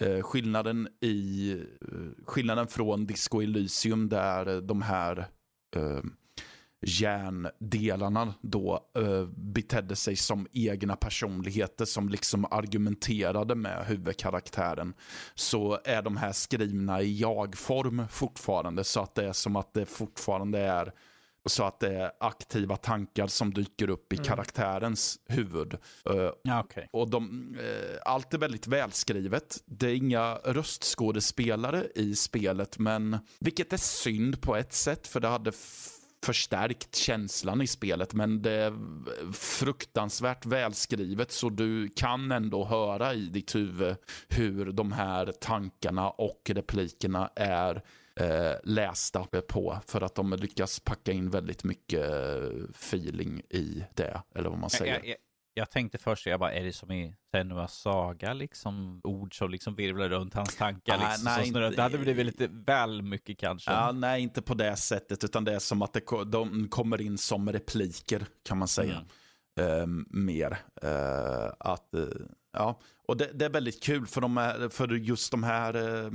[0.00, 5.18] Eh, skillnaden, i, eh, skillnaden från Disco Elysium där de här
[5.76, 6.00] eh,
[6.82, 14.94] järndelarna då eh, betedde sig som egna personligheter som liksom argumenterade med huvudkaraktären.
[15.34, 19.86] Så är de här skrivna i jag-form fortfarande så att det är som att det
[19.86, 20.92] fortfarande är
[21.46, 24.24] så att det är aktiva tankar som dyker upp i mm.
[24.24, 25.74] karaktärens huvud.
[26.10, 26.86] Uh, ja, okay.
[26.90, 29.62] och de, uh, allt är väldigt välskrivet.
[29.66, 35.28] Det är inga röstskådespelare i spelet, men vilket är synd på ett sätt, för det
[35.28, 35.52] hade
[36.24, 38.72] förstärkt känslan i spelet, men det är
[39.32, 43.96] fruktansvärt välskrivet så du kan ändå höra i ditt huvud
[44.28, 47.82] hur de här tankarna och replikerna är
[48.16, 52.06] eh, lästa på för att de lyckas packa in väldigt mycket
[52.74, 54.94] feeling i det, eller vad man säger.
[54.94, 55.16] Jag, jag,
[55.54, 59.74] jag tänkte först, jag bara, är det som i Senua Saga, liksom ord som liksom
[59.74, 60.94] virvlar runt hans tankar?
[60.94, 63.70] Ah, liksom, nej, inte, det hade blivit lite väl mycket kanske.
[63.70, 67.18] Ja, nej, inte på det sättet, utan det är som att det, de kommer in
[67.18, 69.04] som repliker, kan man säga.
[69.56, 69.70] Mm.
[69.80, 70.58] Uh, mer.
[70.84, 72.08] Uh, att, uh,
[72.52, 72.80] ja.
[73.06, 76.10] Och det, det, är väldigt kul för, de för just de här Eh,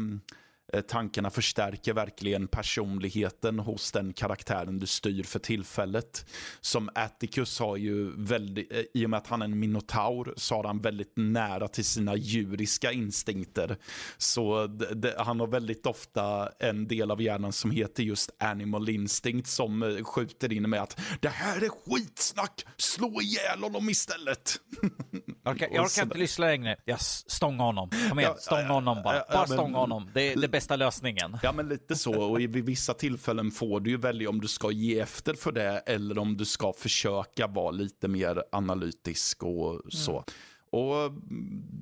[0.87, 6.25] tankarna förstärker verkligen personligheten hos den karaktären du styr för tillfället.
[6.61, 10.55] Som Atticus har ju väldigt, eh, i och med att han är en minotaur, så
[10.55, 13.77] har han väldigt nära till sina djuriska instinkter.
[14.17, 19.47] Så det, han har väldigt ofta en del av hjärnan som heter just animal instinct
[19.47, 24.59] som eh, skjuter in med att det här är skitsnack, slå ihjäl honom istället.
[25.43, 27.89] Jag orkar, jag orkar inte lyssna längre, jag stångar honom.
[28.09, 29.23] Kom igen, stånga honom bara.
[29.31, 30.11] Bara stånga honom.
[30.13, 31.37] Det, det bästa lösningen.
[31.43, 32.21] Ja, men lite så.
[32.21, 35.77] Och vid vissa tillfällen får du ju välja om du ska ge efter för det
[35.85, 40.11] eller om du ska försöka vara lite mer analytisk och så.
[40.11, 40.23] Mm.
[40.71, 41.11] Och,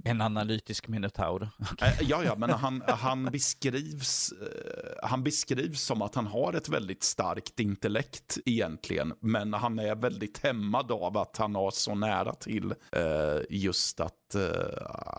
[0.03, 1.49] en analytisk minotaur.
[1.81, 6.69] Eh, ja, ja, men han, han, beskrivs, eh, han beskrivs som att han har ett
[6.69, 9.13] väldigt starkt intellekt egentligen.
[9.19, 14.35] Men han är väldigt hämmad av att han har så nära till uh, just att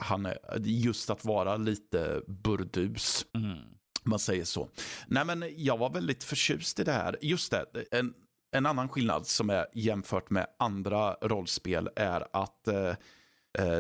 [0.01, 3.27] han är, just att vara lite burdus.
[3.35, 3.59] Mm.
[4.03, 4.69] Man säger så.
[5.07, 7.17] Nej, men jag var väldigt förtjust i det här.
[7.23, 8.15] Just det, en,
[8.57, 12.95] en annan skillnad som är jämfört med andra rollspel är att Eh,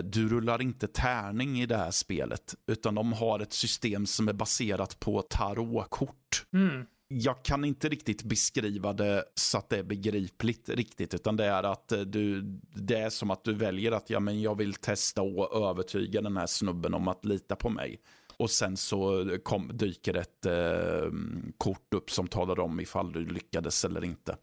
[0.05, 4.32] du rullar inte tärning i det här spelet, utan de har ett system som är
[4.32, 6.47] baserat på tarotkort.
[6.53, 6.86] Mm.
[7.09, 11.62] Jag kan inte riktigt beskriva det så att det är begripligt riktigt, utan det är
[11.62, 12.43] att eh, du,
[12.74, 16.36] det är som att du väljer att ja, men jag vill testa och övertyga den
[16.36, 18.01] här snubben om att lita på mig.
[18.36, 21.11] Och sen så kom, dyker ett eh,
[21.59, 24.32] kort upp som talar om ifall du lyckades eller inte.
[24.32, 24.40] Mm.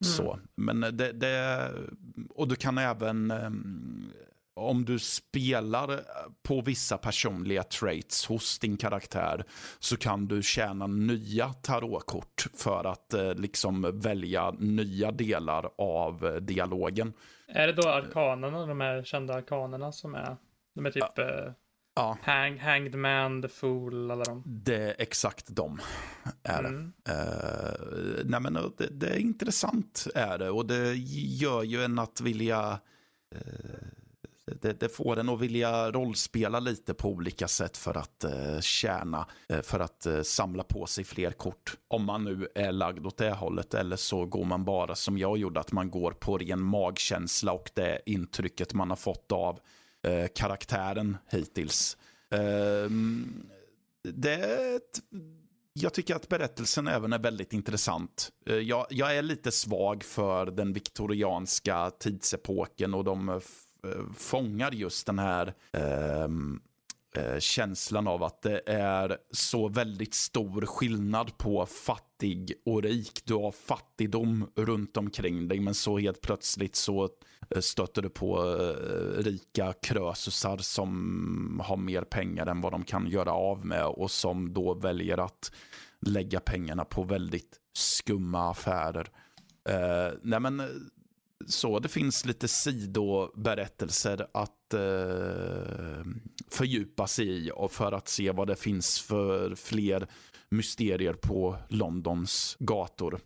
[0.00, 1.70] Så, men det, det,
[2.30, 3.50] och du kan även eh,
[4.58, 6.00] om du spelar
[6.42, 9.44] på vissa personliga traits hos din karaktär
[9.78, 16.34] så kan du tjäna nya tarotkort för att eh, liksom välja nya delar av eh,
[16.34, 17.12] dialogen.
[17.48, 20.36] Är det då arkanerna, de här kända arkanerna som är,
[20.74, 21.22] de är typ ja.
[21.22, 21.52] Eh,
[21.94, 22.18] ja.
[22.22, 24.42] Hang, hanged Man, The Fool, alla de?
[24.46, 25.80] Det är exakt de.
[26.42, 26.92] Är mm.
[27.04, 27.12] det.
[27.12, 32.20] Uh, nej men det, det, är intressant är det och det gör ju en att
[32.20, 32.80] vilja
[33.34, 33.97] uh,
[34.60, 39.26] det, det, får en att vilja rollspela lite på olika sätt för att eh, tjäna,
[39.48, 41.76] eh, för att eh, samla på sig fler kort.
[41.88, 45.38] Om man nu är lagd åt det hållet eller så går man bara som jag
[45.38, 49.60] gjorde, att man går på ren magkänsla och det intrycket man har fått av
[50.02, 51.96] eh, karaktären hittills.
[52.30, 52.90] Eh,
[54.02, 55.00] det är ett,
[55.72, 58.32] jag tycker att berättelsen även är väldigt intressant.
[58.46, 63.40] Eh, jag, jag, är lite svag för den viktorianska tidsepoken och de
[63.84, 66.60] Eh, fångar just den här ehm,
[67.16, 73.22] eh, känslan av att det är så väldigt stor skillnad på fattig och rik.
[73.24, 77.08] Du har fattigdom runt omkring dig men så helt plötsligt så
[77.50, 83.06] eh, stöter du på eh, rika krösusar som har mer pengar än vad de kan
[83.06, 85.52] göra av med och som då väljer att
[86.00, 89.08] lägga pengarna på väldigt skumma affärer.
[89.68, 90.62] Eh, nej men
[91.48, 96.04] så det finns lite sidoberättelser att eh,
[96.50, 100.08] fördjupa sig i och för att se vad det finns för fler
[100.48, 103.20] mysterier på Londons gator.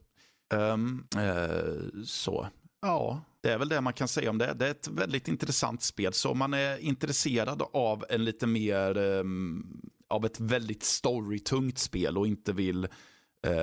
[0.54, 2.48] Um, eh, så,
[2.82, 4.54] ja, det är väl det man kan säga om det.
[4.54, 6.12] Det är ett väldigt intressant spel.
[6.12, 12.18] Så om man är intresserad av en lite mer, um, av ett väldigt storytungt spel
[12.18, 12.88] och inte vill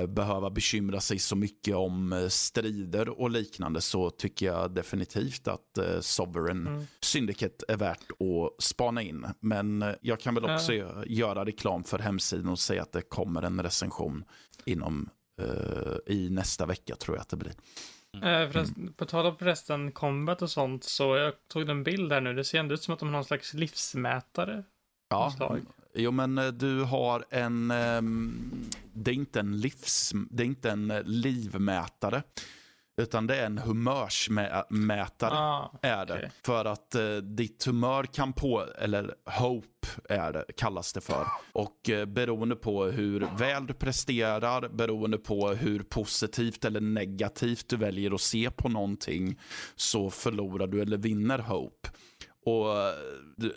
[0.08, 5.78] behöva bekymra sig så mycket om uh, strider och liknande så tycker jag definitivt att
[5.80, 6.88] uh, Sovereign mm.
[7.02, 9.28] Syndicate är värt att spana in.
[9.40, 11.06] Men jag kan väl också ja.
[11.06, 14.24] göra reklam för hemsidan och säga att det kommer en recension
[14.66, 15.10] inom
[16.06, 17.54] i nästa vecka tror jag att det blir.
[18.14, 18.42] Mm.
[18.44, 22.22] Eh, förresten, på tal om förresten combat och sånt, så jag tog en bild här
[22.22, 22.34] nu.
[22.34, 24.64] Det ser ändå ut som att de har någon slags livsmätare.
[25.10, 25.34] Ja,
[26.00, 30.72] jo men eh, du har en, um, det är inte en livs, det är inte
[30.72, 32.24] en livmätare.
[33.00, 35.32] Utan det är en humörsmätare.
[35.32, 36.14] Ah, är det.
[36.14, 36.30] Okay.
[36.46, 41.26] För att eh, ditt humör kan på, eller hope är det, kallas det för.
[41.52, 47.78] Och eh, beroende på hur väl du presterar, beroende på hur positivt eller negativt du
[47.78, 49.40] väljer att se på någonting,
[49.76, 51.90] så förlorar du eller vinner hope.
[52.46, 52.94] Och eh,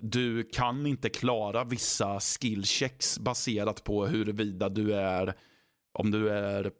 [0.00, 5.34] du kan inte klara vissa skillchecks baserat på huruvida du är
[5.98, 6.72] om du är eh,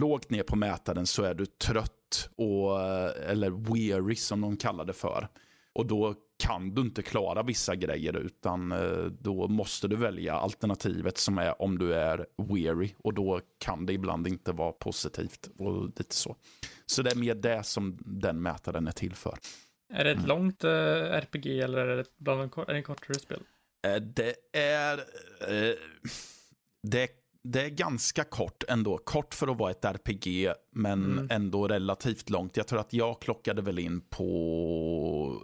[0.00, 4.84] lågt ner på mätaren så är du trött och, eh, eller weary som de kallar
[4.84, 5.28] det för.
[5.74, 8.74] Och då kan du inte klara vissa grejer utan
[9.20, 13.92] då måste du välja alternativet som är om du är weary och då kan det
[13.92, 16.36] ibland inte vara positivt och lite så.
[16.86, 19.38] Så det är mer det som den mätaren är till för.
[19.92, 20.28] Är det ett mm.
[20.28, 23.40] långt eh, RPG eller är det, bland en, är det kortare spel?
[23.86, 24.98] Uh, det är...
[24.98, 25.74] Uh,
[26.82, 28.98] det det är ganska kort ändå.
[28.98, 31.28] Kort för att vara ett RPG, men mm.
[31.30, 32.56] ändå relativt långt.
[32.56, 35.42] Jag tror att jag klockade väl in på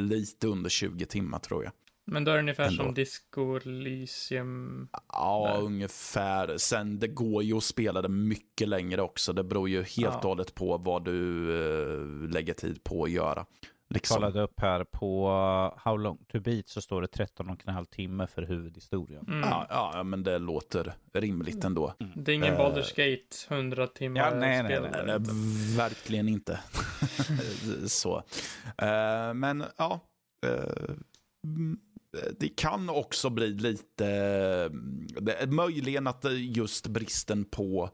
[0.00, 1.72] lite under 20 timmar tror jag.
[2.08, 2.84] Men då är det ungefär ändå.
[2.84, 4.88] som Disco Elysium?
[5.12, 5.62] Ja, Där.
[5.62, 6.56] ungefär.
[6.58, 9.32] Sen det går ju att spela det mycket längre också.
[9.32, 10.28] Det beror ju helt och ja.
[10.28, 11.12] hållet på vad du
[11.50, 13.46] uh, lägger tid på att göra.
[13.88, 14.14] Liksom.
[14.14, 17.74] kollade upp här på uh, How long to beat så står det 13 och en
[17.74, 19.24] halv timme för huvudhistorien.
[19.28, 19.40] Mm.
[19.40, 21.94] Ja, ja, men det låter rimligt ändå.
[22.00, 22.12] Mm.
[22.24, 26.28] Det är ingen uh, Baldur's Gate 100 timmar ja, nej, nej, nej, nej, nej, verkligen
[26.28, 26.60] inte.
[27.86, 28.16] så.
[28.82, 30.00] Uh, men ja,
[30.46, 30.96] uh,
[32.38, 34.08] det kan också bli lite,
[35.20, 37.90] det, möjligen att just bristen på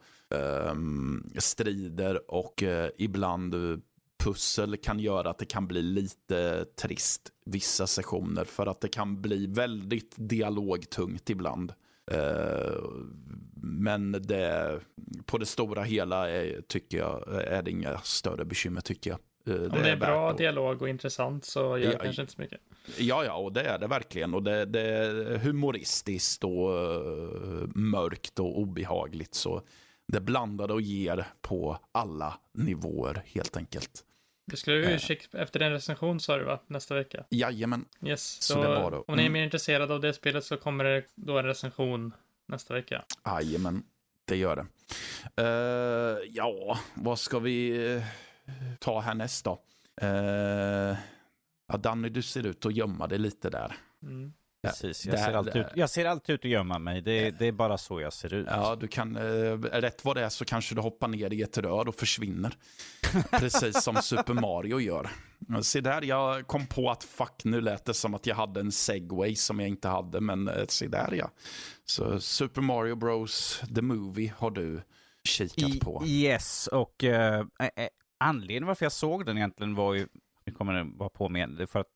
[0.71, 3.55] um, strider och uh, ibland
[4.25, 9.23] pussel kan göra att det kan bli lite trist vissa sessioner för att det kan
[9.23, 11.73] bli väldigt dialogtungt ibland.
[12.13, 12.91] Uh,
[13.55, 14.81] men det,
[15.27, 19.19] på det stora hela är, tycker jag, är det inga större bekymmer tycker jag.
[19.49, 22.35] Uh, Om det, är, är bra dialog och intressant så gör det ja, kanske inte
[22.35, 22.61] så mycket.
[22.99, 24.35] Ja, ja, och det är det verkligen.
[24.35, 29.35] Och det, det är humoristiskt och uh, mörkt och obehagligt.
[29.35, 29.63] Så
[30.09, 34.05] det blandar och ger på alla nivåer helt enkelt.
[34.47, 36.61] Det skulle ju checka efter en recension sa du va?
[36.67, 37.25] Nästa vecka?
[37.31, 37.85] Jajamän.
[38.07, 39.05] Yes, så, så det var då.
[39.09, 39.33] om ni är mm.
[39.33, 42.15] mer intresserade av det spelet så kommer det då en recension
[42.49, 43.05] nästa vecka.
[43.27, 43.83] Jajamän,
[44.25, 44.67] det gör det.
[45.43, 48.03] Uh, ja, vad ska vi
[48.79, 49.61] ta härnäst då?
[50.03, 50.97] Uh,
[51.69, 53.77] ja, Danny, du ser ut att gömma dig lite där.
[54.03, 54.33] Mm.
[54.63, 57.03] Precis, jag, ser alltid ut, jag ser alltid ut att gömma mig.
[57.03, 58.47] Det, det, är bara så jag ser ut.
[58.51, 61.59] Ja, du kan, eh, rätt vad det är så kanske du hoppar ner i ett
[61.59, 62.55] rör och försvinner.
[63.31, 65.11] Precis som Super Mario gör.
[65.63, 68.73] Se där, jag kom på att fuck, nu lät det som att jag hade en
[68.73, 71.31] segway som jag inte hade, men eh, se där ja.
[71.85, 74.83] Så Super Mario Bros, the movie, har du
[75.25, 76.03] kikat I, på.
[76.07, 77.45] Yes, och eh,
[78.23, 80.09] anledningen varför jag såg den egentligen var ju,
[80.45, 81.87] nu kommer det vara på med, för att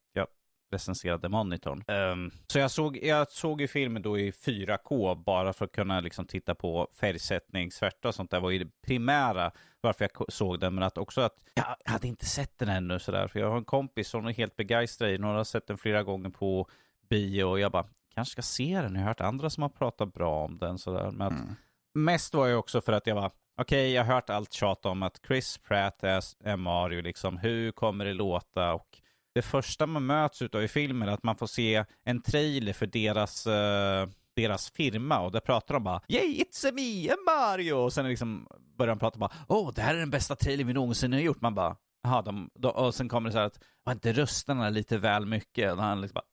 [0.70, 1.85] recenserade monitorn.
[1.89, 6.01] Um, så jag såg, jag såg ju filmen då i 4K bara för att kunna
[6.01, 10.61] liksom titta på färgsättning, svärta och sånt där var ju det primära varför jag såg
[10.61, 10.74] den.
[10.74, 13.28] Men att också att jag hade inte sett den ännu sådär.
[13.28, 15.78] För jag har en kompis som är helt begeistrad i den och har sett den
[15.78, 16.69] flera gånger på
[17.09, 18.94] bio och jag bara, kanske ska se den.
[18.94, 21.11] Jag har hört andra som har pratat bra om den sådär.
[21.11, 21.55] Men mm.
[21.94, 24.87] mest var jag också för att jag var Okej, okay, jag har hört allt tjat
[24.87, 27.39] om att Chris Pratt är Mario, liksom.
[27.39, 28.74] Hur kommer det låta?
[28.74, 29.01] Och
[29.35, 32.87] det första man möts utav i filmen är att man får se en trailer för
[32.87, 37.74] deras, uh, deras firma och där pratar de bara Yay, it's a me, a Mario!
[37.74, 40.66] Och sen liksom börjar de prata bara Åh, oh, det här är den bästa trailern
[40.66, 41.41] vi någonsin har gjort.
[41.41, 44.70] Man bara Jaha, de, de, och sen kommer det så här att var inte rösterna
[44.70, 45.73] lite väl mycket?
[45.73, 46.24] Och han liksom bara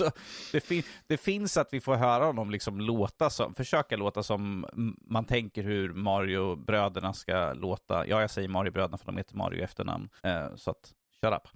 [0.00, 0.20] Alltså,
[0.52, 4.66] det, fin det, finns att vi får höra honom liksom låta som, försöka låta som
[5.00, 8.06] man tänker hur Mario-bröderna ska låta.
[8.06, 10.08] Ja, jag säger Mario-bröderna för de heter Mario i efternamn.
[10.22, 11.48] Eh, så att, shut up.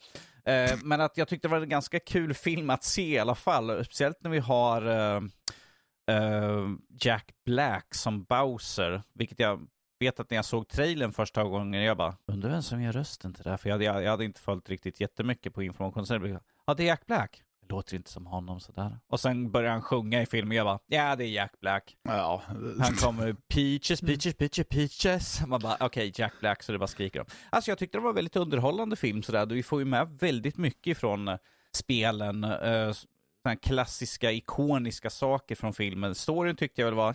[0.44, 3.34] Eh, men att jag tyckte det var en ganska kul film att se i alla
[3.34, 3.84] fall.
[3.84, 5.22] Speciellt när vi har eh,
[6.16, 6.68] eh
[7.00, 9.66] Jack Black som Bowser, vilket jag
[10.00, 13.34] vet att när jag såg trailern första gången, jag bara, undrar vem som gör rösten
[13.34, 13.56] till det här?
[13.56, 16.40] För jag hade, jag, jag hade inte följt riktigt jättemycket på informationen.
[16.66, 17.42] Ja, det är Jack Black.
[17.68, 18.98] Låter inte som honom sådär.
[19.08, 21.96] Och sen börjar han sjunga i filmen, jag bara, ja det är Jack Black.
[22.02, 22.42] Ja.
[22.80, 25.46] Han kommer, peaches, peaches, peaches, peaches.
[25.46, 27.26] Man bara, okej, okay, Jack Black, så det bara skriker de.
[27.50, 29.46] Alltså jag tyckte det var en väldigt underhållande film sådär.
[29.46, 31.36] Vi får ju med väldigt mycket från eh,
[31.72, 32.44] spelen.
[33.46, 36.14] Uh, klassiska, ikoniska saker från filmen.
[36.14, 37.14] Storyn tyckte jag väl var,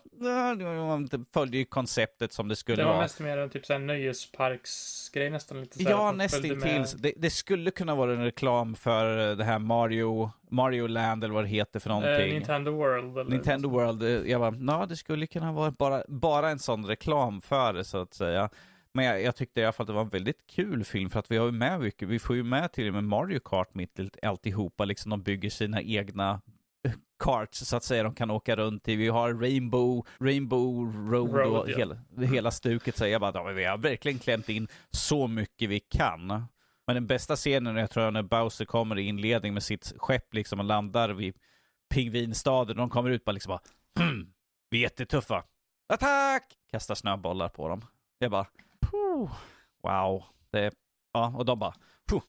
[1.09, 2.93] det följde ju konceptet som det skulle vara.
[2.93, 6.85] Det var mest mer en typ såhär nöjesparksgrej nästan lite så Ja, nästintill.
[6.97, 11.43] Det, det skulle kunna vara en reklam för det här Mario, Mario Land eller vad
[11.43, 12.27] det heter för någonting.
[12.27, 13.17] Eh, Nintendo World.
[13.17, 14.27] Eller Nintendo World.
[14.27, 17.97] Jag bara, ja det skulle kunna vara bara, bara en sån reklam för det så
[17.97, 18.49] att säga.
[18.93, 21.19] Men jag, jag, tyckte i alla fall att det var en väldigt kul film för
[21.19, 23.73] att vi har ju med mycket, vi får ju med till och med Mario Kart
[23.73, 26.41] mitt i alltihopa, liksom de bygger sina egna
[27.23, 28.95] karts så att säga de kan åka runt i.
[28.95, 31.77] Vi har Rainbow, Rainbow Road, Road och ja.
[31.77, 32.97] hela, hela stuket.
[32.97, 36.27] Så jag bara, ja, vi har verkligen klämt in så mycket vi kan.
[36.87, 40.33] Men den bästa scenen jag tror jag när Bowser kommer i inledning med sitt skepp
[40.33, 41.37] liksom och landar vid
[41.89, 42.77] pingvinstaden.
[42.77, 43.61] De kommer ut bara liksom bara,
[44.05, 44.27] hm,
[44.69, 45.43] vi är jättetuffa.
[45.93, 46.43] Attack!
[46.71, 47.85] Kastar snöbollar på dem.
[48.19, 48.47] Jag bara,
[49.83, 50.23] wow.
[50.51, 50.73] Det,
[51.13, 51.73] ja, och de bara,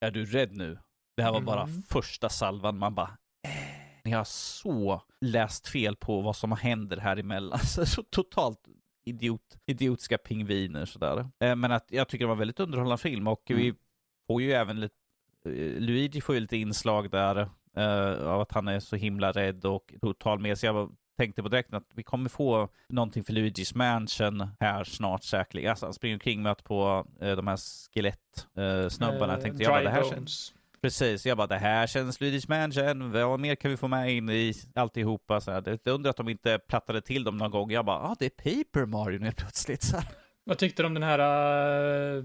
[0.00, 0.78] är du rädd nu?
[1.16, 1.82] Det här var bara mm.
[1.82, 2.78] första salvan.
[2.78, 7.58] Man bara, eh, ni har så läst fel på vad som händer här emellan.
[7.62, 8.68] Så, så totalt
[9.04, 11.30] idiot, idiotiska pingviner sådär.
[11.40, 13.62] Eh, men att jag tycker det var väldigt underhållande film och mm.
[13.62, 13.74] vi
[14.26, 14.94] får ju även lite,
[15.44, 19.64] eh, Luigi får ju lite inslag där Uh, av att han är så himla rädd
[19.64, 20.66] och total med sig.
[20.66, 25.70] Jag tänkte på direkt att vi kommer få någonting för Luigi's Mansion här snart säkerligen.
[25.70, 29.26] Alltså, han springer omkring möter på uh, de här skelettsnubbarna.
[29.26, 30.54] Uh, jag tänkte, jag bara, det här känns...
[30.82, 34.30] Precis, jag bara det här känns Luigi's Mansion, vad mer kan vi få med in
[34.30, 35.40] i alltihopa?
[35.40, 35.78] Så här.
[35.84, 37.70] Det undrar att de inte plattade till dem någon gång.
[37.70, 38.30] Jag bara, ah, det är
[38.64, 39.82] Paper Mario nu plötsligt.
[39.82, 40.06] Så här.
[40.44, 42.24] Vad tyckte du om den här uh,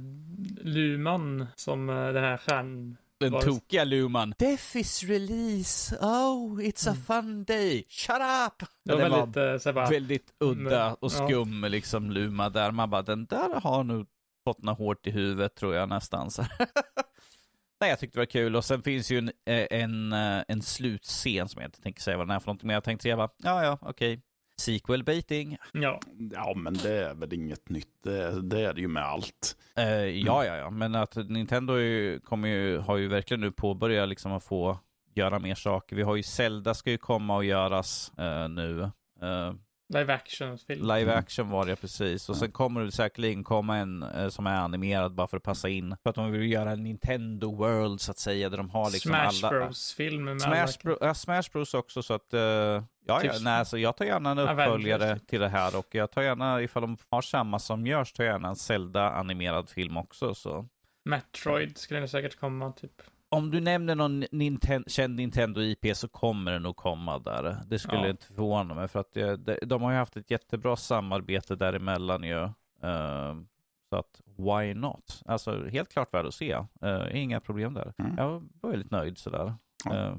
[0.61, 3.41] Luman som uh, den här stjärn den var...
[3.41, 4.33] tokiga Luman.
[4.37, 7.03] Death is release, oh it's a mm.
[7.03, 8.69] fun day, shut up!
[8.85, 9.89] Det var, väldigt, var så bara...
[9.89, 11.69] väldigt udda och skum ja.
[11.69, 12.71] liksom Luma där.
[12.71, 14.07] Man bara, den där har nog
[14.43, 16.31] fått något hårt i huvudet tror jag nästan.
[16.31, 16.41] Så.
[17.81, 20.61] Nej, jag tyckte det var kul och sen finns ju en, eh, en, eh, en
[20.61, 23.17] slutscen som jag inte tänker säga vad den är för någonting, men jag tänkte säga
[23.17, 24.21] bara, ja ja, okej.
[24.59, 25.57] Sequel baiting.
[25.73, 25.99] Ja.
[26.31, 28.03] ja, men det är väl inget nytt.
[28.03, 29.55] Det, det är det ju med allt.
[29.79, 34.09] Uh, ja, ja, ja, men att Nintendo ju, kommer ju, har ju verkligen nu påbörjat
[34.09, 34.79] liksom att få
[35.15, 35.95] göra mer saker.
[35.95, 38.81] Vi har ju Zelda ska ju komma och göras uh, nu.
[39.23, 39.53] Uh,
[39.93, 40.87] Live action-film.
[40.87, 42.29] Live action var det precis.
[42.29, 45.69] Och sen kommer det säkerligen komma en eh, som är animerad bara för att passa
[45.69, 45.95] in.
[46.03, 49.09] För att de vill göra en Nintendo World så att säga, där de har liksom
[49.09, 49.49] Smash alla...
[49.49, 52.33] Bros-film med Smash, Bro ja, Smash Bros också, så att...
[52.33, 55.27] Uh, ja, ja, nej, alltså, jag tar gärna en uppföljare Avengers.
[55.27, 58.33] till det här och jag tar gärna, ifall de har samma som görs, tar jag
[58.33, 60.35] gärna en Zelda-animerad film också.
[60.35, 60.67] Så.
[61.05, 66.51] Metroid skulle det säkert komma, typ om du nämner någon Ninten känd Nintendo-IP så kommer
[66.51, 67.57] det nog komma där.
[67.67, 68.09] Det skulle ja.
[68.09, 72.43] inte förvåna mig för att det, de har ju haft ett jättebra samarbete däremellan ju.
[72.83, 73.41] Uh,
[73.89, 75.23] så att why not?
[75.25, 76.55] Alltså helt klart värd att se.
[76.83, 77.93] Uh, inga problem där.
[77.97, 78.13] Mm.
[78.17, 79.53] Jag var väldigt nöjd sådär.
[79.91, 80.15] Uh,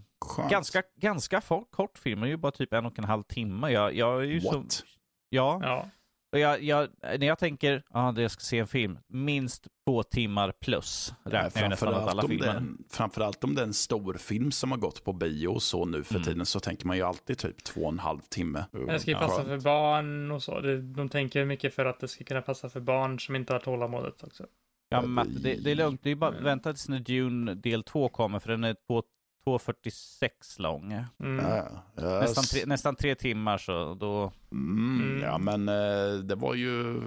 [0.50, 3.70] ganska, ganska kort film, det är ju bara typ en och en halv timme.
[3.70, 4.72] Jag, jag är ju What?
[4.72, 4.84] så...
[5.28, 5.60] Ja.
[5.62, 5.88] ja.
[6.32, 10.02] Och jag, jag, när jag tänker att ah, jag ska se en film, minst två
[10.02, 12.62] timmar plus räknar jag nästan alla filmer.
[12.90, 16.04] Framförallt om det är en stor film som har gått på bio och så nu
[16.04, 16.24] för mm.
[16.24, 18.64] tiden så tänker man ju alltid typ två och en halv timme.
[18.72, 20.60] Det ska ju passa för barn och så.
[20.94, 24.22] De tänker mycket för att det ska kunna passa för barn som inte har tålamodet
[24.22, 24.46] också.
[24.88, 26.00] Ja, Matt, det, det är lugnt.
[26.02, 29.02] Det är bara vänta tills när Dune del 2 kommer, för den är två
[29.46, 30.92] 2.46 lång.
[31.20, 31.46] Mm.
[31.46, 31.64] Ja,
[31.96, 32.20] yes.
[32.20, 34.32] nästan, tre, nästan tre timmar så då...
[34.52, 35.22] Mm, mm.
[35.22, 37.00] Ja men eh, det var ju...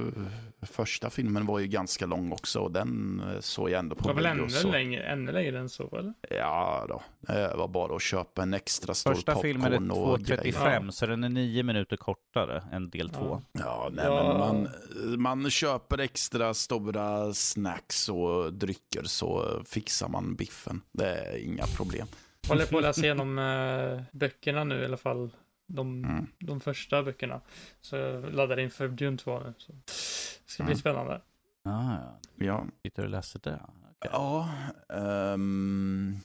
[0.61, 4.07] Första filmen var ju ganska lång också och den eh, såg jag ändå på Det
[4.07, 4.71] var väl ännu, så...
[4.71, 6.13] längre, ännu längre än så eller?
[6.29, 7.01] Ja då.
[7.19, 11.29] Det var bara att köpa en extra stor Första filmen är 2.35 så den är
[11.29, 13.41] nio minuter kortare än del två.
[13.51, 14.37] Ja, ja nej, ja.
[14.37, 20.81] men man, man köper extra stora snacks och drycker så fixar man biffen.
[20.91, 22.07] Det är inga problem.
[22.47, 25.29] Håller på att läsa igenom äh, böckerna nu i alla fall.
[25.67, 26.27] De, mm.
[26.39, 27.41] de första böckerna.
[27.81, 29.53] Så jag laddar in för Dune 2 nu.
[29.57, 29.71] Så.
[29.71, 30.79] Det ska bli mm.
[30.79, 31.21] spännande.
[31.63, 32.19] Ah, ja.
[32.35, 32.65] ja.
[32.83, 33.59] Sitter du och läser det?
[33.99, 34.11] Okay.
[34.11, 34.49] Ja.
[34.87, 36.23] Um,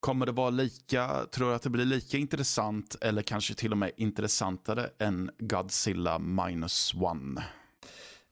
[0.00, 3.78] Kommer det vara lika, tror du att det blir lika intressant eller kanske till och
[3.78, 7.44] med intressantare än Godzilla minus one?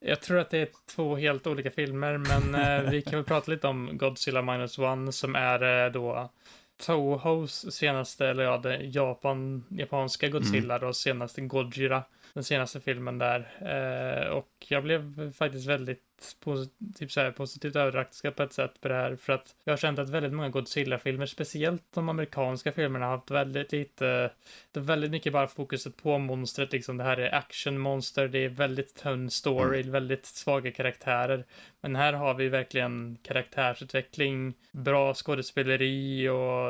[0.01, 3.51] Jag tror att det är två helt olika filmer, men eh, vi kan väl prata
[3.51, 6.31] lite om Godzilla minus one som är eh, då
[6.77, 10.87] Tohos senaste, eller ja, det Japan, japanska Godzilla mm.
[10.87, 12.03] då, senaste Gojira,
[12.35, 13.39] den senaste filmen där.
[13.61, 16.03] Eh, och jag blev faktiskt väldigt
[16.41, 19.17] positivt, så här, positivt överraskad på ett sätt på det här.
[19.17, 23.31] För att jag har känt att väldigt många Godzilla-filmer, speciellt de amerikanska filmerna, har haft
[23.31, 24.31] väldigt lite,
[24.73, 28.49] det är väldigt mycket bara fokuset på monstret, liksom det här är actionmonster, det är
[28.49, 29.93] väldigt tunn story, mm.
[29.93, 31.45] väldigt svaga karaktärer.
[31.81, 36.69] Men här har vi verkligen karaktärsutveckling, bra skådespeleri och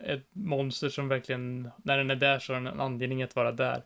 [0.00, 3.52] ett monster som verkligen, när den är där så har den en anledning att vara
[3.52, 3.82] där.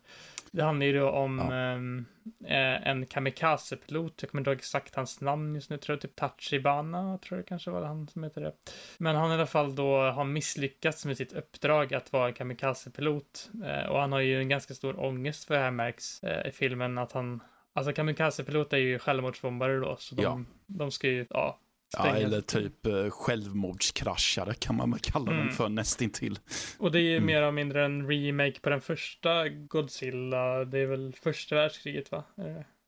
[0.59, 1.55] Det handlar ju då om ja.
[1.55, 2.05] Ehm,
[2.45, 4.23] eh, en kamikaze-pilot.
[4.23, 5.77] Jag kommer inte ihåg exakt hans namn just nu.
[5.79, 8.53] Tror jag typ Tachibana, tror jag kanske var det han som heter det.
[8.99, 13.51] Men han i alla fall då har misslyckats med sitt uppdrag att vara en kamikaze-pilot.
[13.65, 16.51] Eh, och han har ju en ganska stor ångest för det här märks eh, i
[16.51, 17.41] filmen att han
[17.73, 20.41] Alltså kamikaze-pilot är ju självmordsbombare då, så de, ja.
[20.67, 21.59] de ska ju, ja,
[21.97, 25.47] Ja, eller typ eh, självmordskraschare kan man väl kalla mm.
[25.47, 26.39] dem för nästintill.
[26.79, 27.27] Och det är ju mm.
[27.27, 30.65] mer eller mindre en remake på den första Godzilla.
[30.65, 32.25] Det är väl första världskriget va?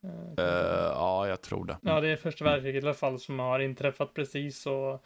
[0.04, 0.44] Uh,
[0.94, 1.76] ja, jag tror det.
[1.82, 2.52] Ja, det är första mm.
[2.52, 4.66] världskriget i alla fall som har inträffat precis.
[4.66, 5.04] Och,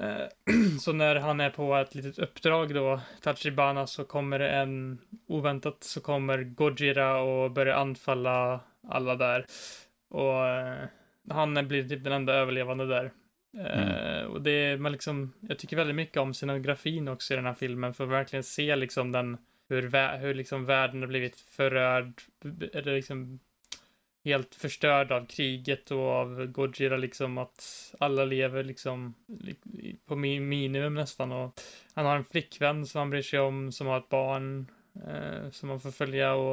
[0.00, 0.26] uh,
[0.80, 6.00] så när han är på ett litet uppdrag då, Tachibana, så kommer en oväntat så
[6.00, 9.46] kommer Gojira och börjar anfalla alla där.
[10.10, 10.88] Och uh,
[11.30, 13.12] han blir typ den enda överlevande där.
[13.58, 13.88] Mm.
[13.88, 17.54] Uh, och det man liksom, jag tycker väldigt mycket om scenografin också i den här
[17.54, 19.36] filmen, för att verkligen se liksom den,
[19.68, 22.22] hur, hur liksom världen har blivit förrörd,
[22.72, 23.40] eller liksom
[24.26, 29.14] helt förstörd av kriget och av Gojira liksom att alla lever liksom
[30.06, 31.60] på minimum nästan och
[31.94, 34.70] han har en flickvän som han bryr sig om som har ett barn
[35.08, 36.34] eh, som man får följa.
[36.34, 36.52] Och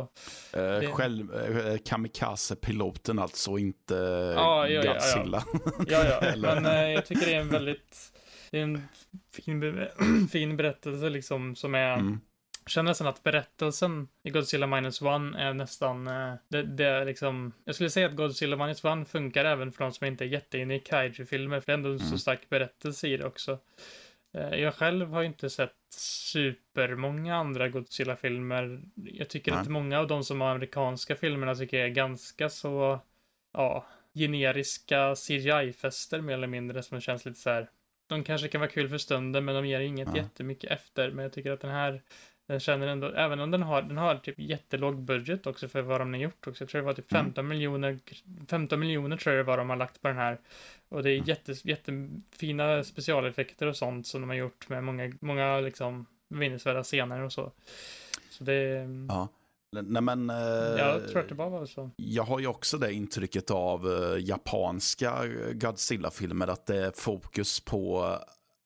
[0.53, 0.87] eh, det...
[0.87, 3.95] Själv, eh, kamikaze-piloten alltså, inte
[4.35, 5.43] ja, ja, Godzilla.
[5.87, 6.35] Ja, ja, ja.
[6.35, 8.13] men eh, jag tycker det är en väldigt
[8.51, 8.81] det är en
[9.31, 9.87] fin,
[10.31, 12.19] fin berättelse liksom som är mm.
[12.67, 17.51] Känner nästan att berättelsen i Godzilla Minus One är nästan, eh, det, det är liksom,
[17.65, 20.75] jag skulle säga att Godzilla Minus One funkar även för de som inte är jätteinne
[20.75, 22.09] i kaiju-filmer, för det är ändå en mm.
[22.09, 23.59] så stark berättelse i det också.
[24.33, 28.81] Eh, jag själv har inte sett supermånga andra Godzilla-filmer.
[28.95, 29.61] Jag tycker Nej.
[29.61, 32.99] att många av de som har amerikanska filmerna tycker jag är ganska så,
[33.53, 37.69] ja, generiska CGI-fester mer eller mindre som känns lite så här.
[38.07, 40.17] De kanske kan vara kul för stunden, men de ger inget ja.
[40.17, 41.11] jättemycket efter.
[41.11, 42.01] Men jag tycker att den här
[42.47, 46.01] den känner ändå, även om den har, den har typ jättelåg budget också för vad
[46.01, 46.63] de har gjort också.
[46.63, 47.57] Jag tror det var typ 15 mm.
[47.57, 47.99] miljoner,
[48.47, 50.39] 15 miljoner tror jag det var de har lagt på den här.
[50.89, 55.59] Och det är jätte, jättefina specialeffekter och sånt som de har gjort med många, många
[55.59, 57.51] liksom minnesvärda scener och så.
[58.29, 58.87] Så det...
[59.09, 59.27] Ja.
[59.81, 60.35] Nej, men, eh,
[60.77, 61.89] jag tror att det bara var så.
[61.95, 65.13] Jag har ju också det intrycket av eh, japanska
[65.53, 68.17] Godzilla-filmer, att det är fokus på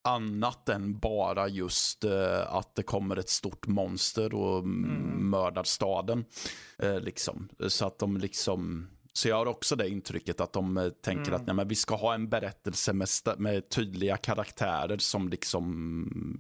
[0.07, 5.29] annat än bara just uh, att det kommer ett stort monster och mm.
[5.29, 6.25] mördar staden.
[6.83, 7.49] Uh, liksom.
[7.67, 8.87] Så att de liksom...
[9.13, 11.41] Så jag har också det intrycket att de uh, tänker mm.
[11.41, 13.07] att nej, men vi ska ha en berättelse med,
[13.37, 16.39] med tydliga karaktärer som liksom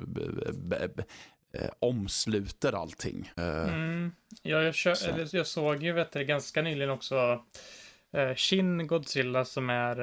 [1.79, 3.31] omsluter allting.
[3.35, 4.11] Mm.
[4.41, 7.43] Ja, jag, kör, eller, jag såg ju vet du, ganska nyligen också
[8.35, 9.99] Shin Godzilla som är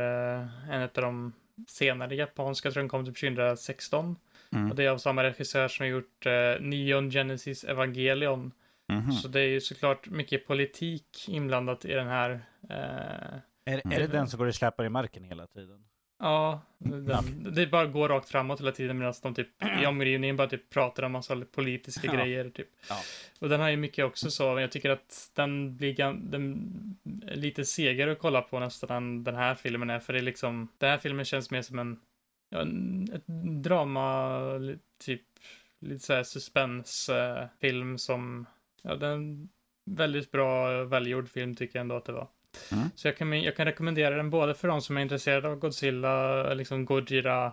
[0.70, 1.32] en av de
[1.68, 4.16] senare japanska, jag tror den kom typ 2016.
[4.52, 4.70] Mm.
[4.70, 8.52] Och det är av samma regissör som har gjort uh, Neon Genesis Evangelion.
[8.88, 9.12] Mm.
[9.12, 12.30] Så det är ju såklart mycket politik inblandat i den här.
[12.30, 15.84] Uh, är, är det den som går och släpar i marken hela tiden?
[16.24, 19.48] Ja, den, det bara går rakt framåt hela tiden medan de typ
[19.82, 22.12] i omgivningen bara typ pratar om massa politiska ja.
[22.12, 22.50] grejer.
[22.50, 22.68] Typ.
[22.88, 22.96] Ja.
[23.40, 25.94] Och den har ju mycket också så, jag tycker att den blir
[26.30, 26.70] den
[27.26, 29.98] lite segare att kolla på nästan än den här filmen är.
[29.98, 32.00] För det är liksom, den här filmen känns mer som en,
[32.50, 33.26] ja, en ett
[33.62, 34.40] drama,
[35.04, 35.22] typ
[35.80, 38.46] lite såhär suspensfilm som,
[38.82, 39.48] ja den
[39.90, 42.28] väldigt bra välgjord film tycker jag ändå att det var.
[42.72, 42.90] Mm.
[42.94, 46.54] Så jag kan, jag kan rekommendera den både för de som är intresserade av Godzilla,
[46.54, 47.52] liksom Gojira,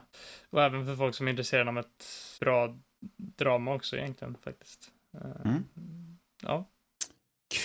[0.50, 2.06] och även för folk som är intresserade av ett
[2.40, 2.78] bra
[3.16, 4.92] drama också egentligen faktiskt.
[5.14, 5.64] Eh, mm.
[6.44, 6.70] Ja.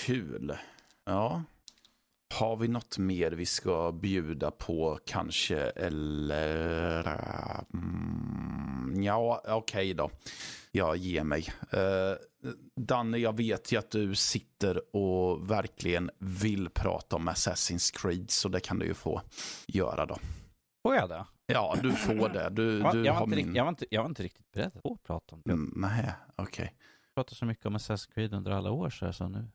[0.07, 0.57] Kul.
[1.05, 1.43] Ja.
[2.35, 5.61] Har vi något mer vi ska bjuda på kanske?
[5.61, 7.07] Eller...
[7.75, 10.11] Mm, ja, okej okay då.
[10.71, 11.45] Jag ger mig.
[11.75, 12.17] Uh,
[12.81, 18.49] Danne, jag vet ju att du sitter och verkligen vill prata om Assassin's Creed, så
[18.49, 19.23] det kan du ju få
[19.67, 20.19] göra då.
[20.83, 21.27] Får jag det?
[21.47, 22.51] Ja, du får det.
[22.51, 22.93] Du, Va?
[22.93, 23.55] du jag, har min...
[23.55, 25.51] jag, var inte, jag var inte riktigt beredd på att prata om det.
[25.51, 26.75] Jag Mm, nej, okej.
[27.15, 29.49] pratat så mycket om Assassin's Creed under alla år så, här, så nu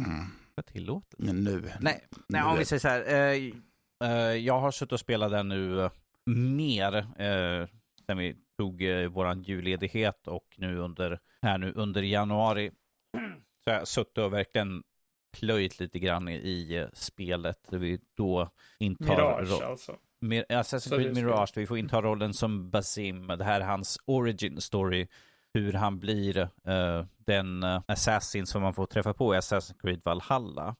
[0.00, 0.26] Mm.
[0.56, 1.16] Jag tillåta.
[1.18, 1.60] Men nu.
[1.80, 3.04] Nej, nej Nu om vi säger så här.
[3.08, 5.90] Eh, eh, jag har suttit och spelat den nu eh,
[6.34, 7.68] mer eh,
[8.06, 12.70] sen vi tog eh, våran julledighet och nu under, här nu under januari.
[13.64, 14.82] Så jag har suttit och verkligen
[15.40, 17.58] plöjt lite grann i, i eh, spelet.
[17.70, 19.96] Där vi då intar Mirage ro- alltså.
[20.20, 21.14] Mir- Assassin's Creed.
[21.14, 23.26] Mirage, vi får inta rollen som Basim.
[23.26, 25.06] Det här är hans origin story.
[25.54, 30.00] Hur han blir eh, den eh, assassin som man får träffa på i Assassin's Creed
[30.04, 30.76] Valhalla.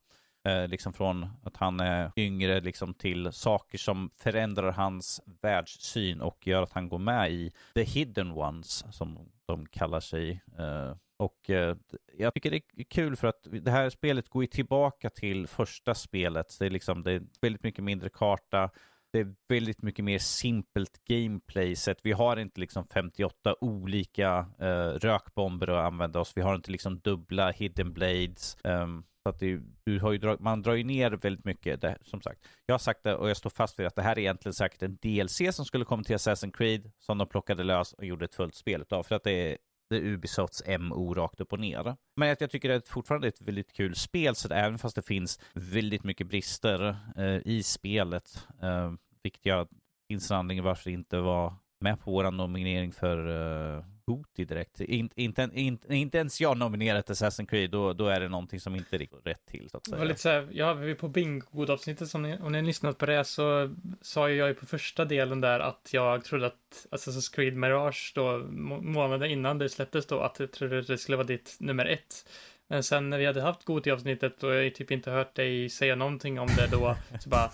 [0.48, 6.46] Eh, liksom från att han är yngre liksom till saker som förändrar hans världssyn och
[6.46, 10.42] gör att han går med i The Hidden Ones, som de kallar sig.
[10.59, 11.76] Eh, och eh,
[12.18, 15.94] jag tycker det är kul för att det här spelet går ju tillbaka till första
[15.94, 16.56] spelet.
[16.59, 18.70] Det är, liksom, det är väldigt mycket mindre karta.
[19.14, 21.98] Det är väldigt mycket mer simpelt gameplay sätt.
[22.02, 26.32] Vi har inte liksom 58 olika eh, rökbomber att använda oss.
[26.36, 28.56] Vi har inte liksom dubbla hidden blades.
[28.64, 31.98] Um, så att det, du har ju drag, man drar ju ner väldigt mycket, det,
[32.02, 32.40] som sagt.
[32.66, 34.82] Jag har sagt det och jag står fast vid att det här är egentligen säkert
[34.82, 38.34] en DLC som skulle komma till Assassin's Creed som de plockade lös och gjorde ett
[38.34, 39.02] fullt spel utav.
[39.02, 39.58] För att det är,
[39.90, 41.97] det är Ubisofts MO rakt upp och ner.
[42.16, 45.02] Men att jag tycker det är fortfarande ett väldigt kul spel, så även fast det
[45.02, 48.93] finns väldigt mycket brister eh, i spelet, eh,
[49.23, 52.93] vilket gör att det finns en anledning varför det inte var med på vår nominering
[52.93, 53.28] för
[53.77, 54.81] eh, Goti direkt.
[54.81, 58.74] In, inte, inte, inte ens jag nominerat Assassin's Creed, då, då är det någonting som
[58.76, 59.98] inte riktigt rätt till så att Det säga.
[59.98, 63.06] var lite så här, ja, vi på Bingo-avsnittet, som ni, om ni har lyssnat på
[63.06, 67.56] det, så sa jag ju på första delen där att jag trodde att Assassin's Creed
[67.56, 71.26] Mirage då, må- månader innan det släpptes då, att jag trodde att det skulle vara
[71.26, 72.28] ditt nummer ett.
[72.68, 76.40] Men sen när vi hade haft Goti-avsnittet och jag typ inte hört dig säga någonting
[76.40, 77.50] om det då, så bara,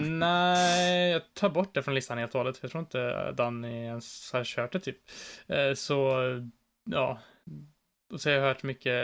[0.00, 3.84] nej, jag tar bort det från listan helt och hållet, för jag tror inte Danny
[3.84, 4.96] ens har kört det typ.
[5.46, 6.12] Eh, Så,
[6.90, 7.20] ja,
[8.12, 8.94] och så har jag hört mycket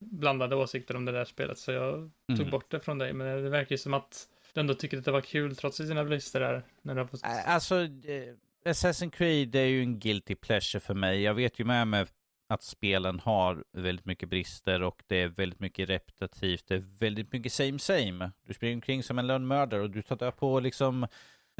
[0.00, 2.50] blandade åsikter om det där spelet, så jag tog Mm.
[2.50, 5.10] bort det från dig, men det verkar ju som att du ändå tycker att det
[5.12, 6.62] var kul trots sina brister där.
[6.82, 7.20] När du har fått...
[7.46, 8.34] Alltså, eh,
[8.64, 11.22] Assassin's Creed är ju en guilty pleasure för mig.
[11.22, 12.06] Jag vet ju med mig
[12.50, 16.68] att spelen har väldigt mycket brister och det är väldigt mycket repetitivt.
[16.68, 18.30] Det är väldigt mycket same same.
[18.46, 21.02] Du springer omkring som en lönnmördare och du tar död på liksom,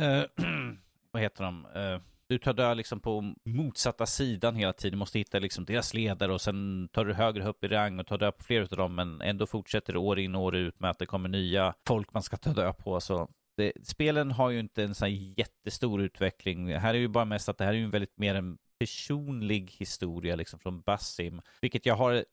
[0.01, 0.23] eh,
[1.11, 1.67] vad heter de?
[1.75, 4.93] Eh, du tar död liksom på motsatta sidan hela tiden.
[4.93, 8.07] Du måste hitta liksom deras ledare och sen tar du högre upp i rang och
[8.07, 8.95] tar död på fler av dem.
[8.95, 12.13] Men ändå fortsätter det år in och år ut med att det kommer nya folk
[12.13, 13.01] man ska ta död på.
[13.01, 16.75] Så det, spelen har ju inte en sån här jättestor utveckling.
[16.77, 20.37] Här är ju bara mest att det här är ju väldigt mer en personlig historia
[20.37, 21.41] liksom från Basim.
[21.61, 22.25] Vilket jag har,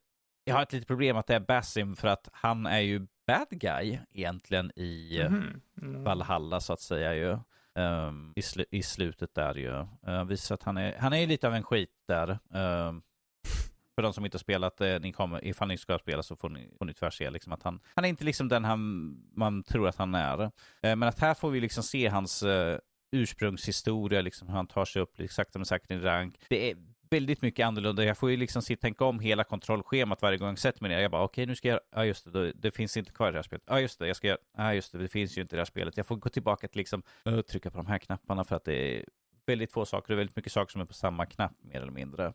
[0.44, 3.48] jag har ett litet problem att det är Basim för att han är ju bad
[3.50, 5.60] guy egentligen i Mhm.
[5.82, 6.04] Mm.
[6.04, 7.38] Valhalla så att säga ju.
[7.74, 9.70] Ehm, i, slu- I slutet där ju.
[10.08, 12.38] Uh, visar att han är, han är ju lite av en skit där.
[12.54, 13.02] Ehm,
[13.94, 16.48] för de som inte har spelat, eh, ni kommer, ifall ni ska spela så får
[16.48, 18.80] ni, får ni tyvärr se liksom att han, han är inte liksom den han,
[19.34, 20.42] man tror att han är.
[20.42, 20.50] Eh,
[20.96, 22.78] men att här får vi liksom se hans eh,
[23.12, 26.36] ursprungshistoria, liksom hur han tar sig upp liksom, sakta men säkert i rank.
[26.48, 26.76] Det är
[27.10, 28.04] väldigt mycket annorlunda.
[28.04, 31.00] Jag får ju liksom se, tänka om hela kontrollschemat varje gång jag sätter mig ner.
[31.00, 33.38] Jag bara, okej, nu ska jag, ja just det, det finns inte kvar i det
[33.38, 33.64] här spelet.
[33.66, 35.60] Ja just det, jag ska göra, ja just det, det finns ju inte i det
[35.60, 35.96] här spelet.
[35.96, 38.98] Jag får gå tillbaka till liksom, äh, trycka på de här knapparna för att det
[38.98, 39.04] är
[39.46, 42.32] väldigt få saker och väldigt mycket saker som är på samma knapp mer eller mindre.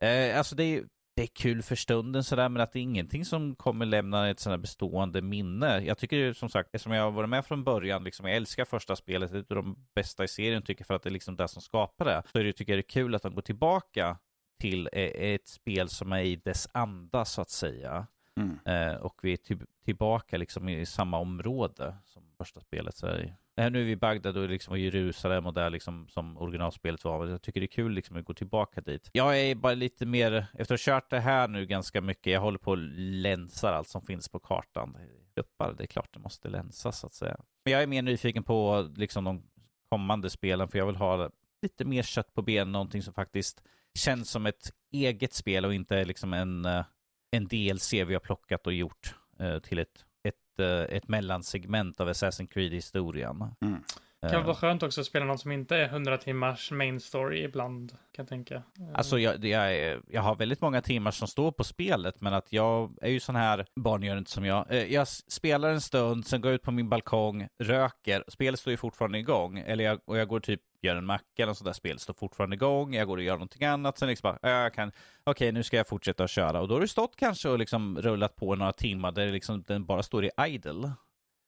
[0.00, 0.84] Eh, alltså det är,
[1.16, 4.40] det är kul för stunden sådär, men att det är ingenting som kommer lämna ett
[4.40, 5.80] sådant här bestående minne.
[5.84, 8.64] Jag tycker ju som sagt, eftersom jag har varit med från början, liksom, jag älskar
[8.64, 11.08] första spelet, det är ett av de bästa i serien tycker jag, för att det
[11.08, 12.22] är liksom det som skapar det.
[12.32, 14.18] Så är det, tycker jag det är kul att de går tillbaka
[14.60, 18.06] till eh, ett spel som är i dess anda så att säga.
[18.40, 18.92] Mm.
[18.92, 22.96] Eh, och vi är till, tillbaka liksom i samma område som första spelet.
[22.96, 23.36] Så här.
[23.56, 27.26] Nu är vi i Bagdad och liksom i Jerusalem och där liksom som originalspelet var.
[27.26, 29.10] Jag tycker det är kul liksom att gå tillbaka dit.
[29.12, 32.40] Jag är bara lite mer, efter att ha kört det här nu ganska mycket, jag
[32.40, 34.96] håller på och länsar allt som finns på kartan.
[35.34, 37.36] Det är klart det måste länsas så att säga.
[37.64, 39.42] Men jag är mer nyfiken på liksom de
[39.88, 41.30] kommande spelen för jag vill ha
[41.62, 43.62] lite mer kött på benen, någonting som faktiskt
[43.94, 46.84] känns som ett eget spel och inte liksom en, eh,
[47.30, 52.08] en DLC vi har plockat och gjort eh, till ett, ett, eh, ett mellansegment av
[52.08, 53.36] Assassin's Creed-historien.
[53.64, 53.82] Mm.
[54.22, 57.44] Kan Eh, vara skönt också att spela något som inte är 100 timmars main story
[57.44, 58.54] ibland, kan jag tänka.
[58.54, 58.62] Eh,
[58.94, 62.96] Alltså jag, jag, jag har väldigt många timmar som står på spelet, men att jag
[63.02, 64.66] är ju sån här, barn gör inte som jag.
[64.70, 68.70] Eh, Jag spelar en stund, sen går jag ut på min balkong, röker, spelet står
[68.70, 71.72] ju fortfarande igång, eller jag, och jag går typ gör en macka eller sånt där
[71.72, 74.74] spel står fortfarande igång, jag går och gör någonting annat, sen liksom bara, "Ja, jag
[74.74, 74.92] kan,
[75.24, 76.60] okej nu ska jag fortsätta att köra.
[76.60, 79.84] Och då har det stått kanske och liksom rullat på några timmar där liksom, den
[79.86, 80.92] bara står i idle.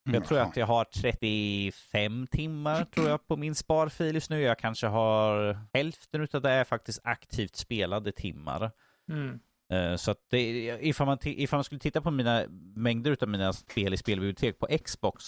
[0.05, 4.41] Jag tror att jag har 35 timmar tror jag på min sparfil just nu.
[4.41, 8.71] Jag kanske har hälften av det är faktiskt aktivt spelade timmar.
[9.11, 9.41] Mm.
[9.73, 10.41] Eh, så att det,
[10.81, 12.45] ifall, man ifall man skulle titta på mina
[12.77, 15.25] mängder av mina spel i spelbibliotek på Xbox,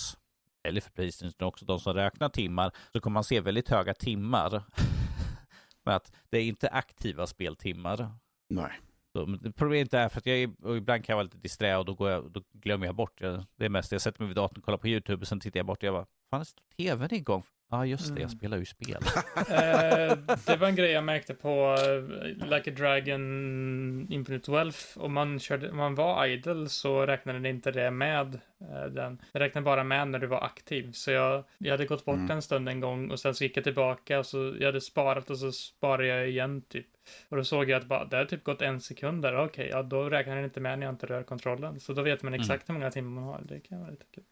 [0.64, 4.50] eller för Playstation också, de som räknar timmar, så kommer man se väldigt höga timmar.
[5.84, 8.10] Men att det är inte aktiva speltimmar.
[8.48, 8.80] Nej.
[9.12, 10.38] Så, problemet är för att jag
[10.76, 13.20] ibland kan jag vara lite disträ och då, går jag, då glömmer jag bort.
[13.20, 15.58] Jag, det är mest jag sätter mig vid datorn, kollar på YouTube och sen tittar
[15.58, 17.42] jag bort och jag bara, fan står tvn igång?
[17.74, 18.38] Ja ah, just det, jag mm.
[18.38, 18.96] spelar ju spel.
[19.36, 24.78] eh, det var en grej jag märkte på uh, Like a Dragon Infinite Wealth.
[24.96, 29.22] Om man, körde, om man var idle så räknade det inte det med uh, den.
[29.32, 30.92] Det räknade bara med när du var aktiv.
[30.92, 32.30] Så jag, jag hade gått bort mm.
[32.30, 35.30] en stund en gång och sen så gick jag tillbaka och så jag hade sparat
[35.30, 36.86] och så sparade jag igen typ.
[37.28, 39.34] Och då såg jag att bara, det har typ gått en sekund där.
[39.34, 41.80] Okej, okay, ja då räknar den inte med när jag inte rör kontrollen.
[41.80, 42.40] Så då vet man mm.
[42.40, 42.76] exakt mm.
[42.76, 43.42] hur många timmar man har.
[43.44, 44.24] Det kan vara lite kul.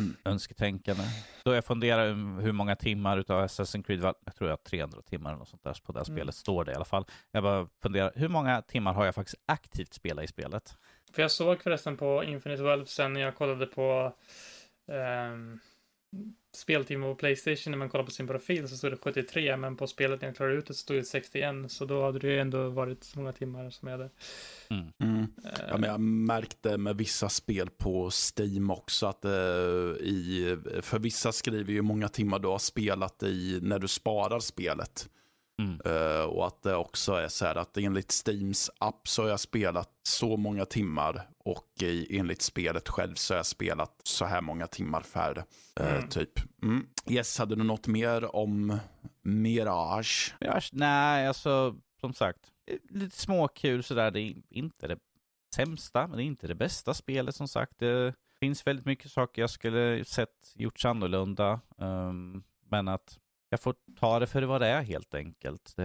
[0.00, 0.16] Mm.
[0.24, 1.02] Önsketänkande.
[1.44, 5.30] Då jag funderar hur många timmar utav Assassin's Creed, jag tror jag har 300 timmar
[5.30, 6.16] eller något sånt där på det här mm.
[6.16, 7.04] spelet, står det i alla fall.
[7.30, 10.76] Jag bara funderar, hur många timmar har jag faktiskt aktivt spelat i spelet?
[11.12, 14.12] För jag såg förresten på Infinite Wealth sen när jag kollade på
[14.86, 15.60] um,
[16.52, 19.86] speltimme på Playstation när man kollar på sin profil så stod det 73, men på
[19.86, 22.40] spelet när jag klarade ut det så stod det 61, så då hade det ju
[22.40, 24.10] ändå varit så många timmar som jag hade.
[24.70, 24.92] Mm.
[24.98, 25.26] Mm.
[25.68, 29.30] Ja, men jag märkte med vissa spel på Steam också att eh,
[30.00, 35.08] i, för vissa skriver ju många timmar du har spelat i när du sparar spelet.
[35.60, 35.80] Mm.
[35.86, 39.40] Uh, och att det också är så här att enligt Steams app så har jag
[39.40, 44.40] spelat så många timmar och i, enligt spelet själv så har jag spelat så här
[44.40, 45.44] många timmar färre.
[45.80, 46.08] Uh, mm.
[46.08, 46.62] Typ.
[46.62, 46.86] Mm.
[47.08, 48.78] Yes, hade du något mer om
[49.22, 50.34] Mirage?
[50.40, 50.70] Mirage?
[50.72, 52.40] Nej, alltså som sagt,
[52.88, 54.10] lite småkul sådär.
[54.10, 54.98] Det är inte det
[55.54, 57.78] sämsta, men det är inte det bästa spelet som sagt.
[57.78, 61.60] Det finns väldigt mycket saker jag skulle sett gjorts annorlunda.
[61.76, 63.18] Um, men att
[63.50, 65.76] jag får ta det för vad det är helt enkelt.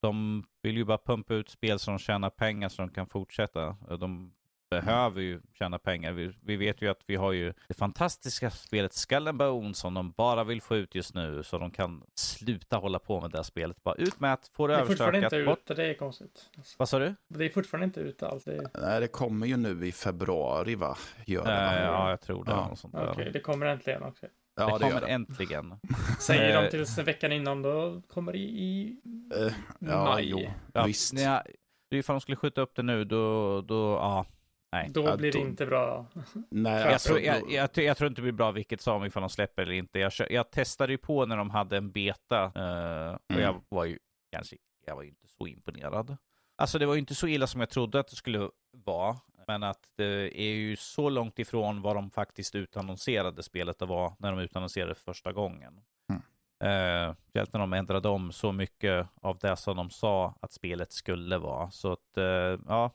[0.00, 3.76] De vill ju bara pumpa ut spel som tjänar pengar så de kan fortsätta.
[4.00, 4.32] De
[4.70, 6.12] behöver ju tjäna pengar.
[6.12, 9.94] Vi, vi, vet ju att vi har ju det fantastiska spelet Skull and Bones som
[9.94, 13.38] de bara vill få ut just nu så de kan sluta hålla på med det
[13.38, 13.82] här spelet.
[13.82, 14.98] Bara ut med att få det överstökat.
[14.98, 16.50] Det är fortfarande inte ute, det är konstigt.
[16.78, 17.14] Vad sa du?
[17.28, 18.44] Det är fortfarande inte ute alls.
[18.44, 18.70] Det.
[18.74, 20.96] Nej, det kommer ju nu i februari va?
[21.26, 22.50] Gör det, äh, ja, jag tror det.
[22.50, 22.76] Ja.
[22.82, 24.26] Okej, okay, det kommer äntligen också.
[24.56, 25.06] Ja, det, det kommer det.
[25.06, 25.74] äntligen.
[26.20, 28.96] Säger de eh, tills veckan innan, då kommer det i
[29.36, 30.28] uh, ja, maj.
[30.28, 30.40] Jo,
[30.72, 31.12] ja, visst.
[31.12, 31.42] Ja,
[31.90, 34.26] ifall de skulle skjuta upp det nu, då, då ja.
[34.72, 34.90] Nej.
[34.90, 35.44] Då ja, blir det då...
[35.44, 36.06] inte bra.
[36.50, 39.30] Nej, jag, tror, jag, jag, jag, tror inte det blir bra vilket som ifall de
[39.30, 39.98] släpper eller inte.
[39.98, 43.42] Jag, jag testade ju på när de hade en beta uh, och mm.
[43.42, 43.98] jag var ju
[44.32, 44.56] kanske,
[44.86, 46.16] jag var ju inte så imponerad.
[46.56, 49.16] Alltså det var ju inte så illa som jag trodde att det skulle vara.
[49.46, 54.12] Men att det är ju så långt ifrån vad de faktiskt utannonserade spelet det var
[54.18, 55.80] när de utannonserade första gången.
[56.10, 56.22] Mm.
[56.60, 61.38] Eh, när de ändrade om så mycket av det som de sa att spelet skulle
[61.38, 61.70] vara.
[61.70, 62.24] Så att, eh,
[62.68, 62.90] ja,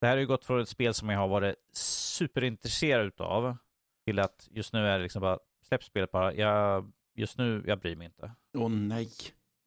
[0.00, 3.56] det här har ju gått från ett spel som jag har varit superintresserad av
[4.04, 6.34] till att just nu är det liksom bara, släpp spelet bara.
[6.34, 8.32] Jag, just nu, jag bryr mig inte.
[8.58, 9.08] Åh nej.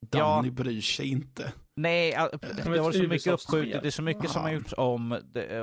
[0.00, 0.52] Danny ja.
[0.52, 1.52] bryr sig inte.
[1.80, 2.10] Nej,
[2.64, 5.12] det har så mycket uppskjutet, det är så mycket som har gjorts om.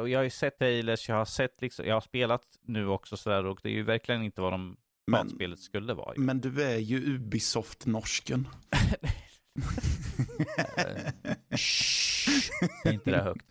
[0.02, 3.18] och jag har ju sett trailers, jag har sett liksom, jag har spelat nu också
[3.18, 4.78] sådär och det är ju verkligen inte vad de
[5.12, 6.14] men, spelet skulle vara.
[6.18, 8.48] Men du är ju Ubisoft-norsken.
[12.86, 13.46] inte det högt.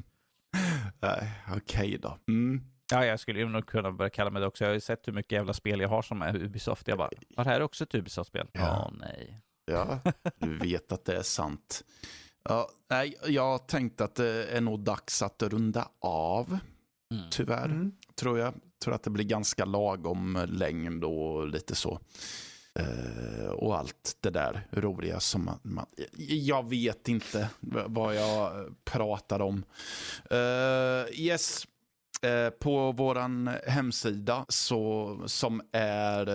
[1.00, 2.18] Nej, okej okay då.
[2.28, 2.60] Mm.
[2.90, 4.64] Ja, jag skulle ju nog kunna börja kalla mig det också.
[4.64, 6.88] Jag har ju sett hur mycket jävla spel jag har som är Ubisoft.
[6.88, 8.48] Jag bara, var det här också ett Ubisoft-spel?
[8.52, 9.42] Ja, oh, nej.
[9.64, 10.00] Ja,
[10.38, 11.84] du vet att det är sant.
[12.48, 16.58] Ja, nej, jag tänkte att det är nog dags att runda av.
[17.10, 17.24] Mm.
[17.30, 17.92] Tyvärr, mm.
[18.14, 18.54] tror jag.
[18.84, 22.00] Tror att det blir ganska lagom längd och lite så.
[22.80, 25.86] Uh, och allt det där roliga som man, man,
[26.28, 27.48] Jag vet inte
[27.86, 29.64] vad jag pratar om.
[30.32, 31.66] Uh, yes,
[32.26, 36.26] uh, på vår hemsida så, som är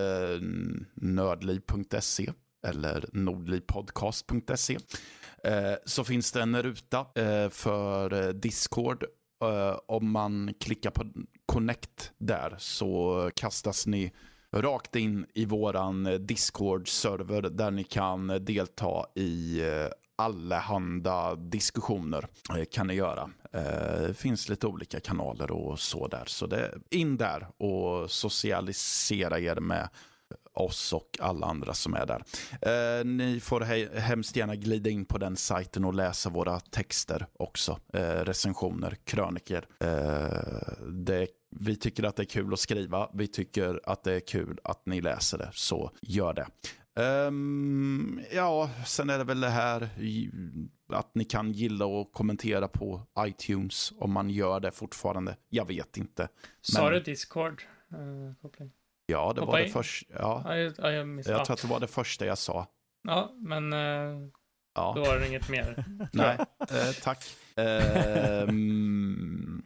[0.94, 2.32] nördliv.se
[2.68, 4.80] eller nordlivpodcast.se eh,
[5.44, 9.04] Eh, så finns det en ruta eh, för eh, Discord.
[9.44, 11.06] Eh, om man klickar på
[11.46, 14.14] Connect där så kastas ni
[14.56, 19.62] rakt in i våran eh, Discord-server där ni kan delta i
[20.18, 22.28] allehanda diskussioner
[22.72, 23.30] kan ni göra.
[24.08, 26.24] Det finns lite olika kanaler och så där.
[26.28, 29.90] Så det, in där och socialisera er med
[30.54, 32.24] oss och alla andra som är där.
[32.62, 37.28] Eh, ni får he hemskt gärna glida in på den sajten och läsa våra texter
[37.34, 37.80] också.
[37.94, 39.66] Eh, recensioner, kröniker.
[39.80, 41.28] Eh, det
[41.60, 43.10] vi tycker att det är kul att skriva.
[43.14, 46.48] Vi tycker att det är kul att ni läser det, så gör det.
[46.96, 49.90] Um, ja, sen är det väl det här
[50.88, 55.36] att ni kan gilla och kommentera på iTunes om man gör det fortfarande.
[55.50, 56.28] Jag vet inte.
[56.62, 57.64] Sa du Discord?
[57.94, 58.72] Uh, koppling?
[59.12, 59.72] Ja, det Hoppa var det in.
[59.74, 60.14] första.
[60.14, 60.42] Ja.
[60.46, 61.46] Ja, jag, ja, jag, Jag ja.
[61.46, 62.68] tror att det var det första jag sa.
[63.08, 64.28] ja, men uh,
[64.76, 64.94] Ja.
[64.96, 65.86] då var det inget mer.
[66.14, 67.24] Nej, eh, tack.
[68.52, 69.62] Ehm,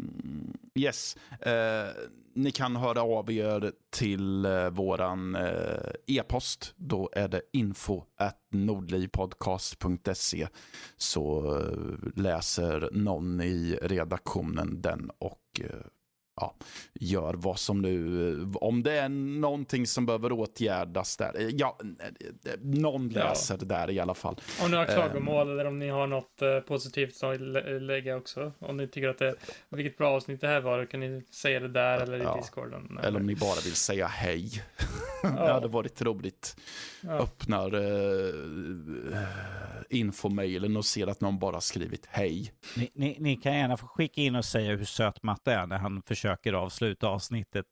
[0.76, 1.18] yes.
[1.42, 1.88] Eh,
[2.36, 6.74] ni kan höra av er till eh, våran eh, e-post.
[6.76, 10.48] Då är det info at nordlivpodcast.se
[10.98, 11.74] så eh,
[12.16, 15.70] läser någon i redaktionen den och eh,
[16.36, 16.56] ja,
[16.94, 21.32] gör vad som nu, om det är någonting som behöver åtgärdas där.
[21.40, 23.24] eh, Ja, eh, någon Ja.
[23.24, 24.36] läser där i alla fall.
[24.64, 24.94] Om ni har Ehm.
[24.94, 28.52] klagomål eller om ni har något eh, positivt att lä- lägga också.
[28.60, 29.36] Om ni tycker att det,
[29.70, 32.38] vilket bra avsnitt det här var, då kan ni säga det där eller i Ja.
[32.38, 33.00] discorden.
[33.04, 34.50] Eller om ni bara vill säga hej.
[35.22, 35.54] det Ja.
[35.54, 36.58] hade varit roligt.
[37.02, 37.10] ja.
[37.12, 39.20] Öppnar eh,
[39.90, 42.52] infomailen och ser att någon bara skrivit hej.
[42.78, 45.78] Ni, ni, ni kan gärna få skicka in och säga hur söt Matte är när
[45.78, 47.66] han försöker försöker avsluta avsnittet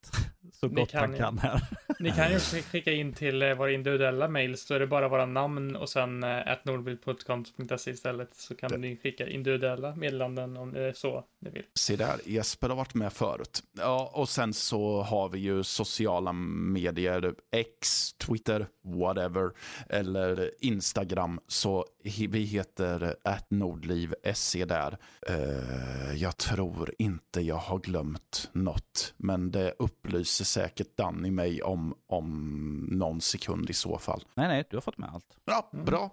[0.54, 1.18] så Ni gott kan han ju.
[1.18, 1.62] kan här.
[2.00, 5.26] Ni kan ju skicka in till eh, våra individuella mails, då är det bara våra
[5.26, 8.36] namn och sen eh, atnordbildpodcast.se istället.
[8.36, 11.64] Så kan Det- ni skicka individuella meddelanden om det är så ni vill.
[11.76, 13.64] Se där, Jesper har varit med förut.
[13.78, 19.52] Ja, och sen så har vi ju sociala medier, X, Twitter, whatever,
[19.90, 21.40] eller Instagram.
[21.48, 24.98] Så vi heter atnordliv.se där.
[25.28, 31.96] Eh, jag tror inte jag har glömt något, men det upplyser säkert Danny mig om,
[32.08, 34.24] om någon sekund i så fall.
[34.36, 35.26] Nej, nej, du har fått med allt.
[35.46, 35.86] Ja, Mm.
[35.86, 36.10] bra.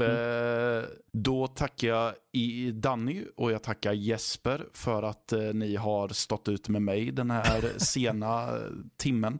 [0.00, 6.08] Eh, då tackar jag i Danny och jag tackar Jesper för att eh, ni har
[6.08, 8.62] stått ut med mig den här sena eh,
[8.96, 9.38] timmen.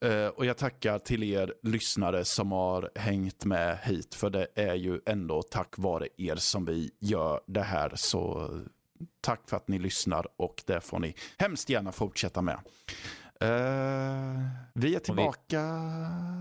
[0.00, 4.74] Eh, och jag tackar till er lyssnare som har hängt med hit, för det är
[4.74, 7.92] ju ändå tack vare er som vi gör det här.
[7.94, 8.50] Så
[9.20, 12.58] tack för att ni lyssnar och det får ni hemskt gärna fortsätta med.
[13.40, 13.48] Eh,
[14.74, 15.62] vi är tillbaka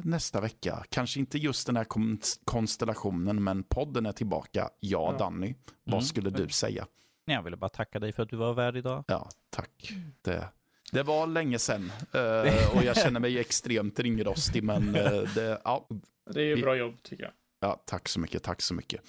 [0.03, 0.83] nästa vecka.
[0.89, 4.59] Kanske inte just den här kon- konstellationen, men podden är tillbaka.
[4.79, 5.17] Ja, Ja.
[5.19, 6.05] Danny, vad Mm.
[6.05, 6.87] skulle du säga?
[7.25, 9.03] Jag ville bara tacka dig för att du var värd idag.
[9.07, 9.91] Ja, tack.
[10.21, 10.47] Det,
[10.91, 15.87] det var länge sedan eh, och jag känner mig extremt ringrostig, men eh, det, ja,
[16.33, 17.31] Det är ju Vi- bra jobb tycker jag.
[17.59, 19.01] Ja, tack så mycket, tack så mycket.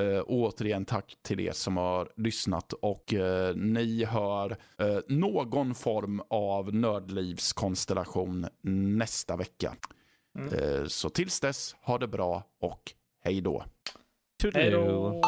[0.00, 6.22] Uh, återigen tack till er som har lyssnat och eh, ni hör eh, någon form
[6.30, 9.76] av nördlivskonstellation nästa vecka.
[10.38, 10.54] Mm.
[10.54, 12.92] Eh, så tills dess, ha det bra och
[13.24, 13.64] hej då.
[14.54, 15.20] Hej då!